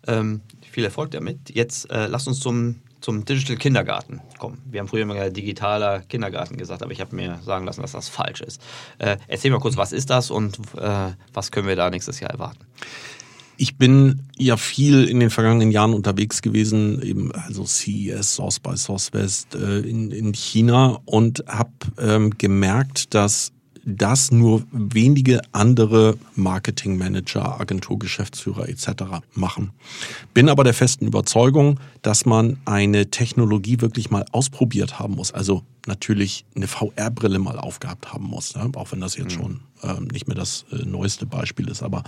Ähm, 0.07 0.41
viel 0.71 0.85
Erfolg 0.85 1.11
damit. 1.11 1.51
Jetzt 1.51 1.91
äh, 1.91 2.07
lass 2.07 2.27
uns 2.27 2.41
zum 2.41 2.77
zum 3.01 3.25
Digital 3.25 3.57
Kindergarten 3.57 4.21
kommen. 4.39 4.61
Wir 4.69 4.81
haben 4.81 4.89
früher 4.89 5.03
immer 5.03 5.31
digitaler 5.31 6.01
Kindergarten 6.01 6.57
gesagt, 6.57 6.83
aber 6.83 6.91
ich 6.91 7.01
habe 7.01 7.15
mir 7.15 7.39
sagen 7.45 7.65
lassen, 7.65 7.83
dass 7.83 7.93
das 7.93 8.09
falsch 8.09 8.41
ist. 8.41 8.61
Äh, 8.99 9.19
erzähl 9.29 9.51
mal 9.51 9.61
kurz, 9.61 9.77
was 9.77 9.93
ist 9.93 10.11
das 10.11 10.31
und 10.31 10.59
äh, 10.77 11.13
was 11.33 11.53
können 11.53 11.69
wir 11.69 11.77
da 11.77 11.89
nächstes 11.89 12.19
Jahr 12.19 12.31
erwarten? 12.31 12.65
Ich 13.57 13.77
bin 13.77 14.21
ja 14.37 14.57
viel 14.57 15.05
in 15.05 15.21
den 15.21 15.31
vergangenen 15.31 15.71
Jahren 15.71 15.95
unterwegs 15.95 16.43
gewesen, 16.43 17.01
eben 17.03 17.33
also 17.33 17.65
CES, 17.65 18.35
South 18.37 18.61
by 18.61 18.77
Southwest 18.77 19.55
äh, 19.55 19.79
in, 19.81 20.11
in 20.11 20.33
China 20.33 20.99
und 21.07 21.45
habe 21.49 21.71
ähm, 21.99 22.31
gemerkt, 22.37 23.15
dass 23.15 23.53
das 23.87 24.33
nur 24.33 24.65
wenige 24.73 25.41
andere 25.53 26.19
Marketingmanager, 26.35 27.61
Agenturgeschäftsführer 27.61 28.69
etc. 28.69 28.89
machen. 29.35 29.71
Bin 30.35 30.49
aber 30.49 30.65
der 30.65 30.75
festen 30.75 31.07
Überzeugung, 31.07 31.79
dass 32.03 32.27
man 32.27 32.59
eine 32.65 33.11
Technologie 33.11 33.81
wirklich 33.81 34.11
mal 34.11 34.27
ausprobiert 34.33 34.99
haben 34.99 35.15
muss. 35.15 35.33
Also 35.33 35.63
natürlich 35.87 36.45
eine 36.55 36.67
VR-Brille 36.67 37.39
mal 37.39 37.59
aufgehabt 37.59 38.13
haben 38.13 38.25
muss, 38.25 38.55
ne? 38.57 38.71
auch 38.75 38.93
wenn 38.93 39.01
das 39.01 39.17
jetzt 39.17 39.37
mhm. 39.37 39.43
schon 39.43 39.61
ähm, 39.83 40.09
nicht 40.13 40.27
mehr 40.27 40.37
das 40.37 40.65
äh, 40.73 40.85
neueste 40.85 41.27
Beispiel 41.27 41.69
ist, 41.69 41.83
aber 41.83 42.05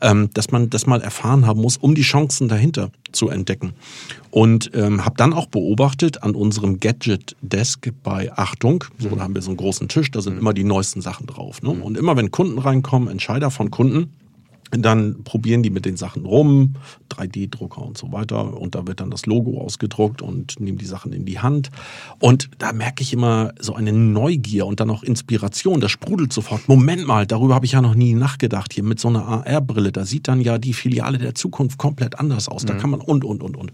ähm, 0.00 0.30
dass 0.34 0.50
man 0.50 0.70
das 0.70 0.86
mal 0.86 1.00
erfahren 1.00 1.46
haben 1.46 1.60
muss, 1.60 1.76
um 1.76 1.94
die 1.94 2.02
Chancen 2.02 2.48
dahinter 2.48 2.90
zu 3.12 3.28
entdecken. 3.28 3.74
Und 4.30 4.70
ähm, 4.74 5.04
habe 5.04 5.16
dann 5.16 5.32
auch 5.32 5.46
beobachtet 5.46 6.22
an 6.22 6.34
unserem 6.34 6.80
Gadget 6.80 7.34
Desk 7.40 7.90
bei 8.02 8.32
Achtung, 8.32 8.84
so 8.98 9.08
da 9.08 9.22
haben 9.22 9.34
wir 9.34 9.42
so 9.42 9.50
einen 9.50 9.56
großen 9.56 9.88
Tisch, 9.88 10.10
da 10.10 10.20
sind 10.20 10.34
mhm. 10.34 10.40
immer 10.40 10.54
die 10.54 10.64
neuesten 10.64 11.00
Sachen 11.00 11.26
drauf. 11.26 11.62
Ne? 11.62 11.70
Und 11.70 11.96
immer 11.96 12.16
wenn 12.16 12.30
Kunden 12.30 12.58
reinkommen, 12.58 13.08
Entscheider 13.08 13.50
von 13.50 13.70
Kunden, 13.70 14.12
dann 14.72 15.24
probieren 15.24 15.62
die 15.62 15.70
mit 15.70 15.84
den 15.84 15.96
Sachen 15.96 16.26
rum, 16.26 16.74
3D-Drucker 17.10 17.82
und 17.82 17.96
so 17.96 18.12
weiter. 18.12 18.58
Und 18.58 18.74
da 18.74 18.86
wird 18.86 19.00
dann 19.00 19.10
das 19.10 19.26
Logo 19.26 19.60
ausgedruckt 19.60 20.22
und 20.22 20.60
nehmen 20.60 20.78
die 20.78 20.84
Sachen 20.84 21.12
in 21.12 21.24
die 21.24 21.38
Hand. 21.38 21.70
Und 22.18 22.50
da 22.58 22.72
merke 22.72 23.02
ich 23.02 23.12
immer 23.12 23.52
so 23.58 23.74
eine 23.74 23.92
Neugier 23.92 24.66
und 24.66 24.80
dann 24.80 24.90
auch 24.90 25.02
Inspiration. 25.02 25.80
Das 25.80 25.90
sprudelt 25.90 26.32
sofort. 26.32 26.68
Moment 26.68 27.06
mal, 27.06 27.26
darüber 27.26 27.54
habe 27.54 27.66
ich 27.66 27.72
ja 27.72 27.80
noch 27.80 27.94
nie 27.94 28.14
nachgedacht. 28.14 28.72
Hier 28.72 28.84
mit 28.84 29.00
so 29.00 29.08
einer 29.08 29.26
AR-Brille, 29.26 29.92
da 29.92 30.04
sieht 30.04 30.28
dann 30.28 30.40
ja 30.40 30.58
die 30.58 30.74
Filiale 30.74 31.18
der 31.18 31.34
Zukunft 31.34 31.78
komplett 31.78 32.18
anders 32.18 32.48
aus. 32.48 32.64
Da 32.64 32.74
mhm. 32.74 32.78
kann 32.78 32.90
man 32.90 33.00
und, 33.00 33.24
und, 33.24 33.42
und, 33.42 33.56
und. 33.56 33.72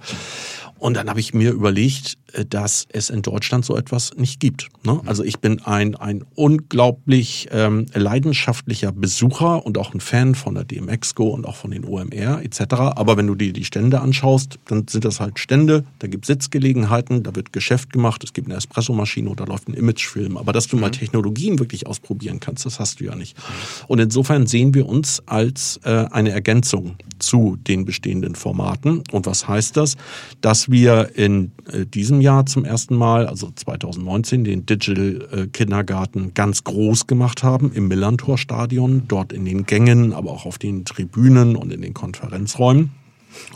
Und 0.79 0.97
dann 0.97 1.09
habe 1.09 1.21
ich 1.21 1.35
mir 1.35 1.53
überlegt, 1.53 2.19
dass 2.49 2.87
es 2.91 3.11
in 3.11 3.23
Deutschland 3.23 3.65
so 3.65 3.77
etwas 3.77 4.15
nicht 4.17 4.41
gibt. 4.41 4.69
Ne? 4.85 5.01
Also 5.07 5.25
ich 5.25 5.39
bin 5.39 5.63
ein, 5.63 5.95
ein 5.95 6.25
unglaublich 6.35 7.49
ähm, 7.53 7.87
leidenschaftlicher 7.95 8.93
Besucher 8.93 9.65
und 9.65 9.79
auch 9.79 9.95
ein 9.95 10.01
Fan 10.01 10.35
von 10.35 10.55
der 10.55 10.65
DMX-Go 10.65 11.29
und 11.29 11.47
auch 11.47 11.57
von 11.57 11.71
den 11.71 11.85
OMR 11.85 12.43
etc. 12.43 12.75
Aber 12.97 13.17
wenn 13.17 13.27
du 13.27 13.35
dir 13.35 13.53
die 13.53 13.65
Stände 13.65 14.01
anschaust, 14.01 14.59
dann 14.67 14.87
sind 14.89 15.05
das 15.05 15.21
halt 15.21 15.39
Stände, 15.39 15.85
da 15.99 16.07
gibt 16.07 16.25
es 16.25 16.29
Sitzgelegenheiten, 16.29 17.23
da 17.23 17.35
wird 17.35 17.53
Geschäft 17.53 17.93
gemacht, 17.93 18.25
es 18.25 18.33
gibt 18.33 18.49
eine 18.49 18.57
Espressomaschine 18.57 19.29
oder 19.29 19.47
läuft 19.47 19.69
ein 19.69 19.75
Imagefilm. 19.75 20.37
Aber 20.37 20.53
dass 20.53 20.67
du 20.67 20.77
mal 20.77 20.89
mhm. 20.89 20.93
Technologien 20.93 21.59
wirklich 21.59 21.87
ausprobieren 21.87 22.41
kannst, 22.41 22.67
das 22.67 22.81
hast 22.81 23.01
du 23.01 23.05
ja 23.05 23.15
nicht. 23.15 23.37
Und 23.87 23.99
insofern 23.99 24.47
sehen 24.47 24.75
wir 24.75 24.87
uns 24.89 25.23
als 25.27 25.81
äh, 25.85 26.07
eine 26.11 26.31
Ergänzung 26.31 26.97
zu 27.19 27.57
den 27.57 27.85
bestehenden 27.85 28.35
Formaten. 28.35 29.03
Und 29.13 29.27
was 29.27 29.49
heißt 29.49 29.77
das? 29.77 29.97
Dass 30.41 30.71
wir 30.71 31.11
in 31.15 31.53
äh, 31.71 31.87
diesem 31.87 32.21
Jahr 32.25 32.47
zum 32.47 32.65
ersten 32.65 32.97
Mal, 32.97 33.29
also 33.29 33.51
2019, 33.55 34.43
den 34.43 34.67
Digital 34.67 35.29
äh, 35.31 35.47
Kindergarten 35.47 36.35
ganz 36.35 36.65
groß 36.65 37.07
gemacht 37.07 37.45
haben 37.45 37.73
im 37.73 37.87
Millantor-Stadion, 37.87 39.05
dort 39.07 39.33
in 39.33 39.45
den 39.45 39.67
Gängen, 39.67 40.13
aber 40.13 40.33
auch 40.33 40.47
auf 40.47 40.59
den 40.59 40.85
Tribünen 40.85 41.55
und 41.55 41.73
in 41.73 41.83
den 41.83 41.95
Konferenzräumen. 41.95 42.91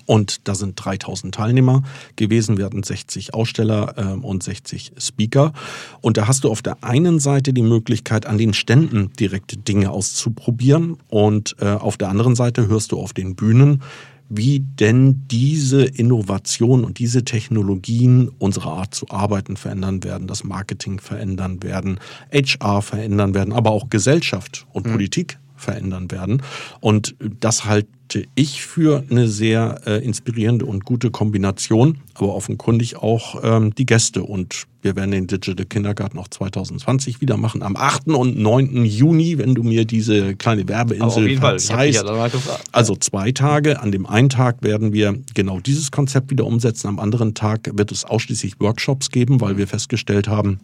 Und 0.07 0.49
da 0.49 0.55
sind 0.55 0.75
3000 0.77 1.35
Teilnehmer 1.35 1.83
gewesen. 2.17 2.57
Wir 2.59 2.65
hatten 2.65 2.83
60 2.83 3.35
Aussteller 3.35 3.95
äh, 3.97 4.27
und 4.27 4.43
60 4.43 4.93
Speaker. 4.99 5.53
Und 6.01 6.17
da 6.17 6.27
hast 6.27 6.45
du 6.45 6.51
auf 6.51 6.63
der 6.63 6.83
einen 6.83 7.19
Seite 7.19 7.53
die 7.53 7.63
Möglichkeit, 7.63 8.27
an 8.27 8.39
den 8.39 8.55
Ständen 8.55 9.13
direkte 9.19 9.57
Dinge 9.57 9.91
auszuprobieren. 9.91 10.99
Und 11.09 11.57
äh, 11.61 11.67
auf 11.67 11.97
der 11.97 12.09
anderen 12.09 12.37
Seite 12.37 12.69
hörst 12.69 12.93
du 12.93 12.99
auf 12.99 13.13
den 13.13 13.35
Bühnen, 13.35 13.83
wie 14.29 14.61
denn 14.61 15.27
diese 15.31 15.85
Innovation 15.85 16.85
und 16.85 16.99
diese 16.99 17.25
Technologien 17.25 18.31
unsere 18.39 18.71
Art 18.71 18.95
zu 18.95 19.09
arbeiten 19.11 19.57
verändern 19.57 20.05
werden, 20.05 20.27
das 20.27 20.45
Marketing 20.45 21.01
verändern 21.01 21.63
werden, 21.63 21.99
HR 22.33 22.83
verändern 22.83 23.35
werden, 23.35 23.53
aber 23.53 23.71
auch 23.71 23.89
Gesellschaft 23.89 24.67
und 24.73 24.87
mhm. 24.87 24.93
Politik 24.93 25.39
verändern 25.59 26.11
werden. 26.11 26.43
Und 26.81 27.15
das 27.41 27.65
halte 27.65 27.89
ich 28.35 28.63
für 28.63 29.05
eine 29.11 29.29
sehr 29.29 29.83
äh, 29.87 30.05
inspirierende 30.05 30.65
und 30.65 30.85
gute 30.85 31.11
Kombination, 31.11 31.99
aber 32.15 32.35
offenkundig 32.35 32.97
auch 32.97 33.43
ähm, 33.43 33.75
die 33.75 33.85
Gäste. 33.85 34.23
Und 34.23 34.65
wir 34.81 34.97
werden 34.97 35.11
den 35.11 35.27
Digital 35.27 35.67
Kindergarten 35.67 36.19
auch 36.19 36.29
2020 36.29 37.21
wieder 37.21 37.37
machen, 37.37 37.63
am 37.63 37.77
8. 37.77 38.09
und 38.09 38.39
9. 38.39 38.85
Juni, 38.85 39.37
wenn 39.37 39.55
du 39.55 39.63
mir 39.63 39.85
diese 39.85 40.37
kleine 40.37 40.67
Werbeinsel 40.69 41.37
verzeihst. 41.37 42.03
Ja 42.05 42.29
also 42.73 42.97
zwei 42.97 43.33
Tage. 43.33 43.83
An 43.83 43.93
dem 43.93 44.07
einen 44.07 44.31
Tag 44.31 44.63
werden 44.63 44.93
wir 44.93 45.19
genau 45.35 45.61
dieses 45.61 45.91
Konzept 45.91 46.31
wieder 46.31 46.47
umsetzen. 46.47 46.89
Am 46.89 46.99
anderen 46.99 47.35
Tag 47.35 47.71
wird 47.75 47.93
es 47.93 48.05
ausschließlich 48.05 48.61
Workshops 48.61 49.11
geben, 49.11 49.41
weil 49.41 49.59
wir 49.59 49.67
festgestellt 49.67 50.29
haben, 50.29 50.61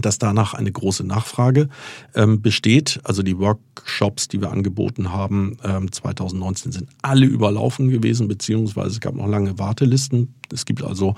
dass 0.00 0.18
danach 0.18 0.54
eine 0.54 0.72
große 0.72 1.04
Nachfrage 1.04 1.68
ähm, 2.14 2.40
besteht. 2.40 3.00
Also 3.04 3.22
die 3.22 3.38
Workshops, 3.38 4.28
die 4.28 4.40
wir 4.40 4.50
angeboten 4.50 5.12
haben, 5.12 5.56
ähm, 5.64 5.90
2019 5.90 6.72
sind 6.72 6.88
alle 7.02 7.26
überlaufen 7.26 7.88
gewesen, 7.88 8.28
beziehungsweise 8.28 8.90
es 8.90 9.00
gab 9.00 9.14
noch 9.14 9.28
lange 9.28 9.58
Wartelisten. 9.58 10.34
Es 10.52 10.64
gibt 10.64 10.82
also 10.82 11.14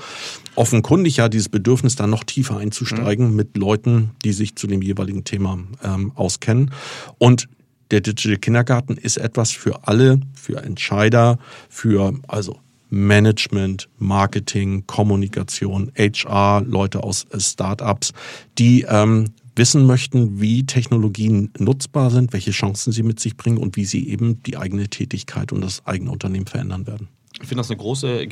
offenkundig 0.54 1.18
ja 1.18 1.28
dieses 1.28 1.48
Bedürfnis, 1.48 1.96
da 1.96 2.06
noch 2.06 2.24
tiefer 2.24 2.56
einzusteigen 2.56 3.30
mhm. 3.30 3.36
mit 3.36 3.56
Leuten, 3.56 4.10
die 4.24 4.32
sich 4.32 4.56
zu 4.56 4.66
dem 4.66 4.82
jeweiligen 4.82 5.24
Thema 5.24 5.58
ähm, 5.82 6.12
auskennen. 6.14 6.70
Und 7.18 7.48
der 7.90 8.00
Digital 8.00 8.38
Kindergarten 8.38 8.96
ist 8.96 9.18
etwas 9.18 9.50
für 9.50 9.86
alle, 9.86 10.20
für 10.34 10.62
Entscheider, 10.62 11.38
für 11.68 12.14
also 12.26 12.58
Management, 12.94 13.88
Marketing, 13.98 14.86
Kommunikation, 14.86 15.92
HR, 15.96 16.62
Leute 16.66 17.02
aus 17.02 17.24
äh, 17.30 17.40
Startups, 17.40 18.12
die 18.58 18.86
ähm, 18.88 19.26
wissen 19.56 19.86
möchten, 19.86 20.40
wie 20.40 20.64
Technologien 20.64 21.50
nutzbar 21.58 22.10
sind, 22.10 22.32
welche 22.32 22.50
Chancen 22.50 22.92
sie 22.92 23.02
mit 23.02 23.20
sich 23.20 23.36
bringen 23.36 23.58
und 23.58 23.76
wie 23.76 23.84
sie 23.84 24.08
eben 24.08 24.42
die 24.42 24.56
eigene 24.56 24.88
Tätigkeit 24.88 25.52
und 25.52 25.60
das 25.60 25.86
eigene 25.86 26.10
Unternehmen 26.10 26.46
verändern 26.46 26.86
werden. 26.86 27.08
Ich 27.44 27.48
finde 27.48 27.60
das 27.60 27.70
eine 27.70 27.76
große, 27.76 28.26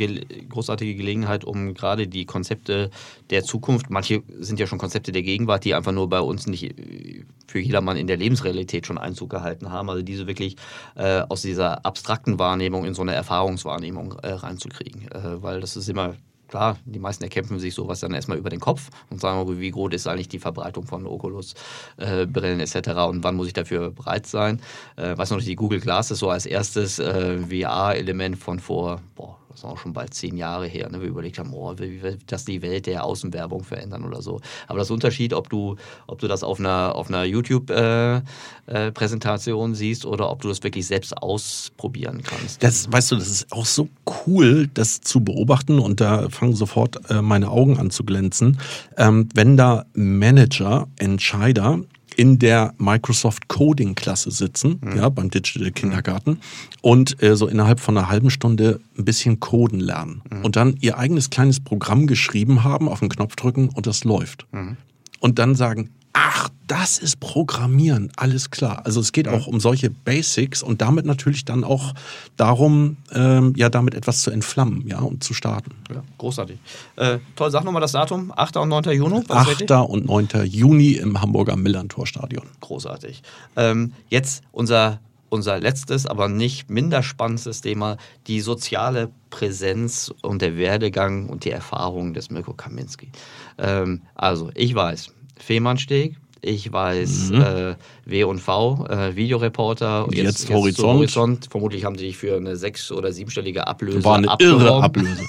großartige 0.49 0.95
Gelegenheit, 0.95 1.45
um 1.45 1.75
gerade 1.75 2.09
die 2.09 2.25
Konzepte 2.25 2.89
der 3.29 3.45
Zukunft, 3.45 3.91
manche 3.91 4.23
sind 4.39 4.59
ja 4.59 4.67
schon 4.67 4.79
Konzepte 4.79 5.13
der 5.13 5.23
Gegenwart, 5.23 5.67
die 5.67 5.75
einfach 5.75 5.93
nur 5.93 6.09
bei 6.09 6.21
uns 6.21 6.47
nicht 6.47 6.79
äh, 6.79 7.23
für 7.47 7.59
jedermann 7.59 7.99
in 7.99 8.07
der 8.07 8.17
Lebensrealität 8.17 8.87
schon 8.87 8.97
Einzug 8.97 9.29
gehalten 9.29 9.71
haben, 9.71 9.91
also 9.91 10.01
diese 10.01 10.27
wirklich 10.27 10.57
äh, 10.95 11.21
aus 11.29 11.43
dieser 11.43 11.85
abstrakten 11.85 12.39
Wahrnehmung 12.39 12.87
in 12.87 12.95
so 12.95 13.03
eine 13.03 13.13
Erfahrungswahrnehmung 13.13 14.13
äh, 14.23 14.33
reinzukriegen. 14.33 15.03
Äh, 15.13 15.43
weil 15.43 15.61
das 15.61 15.77
ist 15.77 15.91
immer 15.91 16.15
klar, 16.53 16.77
die 16.85 16.99
meisten 16.99 17.25
erkämpfen 17.25 17.59
sich 17.59 17.75
sowas 17.75 18.01
dann 18.01 18.13
erstmal 18.13 18.37
über 18.37 18.51
den 18.51 18.61
Kopf 18.61 18.91
und 19.09 19.23
sagen, 19.23 19.59
wie 19.59 19.71
groß 19.71 19.95
ist 19.95 20.07
eigentlich 20.07 20.29
die 20.29 20.39
Verbreitung 20.39 20.87
von 20.87 21.07
Oculus-Brillen 21.07 22.61
äh, 22.61 22.63
etc. 22.63 22.91
und 23.09 23.25
wann 23.25 23.37
muss 23.37 23.47
ich 23.47 23.55
dafür 23.55 23.91
bereit 23.91 24.27
sein. 24.27 24.61
Äh, 24.97 25.17
weiß 25.17 25.31
noch 25.31 25.41
die 25.41 25.57
Google 25.57 25.81
Glass 25.81 26.11
ist 26.11 26.19
so 26.19 26.29
als 26.29 26.45
erstes 26.45 26.99
äh, 26.99 27.39
VR-Element 27.39 28.37
von 28.37 28.61
vor, 28.61 29.01
boah, 29.17 29.39
das 29.53 29.61
ist 29.61 29.67
auch 29.67 29.79
schon 29.79 29.93
bald 29.93 30.13
zehn 30.15 30.37
Jahre 30.37 30.67
her, 30.67 30.89
ne, 30.91 31.01
wir 31.01 31.07
überlegt 31.09 31.39
haben, 31.39 31.53
oh, 31.53 31.73
wie 31.79 32.03
wird 32.03 32.23
das 32.27 32.45
die 32.45 32.61
Welt 32.63 32.87
der 32.87 33.05
Außenwerbung 33.05 33.63
verändern 33.65 34.05
oder 34.05 34.23
so. 34.23 34.41
Aber 34.67 34.79
das 34.79 34.91
Unterschied, 34.91 35.35
ob 35.35 35.51
du, 35.51 35.77
ob 36.07 36.19
du 36.19 36.29
das 36.29 36.43
auf 36.43 36.59
einer, 36.59 36.95
auf 36.95 37.09
einer 37.09 37.25
YouTube-Präsentation 37.25 39.71
äh, 39.71 39.73
äh, 39.73 39.77
siehst 39.77 40.07
oder 40.07 40.31
ob 40.31 40.41
du 40.41 40.49
das 40.49 40.63
wirklich 40.63 40.87
selbst 40.87 41.15
ausprobieren 41.17 42.23
kannst. 42.23 42.63
Das, 42.63 42.91
weißt 42.91 43.13
du, 43.13 43.17
das 43.17 43.29
ist 43.29 43.53
auch 43.53 43.67
so 43.67 43.91
cool, 44.27 44.71
das 44.73 45.03
zu 45.03 45.21
beobachten 45.21 45.79
und 45.79 46.01
da 46.01 46.31
fangen 46.31 46.55
sofort 46.55 47.11
äh, 47.11 47.21
meine 47.21 47.51
Augen 47.51 47.79
an 47.79 47.91
zu 47.91 48.05
glänzen. 48.05 48.59
Ähm, 48.97 49.29
wenn 49.35 49.59
da 49.59 49.85
Manager, 49.95 50.89
Entscheider 50.99 51.81
in 52.17 52.39
der 52.39 52.75
Microsoft 52.79 53.49
Coding 53.49 53.95
Klasse 53.95 54.31
sitzen, 54.31 54.81
mhm. 54.81 54.97
ja, 54.97 55.09
beim 55.09 55.31
Digital 55.31 55.71
Kindergarten 55.71 56.39
und 56.81 57.23
äh, 57.23 57.37
so 57.37 57.47
innerhalb 57.47 57.81
von 57.81 57.97
einer 57.97 58.09
halben 58.09 58.31
Stunde 58.31 58.81
ein 58.99 59.05
bisschen 59.05 59.41
coden 59.41 59.81
lernen 59.81 60.23
mhm. 60.31 60.45
und 60.45 60.57
dann 60.57 60.77
ihr 60.81 60.99
eigenes 60.99 61.31
kleines 61.31 61.61
Programm 61.61 62.07
geschrieben 62.07 62.65
haben, 62.65 62.89
auf 62.89 63.01
den 63.01 63.09
Knopf 63.09 63.37
drücken 63.37 63.69
und 63.69 63.87
das 63.87 64.05
läuft. 64.05 64.47
Mhm. 64.53 64.77
Und 65.21 65.39
dann 65.39 65.55
sagen, 65.55 65.91
ach, 66.13 66.49
das 66.67 66.99
ist 66.99 67.21
Programmieren, 67.21 68.11
alles 68.17 68.51
klar. 68.51 68.83
Also 68.85 69.01
es 69.01 69.13
geht 69.13 69.29
auch 69.29 69.47
um 69.47 69.61
solche 69.61 69.91
Basics 69.91 70.63
und 70.63 70.81
damit 70.81 71.05
natürlich 71.05 71.45
dann 71.45 71.65
auch 71.65 71.93
darum, 72.37 72.97
ähm, 73.13 73.53
ja, 73.57 73.69
damit 73.69 73.95
etwas 73.95 74.23
zu 74.23 74.31
entflammen, 74.31 74.87
ja, 74.87 75.01
und 75.01 75.23
zu 75.23 75.35
starten. 75.35 75.73
Ja, 75.93 76.03
großartig. 76.19 76.59
Äh, 76.97 77.19
toll, 77.37 77.51
sag 77.51 77.65
nochmal 77.65 77.83
das 77.83 77.93
Datum, 77.93 78.33
8. 78.35 78.57
und 78.57 78.69
9. 78.69 78.85
Juni. 78.93 79.23
8. 79.29 79.71
und 79.71 80.07
9. 80.07 80.29
Juni 80.45 80.93
im 80.93 81.21
Hamburger 81.21 81.57
Millantor-Stadion. 81.57 82.47
Großartig. 82.61 83.23
Ähm, 83.57 83.93
jetzt 84.09 84.43
unser 84.53 85.01
unser 85.33 85.59
letztes, 85.59 86.07
aber 86.07 86.29
nicht 86.29 86.69
minder 86.69 87.03
spannendes 87.03 87.63
Thema, 87.63 87.97
die 88.27 88.43
soziale 88.43 89.09
Präsenz 89.31 90.13
und 90.21 90.43
der 90.43 90.59
Werdegang 90.59 91.31
und 91.31 91.47
die 91.47 91.51
Erfahrungen 91.51 92.13
des 92.13 92.29
Mirko 92.29 92.53
Kaminski. 92.53 93.09
Ähm, 93.57 94.03
also, 94.15 94.51
ich 94.55 94.75
weiß, 94.75 95.11
Fehmarnsteg, 95.43 96.17
ich 96.45 96.73
weiß 96.73 97.31
mhm. 97.31 97.41
äh, 97.41 97.75
W&V, 98.05 98.87
äh, 98.89 99.15
Videoreporter. 99.15 100.09
Jetzt, 100.11 100.17
jetzt, 100.17 100.49
jetzt 100.49 100.53
Horizont. 100.53 100.99
Horizont. 100.99 101.47
Vermutlich 101.49 101.85
haben 101.85 101.97
sie 101.97 102.07
dich 102.07 102.17
für 102.17 102.37
eine 102.37 102.57
sechs- 102.57 102.91
oder 102.91 103.13
siebenstellige 103.13 103.69
Ablöse 103.69 104.05
War 104.05 104.17
eine 104.17 104.35
irre 104.41 104.83
Ablöse. 104.83 105.23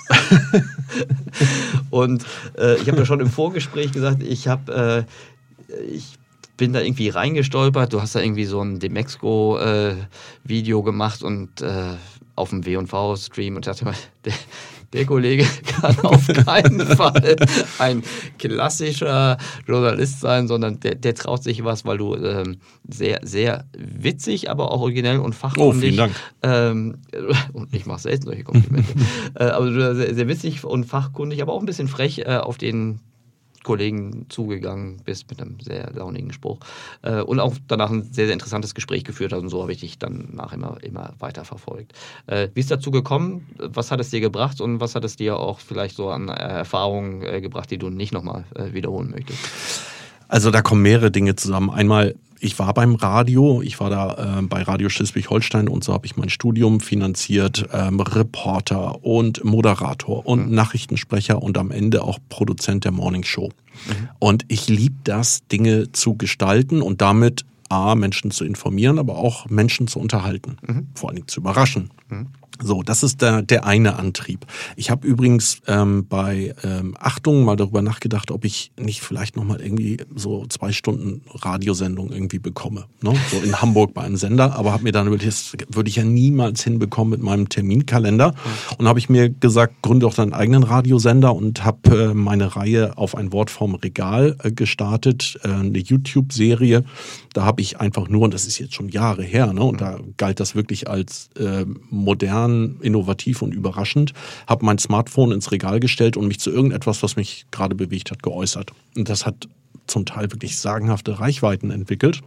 und 1.92 2.26
äh, 2.58 2.78
ich 2.78 2.88
habe 2.88 2.98
ja 2.98 3.06
schon 3.06 3.20
im 3.20 3.30
Vorgespräch 3.30 3.92
gesagt, 3.92 4.24
ich 4.24 4.48
habe, 4.48 5.06
äh, 5.70 5.74
ich 5.94 6.18
bin 6.58 6.74
da 6.74 6.82
irgendwie 6.82 7.10
reingestolpert. 7.10 7.94
Du 7.94 8.02
hast 8.02 8.16
da 8.16 8.20
irgendwie 8.20 8.46
so 8.46 8.62
ein 8.62 8.80
Demexco-Video 8.80 10.80
äh, 10.80 10.84
gemacht 10.84 11.22
und 11.22 11.62
äh, 11.62 11.94
auf 12.36 12.50
dem 12.50 12.66
W&V-Stream 12.66 13.56
und 13.56 13.68
dachte 13.68 13.86
mal, 13.86 13.94
der, 14.26 14.34
der 14.94 15.06
Kollege 15.06 15.46
kann 15.82 16.00
auf 16.02 16.28
keinen 16.28 16.82
Fall 16.98 17.36
ein 17.80 18.04
klassischer 18.38 19.38
Journalist 19.68 20.22
sein, 20.22 20.48
sondern 20.48 20.80
der, 20.80 20.96
der 20.96 21.16
traut 21.16 21.44
sich 21.44 21.64
was, 21.64 21.86
weil 21.86 21.98
du 21.98 22.16
ähm, 22.16 22.58
sehr, 22.88 23.20
sehr 23.24 23.66
witzig, 23.78 24.50
aber 24.50 24.72
auch 24.72 24.82
originell 24.82 25.20
und 25.20 25.34
fachkundig. 25.34 25.76
Oh, 25.76 25.80
vielen 25.80 25.98
Dank. 25.98 26.14
Ähm, 26.44 26.98
und 27.54 27.74
ich 27.74 27.86
mache 27.86 28.02
selten 28.02 28.26
solche 28.26 28.44
Komplimente. 28.44 28.94
äh, 29.36 29.46
aber 29.46 29.70
du 29.70 29.96
sehr, 29.96 30.14
sehr 30.14 30.28
witzig 30.28 30.64
und 30.64 30.86
fachkundig, 30.86 31.42
aber 31.42 31.54
auch 31.54 31.60
ein 31.60 31.66
bisschen 31.66 31.88
frech 31.88 32.20
äh, 32.20 32.38
auf 32.38 32.58
den 32.58 33.00
Kollegen 33.64 34.28
zugegangen 34.30 35.02
bist 35.04 35.30
mit 35.30 35.42
einem 35.42 35.60
sehr 35.60 35.92
launigen 35.94 36.34
Spruch 36.34 36.60
äh, 37.02 37.22
und 37.22 37.40
auch 37.40 37.56
danach 37.68 37.90
ein 37.90 38.04
sehr, 38.04 38.26
sehr 38.26 38.34
interessantes 38.34 38.76
Gespräch 38.76 39.04
geführt 39.04 39.34
hast 39.34 39.42
und 39.42 39.50
so 39.50 39.62
habe 39.62 39.72
ich 39.72 39.80
dich 39.80 39.98
dann 39.98 40.30
nach 40.34 40.54
immer, 40.54 40.78
immer 40.84 41.14
weiter 41.20 41.46
verfolgt. 41.46 41.94
Äh, 42.28 42.50
wie 42.54 42.60
ist 42.60 42.72
dazu 42.72 42.92
gekommen? 42.92 43.48
Was 43.58 43.92
hat 43.92 44.00
es 44.00 44.10
dir 44.10 44.22
gebracht 44.22 44.62
und 44.62 44.80
was 44.80 44.96
hat 44.96 45.04
es 45.04 45.16
dir 45.16 45.38
auch 45.38 45.60
vielleicht 45.60 45.96
so 45.96 46.10
an 46.10 46.30
Erfahrungen 46.30 47.24
äh, 47.24 47.42
gebracht, 47.42 47.72
die 47.72 47.78
du 47.78 47.90
nicht 47.90 48.14
nochmal 48.14 48.46
äh, 48.56 48.74
wiederholen 48.74 49.12
möchtest? 49.12 49.40
Also 50.28 50.52
da 50.52 50.62
kommen 50.62 50.82
mehrere 50.82 51.12
Dinge 51.12 51.36
zusammen. 51.36 51.70
Einmal 51.70 52.16
ich 52.44 52.60
war 52.60 52.74
beim 52.74 52.96
Radio, 52.96 53.62
ich 53.62 53.80
war 53.80 53.90
da 53.90 54.40
äh, 54.40 54.42
bei 54.44 54.62
Radio 54.62 54.90
Schleswig-Holstein 54.90 55.70
und 55.70 55.84
so 55.84 55.94
habe 55.94 56.06
ich 56.06 56.18
mein 56.18 56.30
Studium 56.30 56.82
finanziert, 56.82 57.68
ähm, 57.72 58.00
Reporter 58.00 59.04
und 59.04 59.44
Moderator 59.44 60.26
und 60.26 60.50
mhm. 60.50 60.56
Nachrichtensprecher 60.56 61.42
und 61.42 61.58
am 61.58 61.72
Ende 61.72 62.04
auch 62.04 62.20
Produzent 62.30 62.84
der 62.84 62.92
Morning 62.92 63.24
Show. 63.24 63.50
Mhm. 63.88 64.10
Und 64.20 64.46
ich 64.50 64.68
liebe 64.68 64.96
das, 65.04 65.48
Dinge 65.48 65.92
zu 65.94 66.16
gestalten 66.16 66.82
und 66.82 67.02
damit 67.02 67.46
A, 67.70 67.96
Menschen 67.96 68.30
zu 68.30 68.44
informieren, 68.44 69.00
aber 69.00 69.18
auch 69.18 69.50
Menschen 69.50 69.88
zu 69.88 70.00
unterhalten, 70.00 70.58
mhm. 70.68 70.88
vor 70.96 71.10
allen 71.10 71.16
Dingen 71.16 71.28
zu 71.30 71.40
überraschen. 71.40 71.92
So, 72.62 72.84
das 72.84 73.02
ist 73.02 73.22
der, 73.22 73.42
der 73.42 73.66
eine 73.66 73.98
Antrieb. 73.98 74.46
Ich 74.76 74.92
habe 74.92 75.08
übrigens 75.08 75.58
ähm, 75.68 76.06
bei 76.08 76.54
ähm, 76.64 76.96
Achtung 77.00 77.44
mal 77.44 77.56
darüber 77.56 77.82
nachgedacht, 77.82 78.30
ob 78.30 78.46
ich 78.46 78.72
nicht 78.80 79.02
vielleicht 79.02 79.36
nochmal 79.36 79.60
irgendwie 79.60 79.98
so 80.16 80.46
zwei 80.46 80.72
Stunden 80.72 81.22
Radiosendung 81.34 82.12
irgendwie 82.12 82.38
bekomme. 82.38 82.86
Ne? 83.02 83.14
So 83.32 83.38
in 83.38 83.60
Hamburg 83.60 83.96
bei 83.96 84.04
einem 84.04 84.18
Sender, 84.18 84.56
aber 84.56 84.72
habe 84.72 84.84
mir 84.84 84.92
dann 84.92 85.08
überlegt, 85.08 85.28
das 85.28 85.54
würde 85.70 85.90
ich 85.90 85.96
ja 85.96 86.04
niemals 86.04 86.64
hinbekommen 86.64 87.12
mit 87.12 87.24
meinem 87.24 87.50
Terminkalender. 87.50 88.36
Und 88.78 88.88
habe 88.88 89.00
ich 89.00 89.10
mir 89.10 89.30
gesagt, 89.30 89.82
gründe 89.82 90.06
doch 90.06 90.14
deinen 90.14 90.34
eigenen 90.34 90.64
Radiosender 90.64 91.36
und 91.36 91.66
habe 91.66 92.12
äh, 92.12 92.14
meine 92.14 92.56
Reihe 92.56 92.98
auf 92.98 93.16
ein 93.16 93.34
Wort 93.34 93.50
vom 93.50 93.74
Regal 93.76 94.38
äh, 94.44 94.52
gestartet, 94.52 95.40
äh, 95.44 95.48
eine 95.48 95.80
YouTube-Serie. 95.80 96.84
Da 97.34 97.46
habe 97.46 97.62
ich 97.62 97.80
einfach 97.80 98.10
nur, 98.10 98.22
und 98.22 98.34
das 98.34 98.46
ist 98.46 98.60
jetzt 98.60 98.76
schon 98.76 98.90
Jahre 98.90 99.24
her, 99.24 99.52
ne? 99.54 99.64
und 99.64 99.82
da 99.82 100.00
galt 100.18 100.40
das 100.40 100.56
wirklich 100.56 100.88
als 100.88 101.30
äh, 101.40 101.66
modern 101.90 102.43
modern, 102.44 102.78
innovativ 102.82 103.42
und 103.42 103.54
überraschend, 103.54 104.14
habe 104.48 104.66
mein 104.66 104.78
Smartphone 104.78 105.32
ins 105.32 105.52
Regal 105.52 105.80
gestellt 105.80 106.18
und 106.18 106.28
mich 106.28 106.40
zu 106.40 106.52
irgendetwas, 106.52 107.04
was 107.04 107.16
mich 107.16 107.46
gerade 107.52 107.76
bewegt 107.76 108.12
hat, 108.12 108.24
geäußert. 108.24 108.72
Und 108.96 109.10
das 109.10 109.26
hat 109.26 109.48
zum 109.88 110.06
Teil 110.06 110.32
wirklich 110.32 110.58
sagenhafte 110.58 111.20
Reichweiten 111.20 111.72
entwickelt. 111.72 112.22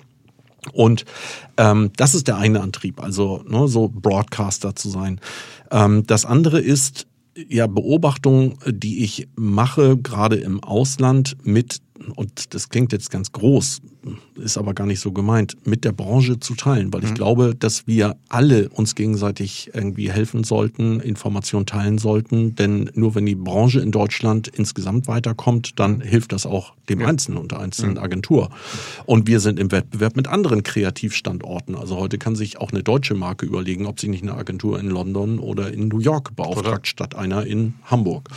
Und 0.73 1.05
ähm, 1.59 1.91
das 1.97 2.15
ist 2.15 2.27
der 2.27 2.39
eine 2.39 2.61
Antrieb, 2.61 3.01
also 3.01 3.45
ne, 3.49 3.69
so 3.69 3.89
Broadcaster 3.89 4.75
zu 4.75 4.89
sein. 4.91 5.21
Ähm, 5.71 6.05
das 6.07 6.25
andere 6.25 6.61
ist 6.61 7.07
ja 7.49 7.67
Beobachtungen, 7.67 8.59
die 8.67 9.05
ich 9.05 9.29
mache, 9.37 9.97
gerade 9.97 10.37
im 10.37 10.63
Ausland 10.65 11.37
mit 11.45 11.81
und 12.15 12.55
das 12.55 12.69
klingt 12.69 12.93
jetzt 12.93 13.11
ganz 13.11 13.33
groß, 13.33 13.81
ist 14.37 14.59
aber 14.59 14.75
gar 14.75 14.87
nicht 14.87 15.01
so 15.01 15.13
gemeint, 15.13 15.57
mit 15.65 15.85
der 15.85 15.93
Branche 15.93 16.39
zu 16.41 16.55
teilen, 16.55 16.93
weil 16.93 17.05
ich 17.05 17.11
mhm. 17.11 17.15
glaube, 17.15 17.55
dass 17.55 17.87
wir 17.87 18.17
alle 18.29 18.69
uns 18.69 18.95
gegenseitig 18.95 19.71
irgendwie 19.75 20.11
helfen 20.11 20.45
sollten, 20.45 21.01
Informationen 21.01 21.67
teilen 21.67 21.99
sollten, 21.99 22.55
denn 22.55 22.91
nur 22.95 23.15
wenn 23.15 23.27
die 23.27 23.35
Branche 23.35 23.81
in 23.81 23.93
Deutschland 23.93 24.49
insgesamt 24.49 25.09
weiterkommt, 25.09 25.79
dann 25.79 26.01
hilft 26.01 26.33
das 26.33 26.47
auch 26.47 26.75
dem 26.89 27.01
ja. 27.01 27.07
Einzelnen 27.07 27.39
und 27.39 27.53
der 27.53 27.61
einzelnen 27.61 27.95
mhm. 27.95 28.03
Agentur. 28.03 28.51
Und 29.07 29.27
wir 29.27 29.41
sind 29.41 29.59
im 29.59 29.73
Wettbewerb 29.73 30.17
mit 30.17 30.29
anderen 30.29 30.63
Kreativstandorten. 30.63 31.75
Also 31.75 31.97
heute 31.97 32.19
kann 32.19 32.37
sich 32.37 32.59
auch 32.59 32.71
eine 32.71 32.83
deutsche 32.83 33.15
Marke 33.15 33.47
überlegen, 33.47 33.87
ob 33.87 34.01
sie 34.01 34.09
nicht 34.09 34.23
eine 34.23 34.35
Agentur 34.35 34.79
in 34.79 34.89
London 34.89 35.39
oder 35.39 35.73
in 35.73 35.89
New 35.89 36.01
York 36.01 36.37
beauftragt, 36.37 36.67
oder? 36.69 36.81
statt 36.85 37.15
einer 37.15 37.45
in 37.47 37.75
Hamburg. 37.85 38.29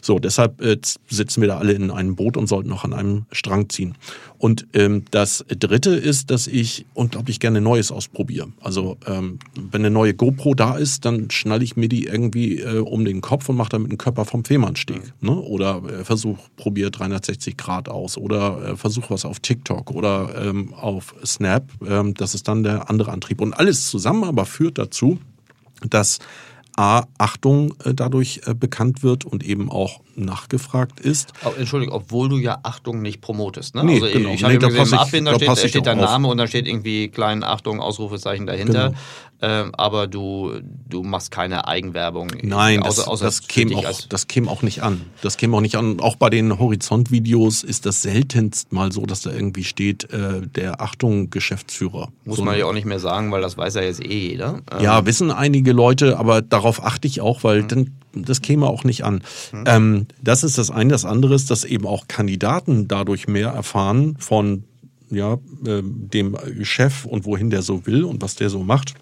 So, 0.00 0.18
deshalb 0.18 0.60
äh, 0.60 0.78
sitzen 1.08 1.40
wir 1.40 1.48
da 1.48 1.58
alle 1.58 1.72
in 1.72 1.90
einem 1.90 2.16
Boot 2.16 2.36
und 2.36 2.46
sollten 2.46 2.68
noch 2.68 2.84
an 2.84 2.92
einem 2.92 3.26
Strang 3.32 3.68
ziehen. 3.68 3.94
Und 4.38 4.66
ähm, 4.74 5.04
das 5.10 5.44
Dritte 5.48 5.90
ist, 5.90 6.30
dass 6.30 6.46
ich 6.46 6.86
unglaublich 6.94 7.40
gerne 7.40 7.60
Neues 7.60 7.90
ausprobiere. 7.90 8.48
Also 8.60 8.98
ähm, 9.06 9.38
wenn 9.54 9.82
eine 9.82 9.90
neue 9.90 10.14
GoPro 10.14 10.54
da 10.54 10.76
ist, 10.76 11.04
dann 11.04 11.30
schnalle 11.30 11.64
ich 11.64 11.76
mir 11.76 11.88
die 11.88 12.04
irgendwie 12.04 12.60
äh, 12.60 12.78
um 12.78 13.04
den 13.04 13.20
Kopf 13.20 13.48
und 13.48 13.56
mache 13.56 13.70
damit 13.70 13.90
einen 13.90 13.98
Körper 13.98 14.24
vom 14.24 14.44
Fehmarnsteg. 14.44 15.14
Mhm. 15.20 15.28
Ne? 15.28 15.36
Oder 15.36 15.82
äh, 15.84 16.04
versuch, 16.04 16.38
probiere 16.56 16.90
360 16.90 17.56
Grad 17.56 17.88
aus. 17.88 18.18
Oder 18.18 18.72
äh, 18.72 18.76
versuch 18.76 19.10
was 19.10 19.24
auf 19.24 19.40
TikTok 19.40 19.90
oder 19.92 20.34
ähm, 20.42 20.74
auf 20.74 21.14
Snap. 21.24 21.70
Ähm, 21.86 22.14
das 22.14 22.34
ist 22.34 22.48
dann 22.48 22.62
der 22.62 22.90
andere 22.90 23.12
Antrieb. 23.12 23.40
Und 23.40 23.54
alles 23.54 23.88
zusammen 23.88 24.24
aber 24.24 24.44
führt 24.44 24.78
dazu, 24.78 25.18
dass 25.88 26.18
A, 26.76 27.04
Achtung 27.18 27.74
äh, 27.84 27.94
dadurch 27.94 28.42
äh, 28.46 28.54
bekannt 28.54 29.02
wird 29.02 29.24
und 29.24 29.44
eben 29.44 29.70
auch 29.70 30.00
nachgefragt 30.16 31.00
ist. 31.00 31.32
Oh, 31.44 31.50
Entschuldigung, 31.58 31.94
obwohl 31.94 32.28
du 32.28 32.38
ja 32.38 32.58
Achtung 32.62 33.02
nicht 33.02 33.20
promotest. 33.20 33.74
Ne? 33.74 33.84
Nee, 33.84 33.94
also 33.94 34.06
genau. 34.06 34.30
ich 34.30 34.44
habe 34.44 34.54
nee, 34.54 34.58
gesehen, 34.58 34.86
im 34.86 34.94
Abbind, 34.94 35.26
da 35.28 35.56
steht, 35.56 35.70
steht 35.70 35.86
dein 35.86 35.98
Name 35.98 36.28
und 36.28 36.38
da 36.38 36.46
steht 36.46 36.66
irgendwie 36.66 37.08
klein 37.08 37.44
Achtung, 37.44 37.80
Ausrufezeichen 37.80 38.46
dahinter. 38.46 38.88
Genau. 38.88 38.98
Ähm, 39.42 39.72
aber 39.76 40.06
du, 40.06 40.52
du 40.88 41.02
machst 41.02 41.30
keine 41.30 41.68
Eigenwerbung. 41.68 42.28
Nein, 42.42 42.82
außer, 42.82 43.02
das, 43.02 43.08
außer 43.08 43.24
das, 43.26 43.46
käme 43.46 43.76
auch, 43.76 44.00
das 44.08 44.26
käme 44.26 44.50
auch 44.50 44.62
nicht 44.62 44.82
an. 44.82 45.02
Das 45.20 45.36
käme 45.36 45.56
auch 45.56 45.60
nicht 45.60 45.76
an. 45.76 46.00
Auch 46.00 46.16
bei 46.16 46.30
den 46.30 46.58
Horizontvideos 46.58 47.62
ist 47.62 47.84
das 47.84 48.00
seltenst 48.00 48.72
mal 48.72 48.90
so, 48.90 49.04
dass 49.04 49.20
da 49.22 49.32
irgendwie 49.32 49.64
steht, 49.64 50.10
äh, 50.12 50.46
der 50.46 50.80
Achtung 50.80 51.28
Geschäftsführer. 51.28 52.08
Muss 52.24 52.38
so 52.38 52.44
man 52.44 52.58
ja 52.58 52.64
auch 52.64 52.72
nicht 52.72 52.86
mehr 52.86 53.00
sagen, 53.00 53.32
weil 53.32 53.42
das 53.42 53.58
weiß 53.58 53.74
ja 53.74 53.82
jetzt 53.82 54.02
eh 54.02 54.30
jeder. 54.30 54.62
Ähm 54.72 54.82
ja, 54.82 55.04
wissen 55.04 55.30
einige 55.30 55.72
Leute, 55.72 56.18
aber 56.18 56.40
darauf 56.40 56.82
achte 56.82 57.06
ich 57.06 57.20
auch, 57.20 57.44
weil 57.44 57.62
mhm. 57.62 57.68
dann 57.68 57.90
das 58.14 58.40
käme 58.40 58.66
auch 58.66 58.84
nicht 58.84 59.04
an. 59.04 59.22
Mhm. 59.52 59.64
Ähm, 59.66 60.03
das 60.22 60.44
ist 60.44 60.58
das 60.58 60.70
eine. 60.70 60.90
Das 60.90 61.04
andere 61.04 61.34
ist, 61.34 61.50
dass 61.50 61.64
eben 61.64 61.86
auch 61.86 62.08
Kandidaten 62.08 62.88
dadurch 62.88 63.28
mehr 63.28 63.48
erfahren 63.50 64.16
von 64.18 64.64
ja, 65.10 65.34
äh, 65.66 65.82
dem 65.82 66.36
Chef 66.62 67.04
und 67.04 67.24
wohin 67.24 67.50
der 67.50 67.62
so 67.62 67.86
will 67.86 68.04
und 68.04 68.22
was 68.22 68.36
der 68.36 68.50
so 68.50 68.62
macht. 68.62 68.94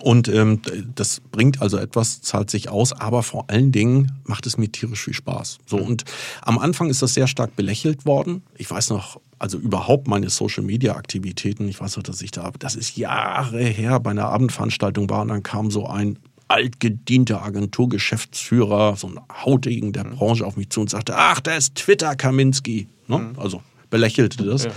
Und 0.00 0.28
ähm, 0.28 0.62
das 0.94 1.20
bringt 1.20 1.60
also 1.60 1.76
etwas, 1.76 2.22
zahlt 2.22 2.50
sich 2.50 2.70
aus, 2.70 2.92
aber 2.92 3.22
vor 3.22 3.50
allen 3.50 3.70
Dingen 3.70 4.12
macht 4.24 4.46
es 4.46 4.56
mir 4.56 4.72
tierisch 4.72 5.04
viel 5.04 5.14
Spaß. 5.14 5.58
So 5.66 5.76
und 5.76 6.04
am 6.40 6.58
Anfang 6.58 6.88
ist 6.88 7.02
das 7.02 7.14
sehr 7.14 7.26
stark 7.26 7.54
belächelt 7.54 8.06
worden. 8.06 8.42
Ich 8.56 8.70
weiß 8.70 8.90
noch, 8.90 9.20
also 9.38 9.58
überhaupt 9.58 10.08
meine 10.08 10.30
Social 10.30 10.62
Media 10.62 10.96
Aktivitäten. 10.96 11.68
Ich 11.68 11.80
weiß 11.80 11.96
noch, 11.96 12.02
dass 12.02 12.22
ich 12.22 12.30
da, 12.30 12.50
das 12.58 12.76
ist 12.76 12.96
Jahre 12.96 13.62
her, 13.62 14.00
bei 14.00 14.10
einer 14.10 14.28
Abendveranstaltung 14.28 15.10
war 15.10 15.20
und 15.22 15.28
dann 15.28 15.42
kam 15.42 15.70
so 15.70 15.86
ein 15.86 16.18
altgedienter 16.52 17.42
Agenturgeschäftsführer, 17.42 18.96
so 18.96 19.08
ein 19.08 19.20
Hautigen 19.44 19.92
der 19.92 20.04
Branche 20.04 20.44
auf 20.44 20.56
mich 20.56 20.68
zu 20.70 20.82
und 20.82 20.90
sagte, 20.90 21.14
ach, 21.16 21.40
da 21.40 21.56
ist 21.56 21.76
Twitter 21.76 22.14
Kaminski. 22.14 22.88
Ne? 23.08 23.18
Mhm. 23.18 23.38
Also 23.38 23.62
belächelte 23.88 24.44
das, 24.44 24.64
ja. 24.64 24.70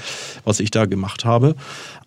was 0.43 0.59
ich 0.59 0.71
da 0.71 0.86
gemacht 0.86 1.26
habe. 1.26 1.55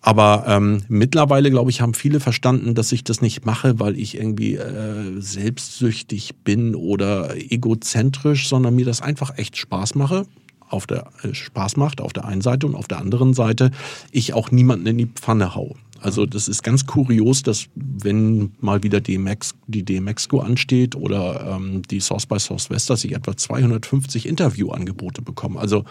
Aber 0.01 0.45
ähm, 0.47 0.83
mittlerweile, 0.87 1.49
glaube 1.49 1.71
ich, 1.71 1.81
haben 1.81 1.93
viele 1.93 2.19
verstanden, 2.19 2.75
dass 2.75 2.91
ich 2.91 3.03
das 3.03 3.21
nicht 3.21 3.45
mache, 3.45 3.79
weil 3.79 3.97
ich 3.97 4.15
irgendwie 4.15 4.55
äh, 4.55 5.19
selbstsüchtig 5.19 6.35
bin 6.43 6.75
oder 6.75 7.35
egozentrisch, 7.35 8.47
sondern 8.47 8.75
mir 8.75 8.85
das 8.85 9.01
einfach 9.01 9.37
echt 9.37 9.57
Spaß 9.57 9.95
mache 9.95 10.25
auf 10.69 10.85
der 10.85 11.07
äh, 11.23 11.33
Spaß 11.33 11.77
macht 11.77 11.99
auf 11.99 12.13
der 12.13 12.25
einen 12.25 12.41
Seite 12.41 12.67
und 12.67 12.75
auf 12.75 12.87
der 12.87 12.99
anderen 12.99 13.33
Seite 13.33 13.71
ich 14.11 14.33
auch 14.33 14.51
niemanden 14.51 14.85
in 14.85 14.97
die 14.97 15.07
Pfanne 15.07 15.55
hau. 15.55 15.75
Also 16.01 16.25
das 16.25 16.47
ist 16.47 16.63
ganz 16.63 16.85
kurios, 16.85 17.43
dass 17.43 17.67
wenn 17.75 18.53
mal 18.59 18.83
wieder 18.83 19.01
DMX, 19.01 19.55
die 19.67 19.83
DMXco 19.83 20.39
ansteht 20.39 20.95
oder 20.95 21.55
ähm, 21.55 21.81
die 21.89 21.99
Source 21.99 22.25
by 22.25 22.39
Source 22.39 22.69
West, 22.69 22.89
dass 22.89 23.03
ich 23.03 23.13
etwa 23.13 23.35
250 23.35 24.27
Interviewangebote 24.27 25.21
bekomme. 25.21 25.59
Also 25.59 25.85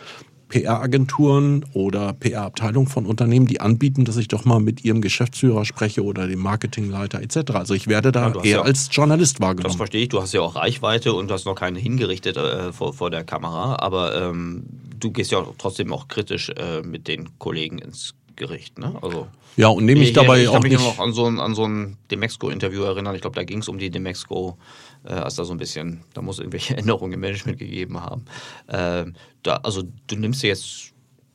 PR-Agenturen 0.49 1.65
oder 1.75 2.15
PR-Abteilungen 2.15 2.89
von 2.89 3.07
Unternehmen, 3.07 3.47
die 3.47 3.61
anbieten, 3.61 4.05
dass 4.05 4.17
ich 4.17 4.29
doch 4.29 4.45
mal 4.45 4.61
mit 4.61 4.85
ihrem 4.85 5.01
Geschäftsführer 5.01 5.65
spreche 5.65 6.03
oder 6.03 6.27
dem 6.27 6.41
Marketingleiter 6.41 7.21
etc. 7.21 7.53
Also 7.53 7.75
ich 7.75 7.87
werde 7.87 8.13
da 8.13 8.29
ja, 8.29 8.35
eher 8.37 8.51
ja, 8.51 8.63
als 8.63 8.89
Journalist 8.91 9.41
wahrgenommen. 9.41 9.73
Das 9.73 9.77
verstehe 9.77 10.03
ich. 10.03 10.09
Du 10.09 10.21
hast 10.21 10.33
ja 10.33 10.41
auch 10.41 10.57
Reichweite 10.57 11.13
und 11.13 11.31
hast 11.31 11.45
noch 11.45 11.55
keine 11.55 11.79
hingerichtet 11.79 12.37
äh, 12.37 12.73
vor, 12.73 12.95
vor 12.95 13.11
der 13.11 13.25
Kamera, 13.25 13.77
aber 13.81 14.21
ähm, 14.21 14.65
du 14.99 15.11
gehst 15.11 15.31
ja 15.31 15.45
trotzdem 15.59 15.93
auch 15.93 16.09
kritisch 16.09 16.51
äh, 16.51 16.83
mit 16.83 17.09
den 17.09 17.39
Kollegen 17.39 17.79
ins 17.79 18.15
Gericht. 18.39 18.79
Ne? 18.79 18.95
Also 19.03 19.29
ja, 19.57 19.69
und 19.69 19.85
nehme 19.85 20.01
ich, 20.03 20.13
dabei 20.13 20.43
ich 20.43 20.49
auch 20.49 20.63
nicht... 20.63 20.73
Ich 20.73 20.79
kann 20.79 20.87
mich 20.87 20.97
noch 20.97 21.05
an 21.05 21.13
so 21.13 21.27
ein, 21.27 21.41
an 21.41 21.55
so 21.55 21.67
ein 21.67 21.97
Demexco-Interview 22.11 22.83
erinnern. 22.83 23.15
Ich 23.15 23.21
glaube, 23.21 23.37
da 23.37 23.45
ging 23.45 23.59
es 23.59 23.69
um 23.69 23.79
die 23.79 23.91
Demexco, 23.91 24.57
äh, 25.05 25.13
als 25.13 25.35
da 25.35 25.45
so 25.45 25.53
ein 25.53 25.59
bisschen, 25.59 26.05
da 26.15 26.23
muss 26.23 26.39
irgendwelche 26.39 26.77
Änderungen 26.79 27.13
im 27.13 27.21
Management 27.21 27.59
gegeben 27.59 28.01
haben. 28.01 28.25
Äh, 28.69 29.07
da, 29.43 29.57
also 29.57 29.83
du 30.07 30.17
nimmst 30.17 30.43
jetzt 30.43 30.93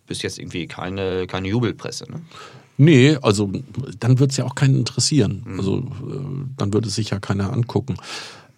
bis 0.07 0.21
jetzt 0.21 0.39
irgendwie 0.39 0.67
keine, 0.67 1.27
keine 1.27 1.49
Jubelpresse, 1.49 2.09
ne? 2.09 2.21
Nee, 2.77 3.17
also 3.21 3.51
dann 3.99 4.19
wird 4.19 4.31
es 4.31 4.37
ja 4.37 4.45
auch 4.45 4.55
keinen 4.55 4.75
interessieren. 4.75 5.43
Mhm. 5.45 5.59
Also 5.59 5.77
äh, 5.77 5.83
dann 6.57 6.73
würde 6.73 6.87
es 6.87 6.95
sich 6.95 7.11
ja 7.11 7.19
keiner 7.19 7.53
angucken. 7.53 7.97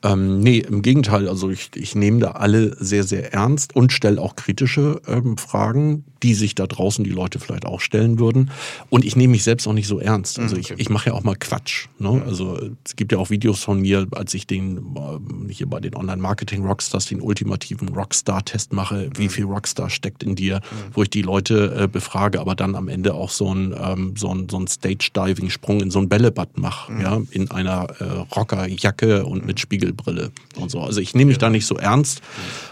Ähm, 0.05 0.39
nee, 0.39 0.59
im 0.59 0.83
Gegenteil. 0.83 1.27
Also 1.27 1.49
ich, 1.49 1.71
ich 1.75 1.95
nehme 1.95 2.19
da 2.19 2.31
alle 2.31 2.75
sehr, 2.79 3.03
sehr 3.03 3.33
ernst 3.33 3.75
und 3.75 3.91
stelle 3.91 4.21
auch 4.21 4.35
kritische 4.35 5.01
ähm, 5.07 5.37
Fragen, 5.37 6.03
die 6.21 6.35
sich 6.35 6.53
da 6.55 6.67
draußen 6.67 7.03
die 7.03 7.11
Leute 7.11 7.39
vielleicht 7.39 7.65
auch 7.65 7.81
stellen 7.81 8.19
würden. 8.19 8.51
Und 8.89 9.03
ich 9.03 9.15
nehme 9.15 9.31
mich 9.31 9.43
selbst 9.43 9.67
auch 9.67 9.73
nicht 9.73 9.87
so 9.87 9.99
ernst. 9.99 10.39
Also 10.39 10.57
ich, 10.57 10.71
ich 10.71 10.89
mache 10.89 11.09
ja 11.09 11.15
auch 11.15 11.23
mal 11.23 11.35
Quatsch. 11.35 11.87
Ne? 11.97 12.21
Also 12.25 12.59
es 12.83 12.95
gibt 12.95 13.11
ja 13.11 13.17
auch 13.17 13.29
Videos 13.29 13.63
von 13.63 13.81
mir, 13.81 14.07
als 14.11 14.33
ich 14.33 14.45
den 14.45 14.77
äh, 14.77 15.53
hier 15.53 15.67
bei 15.67 15.79
den 15.79 15.95
Online-Marketing-Rockstars 15.95 17.07
den 17.07 17.21
ultimativen 17.21 17.89
Rockstar-Test 17.89 18.73
mache, 18.73 19.09
wie 19.15 19.29
viel 19.29 19.45
Rockstar 19.45 19.89
steckt 19.89 20.23
in 20.23 20.35
dir, 20.35 20.61
wo 20.93 21.03
ich 21.03 21.09
die 21.09 21.23
Leute 21.23 21.75
äh, 21.77 21.87
befrage, 21.87 22.39
aber 22.39 22.55
dann 22.55 22.75
am 22.75 22.87
Ende 22.87 23.15
auch 23.15 23.31
so 23.31 23.53
ein, 23.53 23.73
ähm, 23.79 24.13
so 24.15 24.29
ein, 24.29 24.49
so 24.49 24.59
ein 24.59 24.67
Stage-Diving-Sprung 24.67 25.81
in 25.81 25.91
so 25.91 25.99
ein 25.99 26.09
Bällebad 26.09 26.57
mache, 26.57 26.91
mhm. 26.91 27.01
ja, 27.01 27.21
in 27.31 27.49
einer 27.51 27.87
äh, 27.99 28.03
Rockerjacke 28.35 29.25
und 29.25 29.45
mit 29.45 29.59
Spiegel 29.59 29.94
Brille 29.95 30.31
und 30.57 30.71
so. 30.71 30.81
Also 30.81 31.01
ich 31.01 31.13
nehme 31.13 31.29
mich 31.29 31.37
da 31.37 31.49
nicht 31.49 31.65
so 31.65 31.77
ernst 31.77 32.21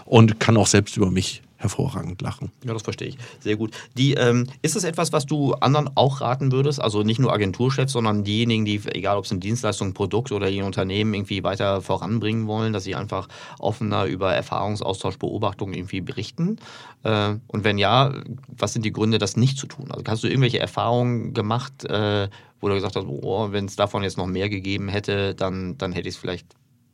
und 0.04 0.40
kann 0.40 0.56
auch 0.56 0.66
selbst 0.66 0.96
über 0.96 1.10
mich 1.10 1.42
hervorragend 1.64 2.20
lachen. 2.20 2.52
Ja, 2.62 2.74
das 2.74 2.82
verstehe 2.82 3.08
ich. 3.08 3.18
Sehr 3.40 3.56
gut. 3.56 3.74
Die, 3.96 4.12
ähm, 4.14 4.46
ist 4.60 4.76
das 4.76 4.84
etwas, 4.84 5.12
was 5.12 5.24
du 5.24 5.54
anderen 5.54 5.88
auch 5.94 6.20
raten 6.20 6.52
würdest? 6.52 6.80
Also 6.80 7.02
nicht 7.02 7.18
nur 7.18 7.32
Agenturchefs, 7.32 7.92
sondern 7.92 8.22
diejenigen, 8.22 8.66
die, 8.66 8.82
egal 8.92 9.16
ob 9.16 9.24
es 9.24 9.30
eine 9.30 9.40
Dienstleistung, 9.40 9.94
Produkt 9.94 10.30
oder 10.30 10.50
ihr 10.50 10.66
Unternehmen 10.66 11.14
irgendwie 11.14 11.42
weiter 11.42 11.80
voranbringen 11.80 12.46
wollen, 12.46 12.74
dass 12.74 12.84
sie 12.84 12.94
einfach 12.94 13.28
offener 13.58 14.04
über 14.04 14.34
Erfahrungsaustausch, 14.34 15.16
Beobachtungen 15.16 15.72
irgendwie 15.72 16.02
berichten? 16.02 16.58
Äh, 17.02 17.36
und 17.46 17.64
wenn 17.64 17.78
ja, 17.78 18.12
was 18.46 18.74
sind 18.74 18.84
die 18.84 18.92
Gründe, 18.92 19.16
das 19.16 19.38
nicht 19.38 19.56
zu 19.56 19.66
tun? 19.66 19.90
Also 19.90 20.04
hast 20.06 20.22
du 20.22 20.28
irgendwelche 20.28 20.58
Erfahrungen 20.58 21.32
gemacht, 21.32 21.84
äh, 21.86 22.28
wo 22.60 22.68
du 22.68 22.74
gesagt 22.74 22.96
hast, 22.96 23.06
oh, 23.06 23.52
wenn 23.52 23.64
es 23.64 23.76
davon 23.76 24.02
jetzt 24.02 24.18
noch 24.18 24.26
mehr 24.26 24.50
gegeben 24.50 24.88
hätte, 24.88 25.34
dann, 25.34 25.78
dann 25.78 25.92
hätte 25.92 26.08
ich 26.10 26.16
es 26.16 26.20
vielleicht 26.20 26.46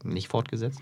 nicht 0.04 0.28
fortgesetzt? 0.28 0.78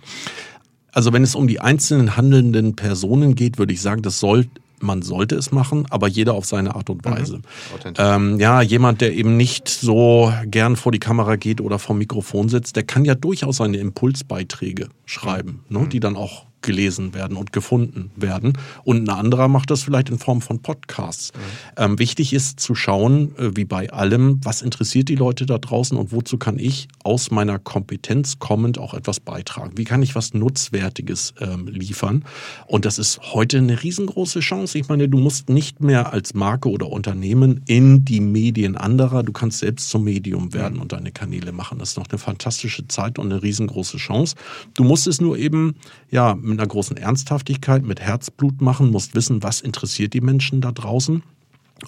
Also 0.93 1.13
wenn 1.13 1.23
es 1.23 1.35
um 1.35 1.47
die 1.47 1.61
einzelnen 1.61 2.17
handelnden 2.17 2.75
Personen 2.77 3.35
geht, 3.35 3.59
würde 3.59 3.73
ich 3.73 3.81
sagen, 3.81 4.03
das 4.03 4.19
soll, 4.21 4.47
man 4.81 5.03
sollte 5.03 5.35
es 5.35 5.53
machen, 5.53 5.87
aber 5.91 6.09
jeder 6.09 6.35
auf 6.35 6.47
seine 6.47 6.75
Art 6.75 6.91
und 6.91 7.05
Weise. 7.05 7.39
Mhm. 7.39 7.93
Ähm, 7.99 8.41
ja, 8.41 8.63
jemand, 8.63 9.01
der 9.01 9.13
eben 9.15 9.37
nicht 9.37 9.69
so 9.69 10.33
gern 10.47 10.77
vor 10.77 10.93
die 10.93 10.99
Kamera 10.99 11.37
geht 11.37 11.61
oder 11.61 11.79
vom 11.79 11.99
Mikrofon 11.99 12.49
sitzt, 12.49 12.77
der 12.77 12.85
kann 12.85 13.05
ja 13.05 13.15
durchaus 13.15 13.59
seine 13.59 13.77
Impulsbeiträge 13.79 14.89
schreiben, 15.05 15.65
mhm. 15.69 15.81
ne, 15.83 15.89
die 15.89 16.01
dann 16.01 16.17
auch 16.17 16.47
gelesen 16.63 17.15
werden 17.15 17.37
und 17.37 17.53
gefunden 17.53 18.11
werden. 18.17 18.55
Und 18.85 19.09
ein 19.09 19.15
anderer 19.15 19.49
macht 19.49 19.71
das 19.71 19.83
vielleicht 19.83 20.09
in 20.11 20.19
Form 20.19 20.41
von 20.41 20.61
Podcasts. 20.61 21.33
Mhm. 21.33 21.41
Ähm, 21.77 21.99
wichtig 21.99 22.33
ist 22.33 22.61
zu 22.61 22.75
schauen, 22.75 23.37
äh, 23.37 23.57
wie 23.57 23.65
bei 23.65 23.91
allem, 23.91 24.41
was 24.43 24.63
interessiert 24.63 25.09
die 25.09 25.15
Leute 25.15 25.47
da 25.47 25.59
draußen 25.59 25.97
und 25.97 26.13
wozu 26.13 26.39
kann 26.39 26.59
ich 26.59 26.89
aus 27.05 27.31
meiner 27.31 27.59
Kompetenz 27.59 28.39
kommend 28.39 28.79
auch 28.79 28.95
etwas 28.95 29.21
beitragen? 29.21 29.73
Wie 29.77 29.85
kann 29.85 30.03
ich 30.03 30.15
was 30.15 30.35
Nutzwertiges 30.35 31.35
ähm, 31.41 31.69
liefern? 31.69 32.25
Und 32.67 32.85
das 32.85 32.99
ist 32.99 33.21
heute 33.33 33.59
eine 33.59 33.83
riesengroße 33.83 34.41
Chance. 34.41 34.79
Ich 34.79 34.89
meine, 34.89 35.09
du 35.09 35.19
musst 35.19 35.49
nicht 35.49 35.81
mehr 35.81 36.13
als 36.13 36.35
Marke 36.35 36.71
oder 36.71 36.89
Unternehmen 36.89 37.63
in 37.67 38.05
die 38.05 38.21
Medien 38.21 38.77
anderer, 38.77 39.23
du 39.23 39.33
kannst 39.33 39.61
selbst 39.61 39.91
zum 39.91 40.05
Medium 40.05 40.53
werden 40.53 40.75
mhm. 40.75 40.83
und 40.83 40.93
deine 40.93 41.13
Kanäle 41.13 41.53
machen. 41.53 41.79
Das 41.79 41.91
ist 41.91 41.99
noch 41.99 42.09
eine 42.09 42.19
fantastische 42.19 42.87
Zeit 42.89 43.19
und 43.19 43.33
eine 43.33 43.43
riesengroße 43.43 43.99
Chance. 43.99 44.37
Du 44.75 44.85
musst 44.85 45.07
es 45.07 45.21
nur 45.21 45.39
eben, 45.39 45.77
ja, 46.11 46.37
mit 46.49 46.61
einer 46.61 46.69
großen 46.69 46.97
Ernsthaftigkeit, 46.97 47.85
mit 47.85 48.01
Herzblut 48.01 48.61
machen, 48.61 48.91
musst 48.91 49.15
wissen, 49.15 49.43
was 49.43 49.61
interessiert 49.61 50.15
die 50.15 50.21
Menschen 50.21 50.61
da 50.61 50.73
draußen 50.73 51.23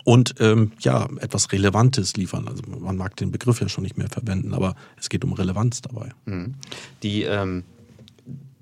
und 0.05 0.35
ähm, 0.39 0.73
ja, 0.81 1.09
etwas 1.19 1.51
Relevantes 1.53 2.17
liefern. 2.17 2.47
Also 2.47 2.63
man 2.79 2.97
mag 2.97 3.17
den 3.17 3.31
Begriff 3.31 3.61
ja 3.61 3.69
schon 3.69 3.83
nicht 3.83 3.99
mehr 3.99 4.09
verwenden, 4.09 4.55
aber 4.55 4.75
es 4.99 5.09
geht 5.09 5.25
um 5.25 5.33
Relevanz 5.33 5.83
dabei. 5.83 6.11
Mhm. 6.27 6.55
Die, 7.03 7.23
ähm, 7.23 7.65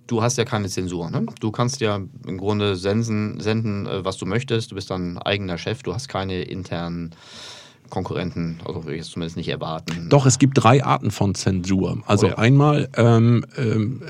du 0.06 0.22
hast 0.22 0.38
ja 0.38 0.44
keine 0.44 0.68
Zensur, 0.68 1.10
ne? 1.10 1.26
Du 1.40 1.50
kannst 1.50 1.80
ja 1.80 2.00
im 2.26 2.38
Grunde 2.38 2.76
senden, 2.76 3.40
senden, 3.40 3.86
äh, 3.86 4.04
was 4.04 4.16
du 4.16 4.26
möchtest. 4.26 4.70
Du 4.70 4.74
bist 4.74 4.90
dann 4.90 5.18
eigener 5.18 5.58
Chef, 5.58 5.82
du 5.82 5.92
hast 5.92 6.08
keine 6.08 6.42
internen 6.42 7.14
Konkurrenten, 7.90 8.60
also 8.66 8.84
würde 8.84 8.96
ich 8.96 9.02
es 9.02 9.10
zumindest 9.10 9.36
nicht 9.36 9.48
erwarten. 9.48 10.08
Doch, 10.10 10.26
es 10.26 10.38
gibt 10.38 10.62
drei 10.62 10.84
Arten 10.84 11.10
von 11.10 11.34
Zensur. 11.34 12.02
Also 12.06 12.26
oh 12.26 12.30
ja. 12.30 12.38
einmal 12.38 12.88
ähm, 12.96 13.46
ähm, 13.56 14.02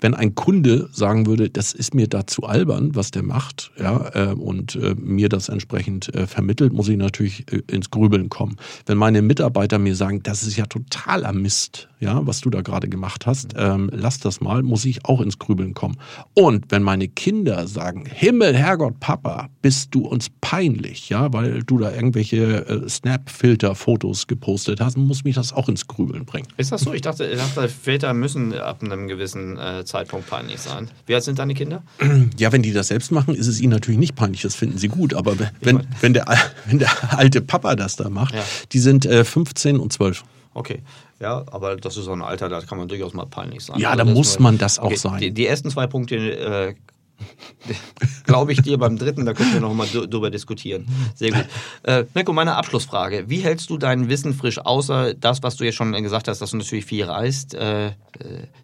wenn 0.00 0.14
ein 0.14 0.34
Kunde 0.34 0.88
sagen 0.92 1.26
würde, 1.26 1.50
das 1.50 1.72
ist 1.72 1.94
mir 1.94 2.08
da 2.08 2.26
zu 2.26 2.44
albern, 2.44 2.94
was 2.94 3.10
der 3.10 3.22
macht, 3.22 3.70
ja, 3.78 4.10
äh, 4.14 4.34
und 4.34 4.76
äh, 4.76 4.94
mir 4.98 5.28
das 5.28 5.48
entsprechend 5.48 6.14
äh, 6.14 6.26
vermittelt, 6.26 6.72
muss 6.72 6.88
ich 6.88 6.96
natürlich 6.96 7.52
äh, 7.52 7.62
ins 7.70 7.90
Grübeln 7.90 8.28
kommen. 8.28 8.56
Wenn 8.86 8.98
meine 8.98 9.22
Mitarbeiter 9.22 9.78
mir 9.78 9.96
sagen, 9.96 10.22
das 10.22 10.42
ist 10.42 10.56
ja 10.56 10.66
totaler 10.66 11.32
Mist, 11.32 11.88
ja, 12.04 12.26
was 12.26 12.40
du 12.40 12.50
da 12.50 12.60
gerade 12.60 12.88
gemacht 12.88 13.26
hast, 13.26 13.54
ähm, 13.56 13.90
lass 13.92 14.20
das 14.20 14.40
mal, 14.40 14.62
muss 14.62 14.84
ich 14.84 15.04
auch 15.06 15.20
ins 15.20 15.38
Grübeln 15.38 15.74
kommen. 15.74 15.96
Und 16.34 16.66
wenn 16.68 16.82
meine 16.82 17.08
Kinder 17.08 17.66
sagen, 17.66 18.04
Himmel, 18.06 18.54
Herrgott, 18.54 19.00
Papa, 19.00 19.48
bist 19.62 19.94
du 19.94 20.06
uns 20.06 20.28
peinlich, 20.40 21.08
ja, 21.08 21.32
weil 21.32 21.62
du 21.62 21.78
da 21.78 21.92
irgendwelche 21.92 22.66
äh, 22.68 22.88
Snap-Filter-Fotos 22.88 24.26
gepostet 24.26 24.80
hast, 24.80 24.96
muss 24.96 25.24
mich 25.24 25.34
das 25.34 25.52
auch 25.52 25.68
ins 25.68 25.86
Grübeln 25.86 26.26
bringen. 26.26 26.46
Ist 26.58 26.70
das 26.70 26.82
so? 26.82 26.92
Ich 26.92 27.00
dachte, 27.00 27.26
ich 27.26 27.38
dachte 27.38 27.68
Väter 27.68 28.12
müssen 28.12 28.52
ab 28.52 28.82
einem 28.82 29.08
gewissen 29.08 29.58
äh, 29.58 29.84
Zeitpunkt 29.84 30.28
peinlich 30.28 30.60
sein. 30.60 30.90
Wie 31.06 31.14
alt 31.14 31.24
sind 31.24 31.38
deine 31.38 31.54
Kinder? 31.54 31.82
Ja, 32.36 32.52
wenn 32.52 32.62
die 32.62 32.72
das 32.72 32.88
selbst 32.88 33.12
machen, 33.12 33.34
ist 33.34 33.46
es 33.46 33.60
ihnen 33.60 33.72
natürlich 33.72 33.98
nicht 33.98 34.16
peinlich, 34.16 34.42
das 34.42 34.54
finden 34.54 34.76
sie 34.76 34.88
gut. 34.88 35.14
Aber 35.14 35.36
wenn, 35.60 35.86
wenn, 36.00 36.14
der, 36.14 36.26
wenn 36.66 36.78
der 36.78 37.16
alte 37.16 37.40
Papa 37.40 37.76
das 37.76 37.96
da 37.96 38.10
macht, 38.10 38.34
ja. 38.34 38.42
die 38.72 38.78
sind 38.78 39.06
äh, 39.06 39.24
15 39.24 39.78
und 39.78 39.92
12. 39.92 40.24
Okay, 40.54 40.82
ja, 41.20 41.44
aber 41.50 41.76
das 41.76 41.96
ist 41.96 42.04
so 42.04 42.12
ein 42.12 42.22
Alter, 42.22 42.48
da 42.48 42.60
kann 42.60 42.78
man 42.78 42.88
durchaus 42.88 43.14
mal 43.14 43.26
peinlich 43.26 43.64
sein. 43.64 43.78
Ja, 43.78 43.90
also 43.90 44.04
da 44.04 44.10
muss 44.10 44.38
man 44.38 44.58
das 44.58 44.78
auch 44.78 44.86
okay, 44.86 44.96
sein. 44.96 45.20
Die, 45.20 45.32
die, 45.32 45.46
ersten 45.46 45.70
zwei 45.70 45.86
Punkte 45.86 46.16
äh, 46.16 46.74
Glaube 48.24 48.52
ich 48.52 48.62
dir 48.62 48.78
beim 48.78 48.98
dritten, 48.98 49.24
da 49.24 49.32
können 49.34 49.52
wir 49.52 49.60
noch 49.60 49.74
mal 49.74 49.86
drüber 49.86 50.30
diskutieren. 50.30 50.86
Sehr 51.14 51.30
gut. 51.30 51.46
Äh, 51.82 52.04
Nico, 52.14 52.32
meine 52.32 52.56
Abschlussfrage. 52.56 53.24
Wie 53.28 53.40
hältst 53.40 53.70
du 53.70 53.78
dein 53.78 54.08
Wissen 54.08 54.34
frisch, 54.34 54.58
außer 54.58 55.14
das, 55.14 55.42
was 55.42 55.56
du 55.56 55.64
jetzt 55.64 55.76
schon 55.76 55.92
gesagt 55.92 56.28
hast, 56.28 56.40
dass 56.40 56.50
du 56.50 56.56
natürlich 56.56 56.84
viel 56.84 57.04
reist? 57.04 57.54
Äh, 57.54 57.88
äh 57.88 57.92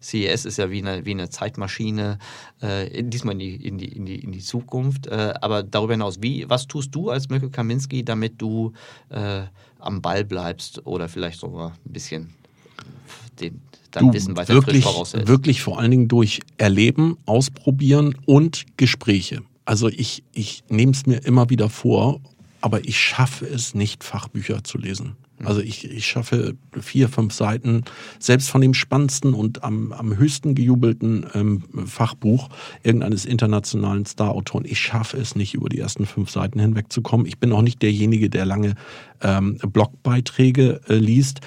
CES 0.01 0.45
ist 0.45 0.57
ja 0.57 0.71
wie 0.71 0.83
eine, 0.83 1.05
wie 1.05 1.13
eine 1.13 1.31
Zeitmaschine, 1.31 2.19
äh, 2.61 3.03
diesmal 3.03 3.35
in 3.35 3.39
die, 3.39 3.57
in 3.57 3.79
die, 3.79 3.89
in 3.89 4.07
die, 4.07 4.19
in 4.19 4.33
die 4.33 4.41
Zukunft. 4.41 5.07
Äh, 5.07 5.35
aber 5.41 5.63
darüber 5.63 5.95
hinaus, 5.95 6.19
wie, 6.21 6.49
was 6.49 6.67
tust 6.67 6.95
du 6.95 7.11
als 7.11 7.29
Mirko 7.29 7.51
Kaminski, 7.51 8.05
damit 8.05 8.41
du 8.41 8.73
äh, 9.11 9.43
am 9.79 10.03
Ball 10.03 10.25
bleibst 10.25 10.87
oder 10.87 11.09
vielleicht 11.09 11.41
sogar 11.41 11.73
ein 11.87 11.93
bisschen 11.93 12.35
den, 13.41 13.61
dein 13.91 14.07
du 14.07 14.12
Wissen 14.12 14.37
weiter 14.37 14.55
wirklich, 14.55 14.85
frisch 14.85 15.26
Wirklich 15.26 15.62
vor 15.62 15.78
allen 15.78 15.91
Dingen 15.91 16.09
durch 16.09 16.41
Erleben, 16.59 17.16
Ausprobieren 17.26 18.14
und 18.26 18.64
Gespräche. 18.76 19.43
Also 19.64 19.89
ich, 19.89 20.24
ich 20.33 20.64
nehme 20.68 20.93
es 20.93 21.07
mir 21.07 21.24
immer 21.24 21.51
wieder 21.51 21.68
vor, 21.68 22.20
aber 22.61 22.85
ich 22.87 22.99
schaffe 22.99 23.47
es 23.47 23.74
nicht, 23.74 24.05
Fachbücher 24.05 24.64
zu 24.64 24.78
lesen. 24.78 25.16
Mhm. 25.39 25.47
Also 25.47 25.61
ich, 25.61 25.91
ich 25.91 26.07
schaffe 26.07 26.57
vier, 26.81 27.09
fünf 27.09 27.33
Seiten, 27.33 27.85
selbst 28.18 28.51
von 28.51 28.61
dem 28.61 28.74
spannendsten 28.74 29.35
und 29.35 29.64
am, 29.64 29.93
am 29.93 30.16
höchsten 30.16 30.55
gejubelten 30.55 31.26
ähm, 31.35 31.62
Fachbuch 31.87 32.49
irgendeines 32.83 33.24
internationalen 33.24 34.07
Star-Autoren. 34.07 34.64
Ich 34.64 34.78
schaffe 34.78 35.16
es 35.16 35.37
nicht, 35.37 35.55
über 35.55 35.68
die 35.68 35.78
ersten 35.78 36.07
fünf 36.07 36.31
Seiten 36.31 36.61
hinwegzukommen. 36.61 37.26
Ich 37.26 37.39
bin 37.39 37.53
auch 37.53 37.62
nicht 37.62 37.83
derjenige, 37.83 38.28
der 38.28 38.45
lange 38.45 38.74
ähm, 39.22 39.59
Blogbeiträge 39.59 40.81
äh, 40.89 40.95
liest 40.95 41.41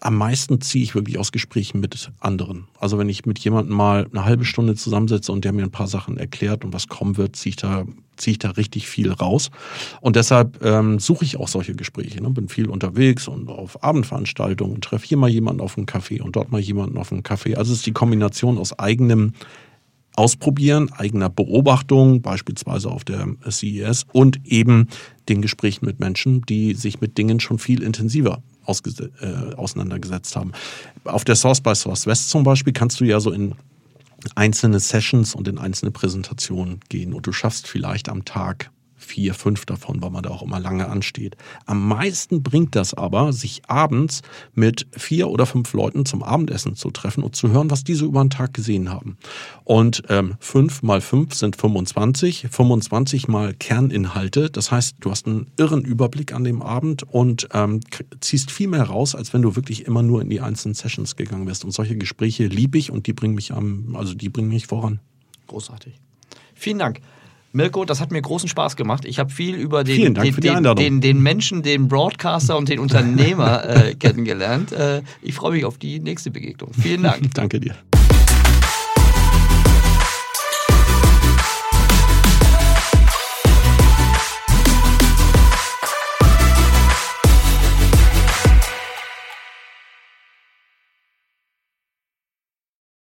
am 0.00 0.16
meisten 0.16 0.60
ziehe 0.60 0.84
ich 0.84 0.94
wirklich 0.94 1.18
aus 1.18 1.32
Gesprächen 1.32 1.80
mit 1.80 2.10
anderen. 2.20 2.68
Also 2.78 2.98
wenn 2.98 3.08
ich 3.08 3.26
mit 3.26 3.38
jemandem 3.40 3.76
mal 3.76 4.06
eine 4.10 4.24
halbe 4.24 4.44
Stunde 4.44 4.74
zusammensetze 4.74 5.32
und 5.32 5.44
der 5.44 5.52
mir 5.52 5.64
ein 5.64 5.70
paar 5.70 5.88
Sachen 5.88 6.18
erklärt 6.18 6.64
und 6.64 6.72
was 6.72 6.88
kommen 6.88 7.16
wird, 7.16 7.34
ziehe 7.36 7.50
ich 7.50 7.56
da, 7.56 7.84
ziehe 8.16 8.32
ich 8.32 8.38
da 8.38 8.50
richtig 8.50 8.88
viel 8.88 9.10
raus. 9.10 9.50
Und 10.00 10.16
deshalb 10.16 10.64
ähm, 10.64 11.00
suche 11.00 11.24
ich 11.24 11.36
auch 11.36 11.48
solche 11.48 11.74
Gespräche. 11.74 12.22
Ne? 12.22 12.30
Bin 12.30 12.48
viel 12.48 12.68
unterwegs 12.68 13.26
und 13.26 13.48
auf 13.48 13.82
Abendveranstaltungen, 13.82 14.80
treffe 14.80 15.06
hier 15.06 15.18
mal 15.18 15.30
jemanden 15.30 15.60
auf 15.60 15.76
einem 15.76 15.86
Café 15.86 16.22
und 16.22 16.36
dort 16.36 16.52
mal 16.52 16.60
jemanden 16.60 16.96
auf 16.96 17.10
einem 17.10 17.22
Café. 17.22 17.56
Also 17.56 17.72
es 17.72 17.78
ist 17.78 17.86
die 17.86 17.92
Kombination 17.92 18.58
aus 18.58 18.78
eigenem 18.78 19.32
Ausprobieren, 20.14 20.90
eigener 20.92 21.28
Beobachtung, 21.28 22.22
beispielsweise 22.22 22.90
auf 22.90 23.04
der 23.04 23.28
CES 23.48 24.04
und 24.12 24.40
eben 24.44 24.88
den 25.28 25.42
Gesprächen 25.42 25.86
mit 25.86 26.00
Menschen, 26.00 26.42
die 26.42 26.74
sich 26.74 27.00
mit 27.00 27.18
Dingen 27.18 27.38
schon 27.38 27.60
viel 27.60 27.82
intensiver 27.84 28.42
äh, 28.68 29.54
auseinandergesetzt 29.54 30.36
haben. 30.36 30.52
Auf 31.04 31.24
der 31.24 31.36
Source 31.36 31.60
by 31.60 31.74
Source 31.74 32.06
West 32.06 32.30
zum 32.30 32.44
Beispiel 32.44 32.72
kannst 32.72 33.00
du 33.00 33.04
ja 33.04 33.20
so 33.20 33.30
in 33.32 33.54
einzelne 34.34 34.80
Sessions 34.80 35.34
und 35.34 35.48
in 35.48 35.58
einzelne 35.58 35.90
Präsentationen 35.90 36.80
gehen 36.88 37.14
und 37.14 37.26
du 37.26 37.32
schaffst 37.32 37.66
vielleicht 37.66 38.08
am 38.08 38.24
Tag 38.24 38.70
vier, 39.08 39.34
fünf 39.34 39.64
davon, 39.64 40.02
weil 40.02 40.10
man 40.10 40.22
da 40.22 40.30
auch 40.30 40.42
immer 40.42 40.60
lange 40.60 40.88
ansteht. 40.88 41.36
Am 41.66 41.88
meisten 41.88 42.42
bringt 42.42 42.76
das 42.76 42.94
aber, 42.94 43.32
sich 43.32 43.62
abends 43.66 44.22
mit 44.54 44.86
vier 44.92 45.28
oder 45.28 45.46
fünf 45.46 45.72
Leuten 45.72 46.04
zum 46.04 46.22
Abendessen 46.22 46.76
zu 46.76 46.90
treffen 46.90 47.24
und 47.24 47.34
zu 47.34 47.50
hören, 47.50 47.70
was 47.70 47.84
diese 47.84 48.04
über 48.04 48.22
den 48.22 48.30
Tag 48.30 48.52
gesehen 48.54 48.90
haben. 48.90 49.16
Und 49.64 50.02
ähm, 50.08 50.34
fünf 50.40 50.82
mal 50.82 51.00
fünf 51.00 51.34
sind 51.34 51.56
25, 51.56 52.48
25 52.50 53.28
mal 53.28 53.54
Kerninhalte. 53.54 54.50
Das 54.50 54.70
heißt, 54.70 54.96
du 55.00 55.10
hast 55.10 55.26
einen 55.26 55.46
irren 55.56 55.84
Überblick 55.84 56.32
an 56.34 56.44
dem 56.44 56.60
Abend 56.60 57.02
und 57.02 57.48
ähm, 57.54 57.80
ziehst 58.20 58.50
viel 58.50 58.68
mehr 58.68 58.84
raus, 58.84 59.14
als 59.14 59.32
wenn 59.32 59.42
du 59.42 59.56
wirklich 59.56 59.86
immer 59.86 60.02
nur 60.02 60.20
in 60.20 60.28
die 60.28 60.40
einzelnen 60.40 60.74
Sessions 60.74 61.16
gegangen 61.16 61.46
wärst. 61.46 61.64
Und 61.64 61.70
solche 61.70 61.96
Gespräche 61.96 62.46
liebe 62.46 62.76
ich 62.76 62.90
und 62.90 63.06
die 63.06 63.14
bringen 63.14 63.34
mich 63.34 63.52
am, 63.52 63.96
also 63.96 64.14
die 64.14 64.28
bringen 64.28 64.48
mich 64.48 64.66
voran. 64.66 65.00
Großartig. 65.46 65.94
Vielen 66.54 66.78
Dank. 66.78 67.00
Mirko, 67.58 67.84
das 67.84 68.00
hat 68.00 68.12
mir 68.12 68.22
großen 68.22 68.48
Spaß 68.48 68.76
gemacht. 68.76 69.04
Ich 69.04 69.18
habe 69.18 69.30
viel 69.30 69.56
über 69.56 69.82
den, 69.82 70.14
den, 70.14 70.40
den, 70.40 70.76
den, 70.76 71.00
den, 71.00 71.20
Menschen, 71.20 71.62
den 71.64 71.88
Broadcaster 71.88 72.56
und 72.56 72.68
den 72.68 72.78
Unternehmer 72.78 73.68
äh, 73.68 73.94
kennengelernt. 73.96 74.70
Äh, 74.70 75.02
ich 75.22 75.34
freue 75.34 75.52
mich 75.52 75.64
auf 75.64 75.76
die 75.76 75.98
nächste 75.98 76.30
Begegnung. 76.30 76.70
Vielen 76.72 77.02
Dank. 77.02 77.22
Danke 77.34 77.58
dir. 77.58 77.74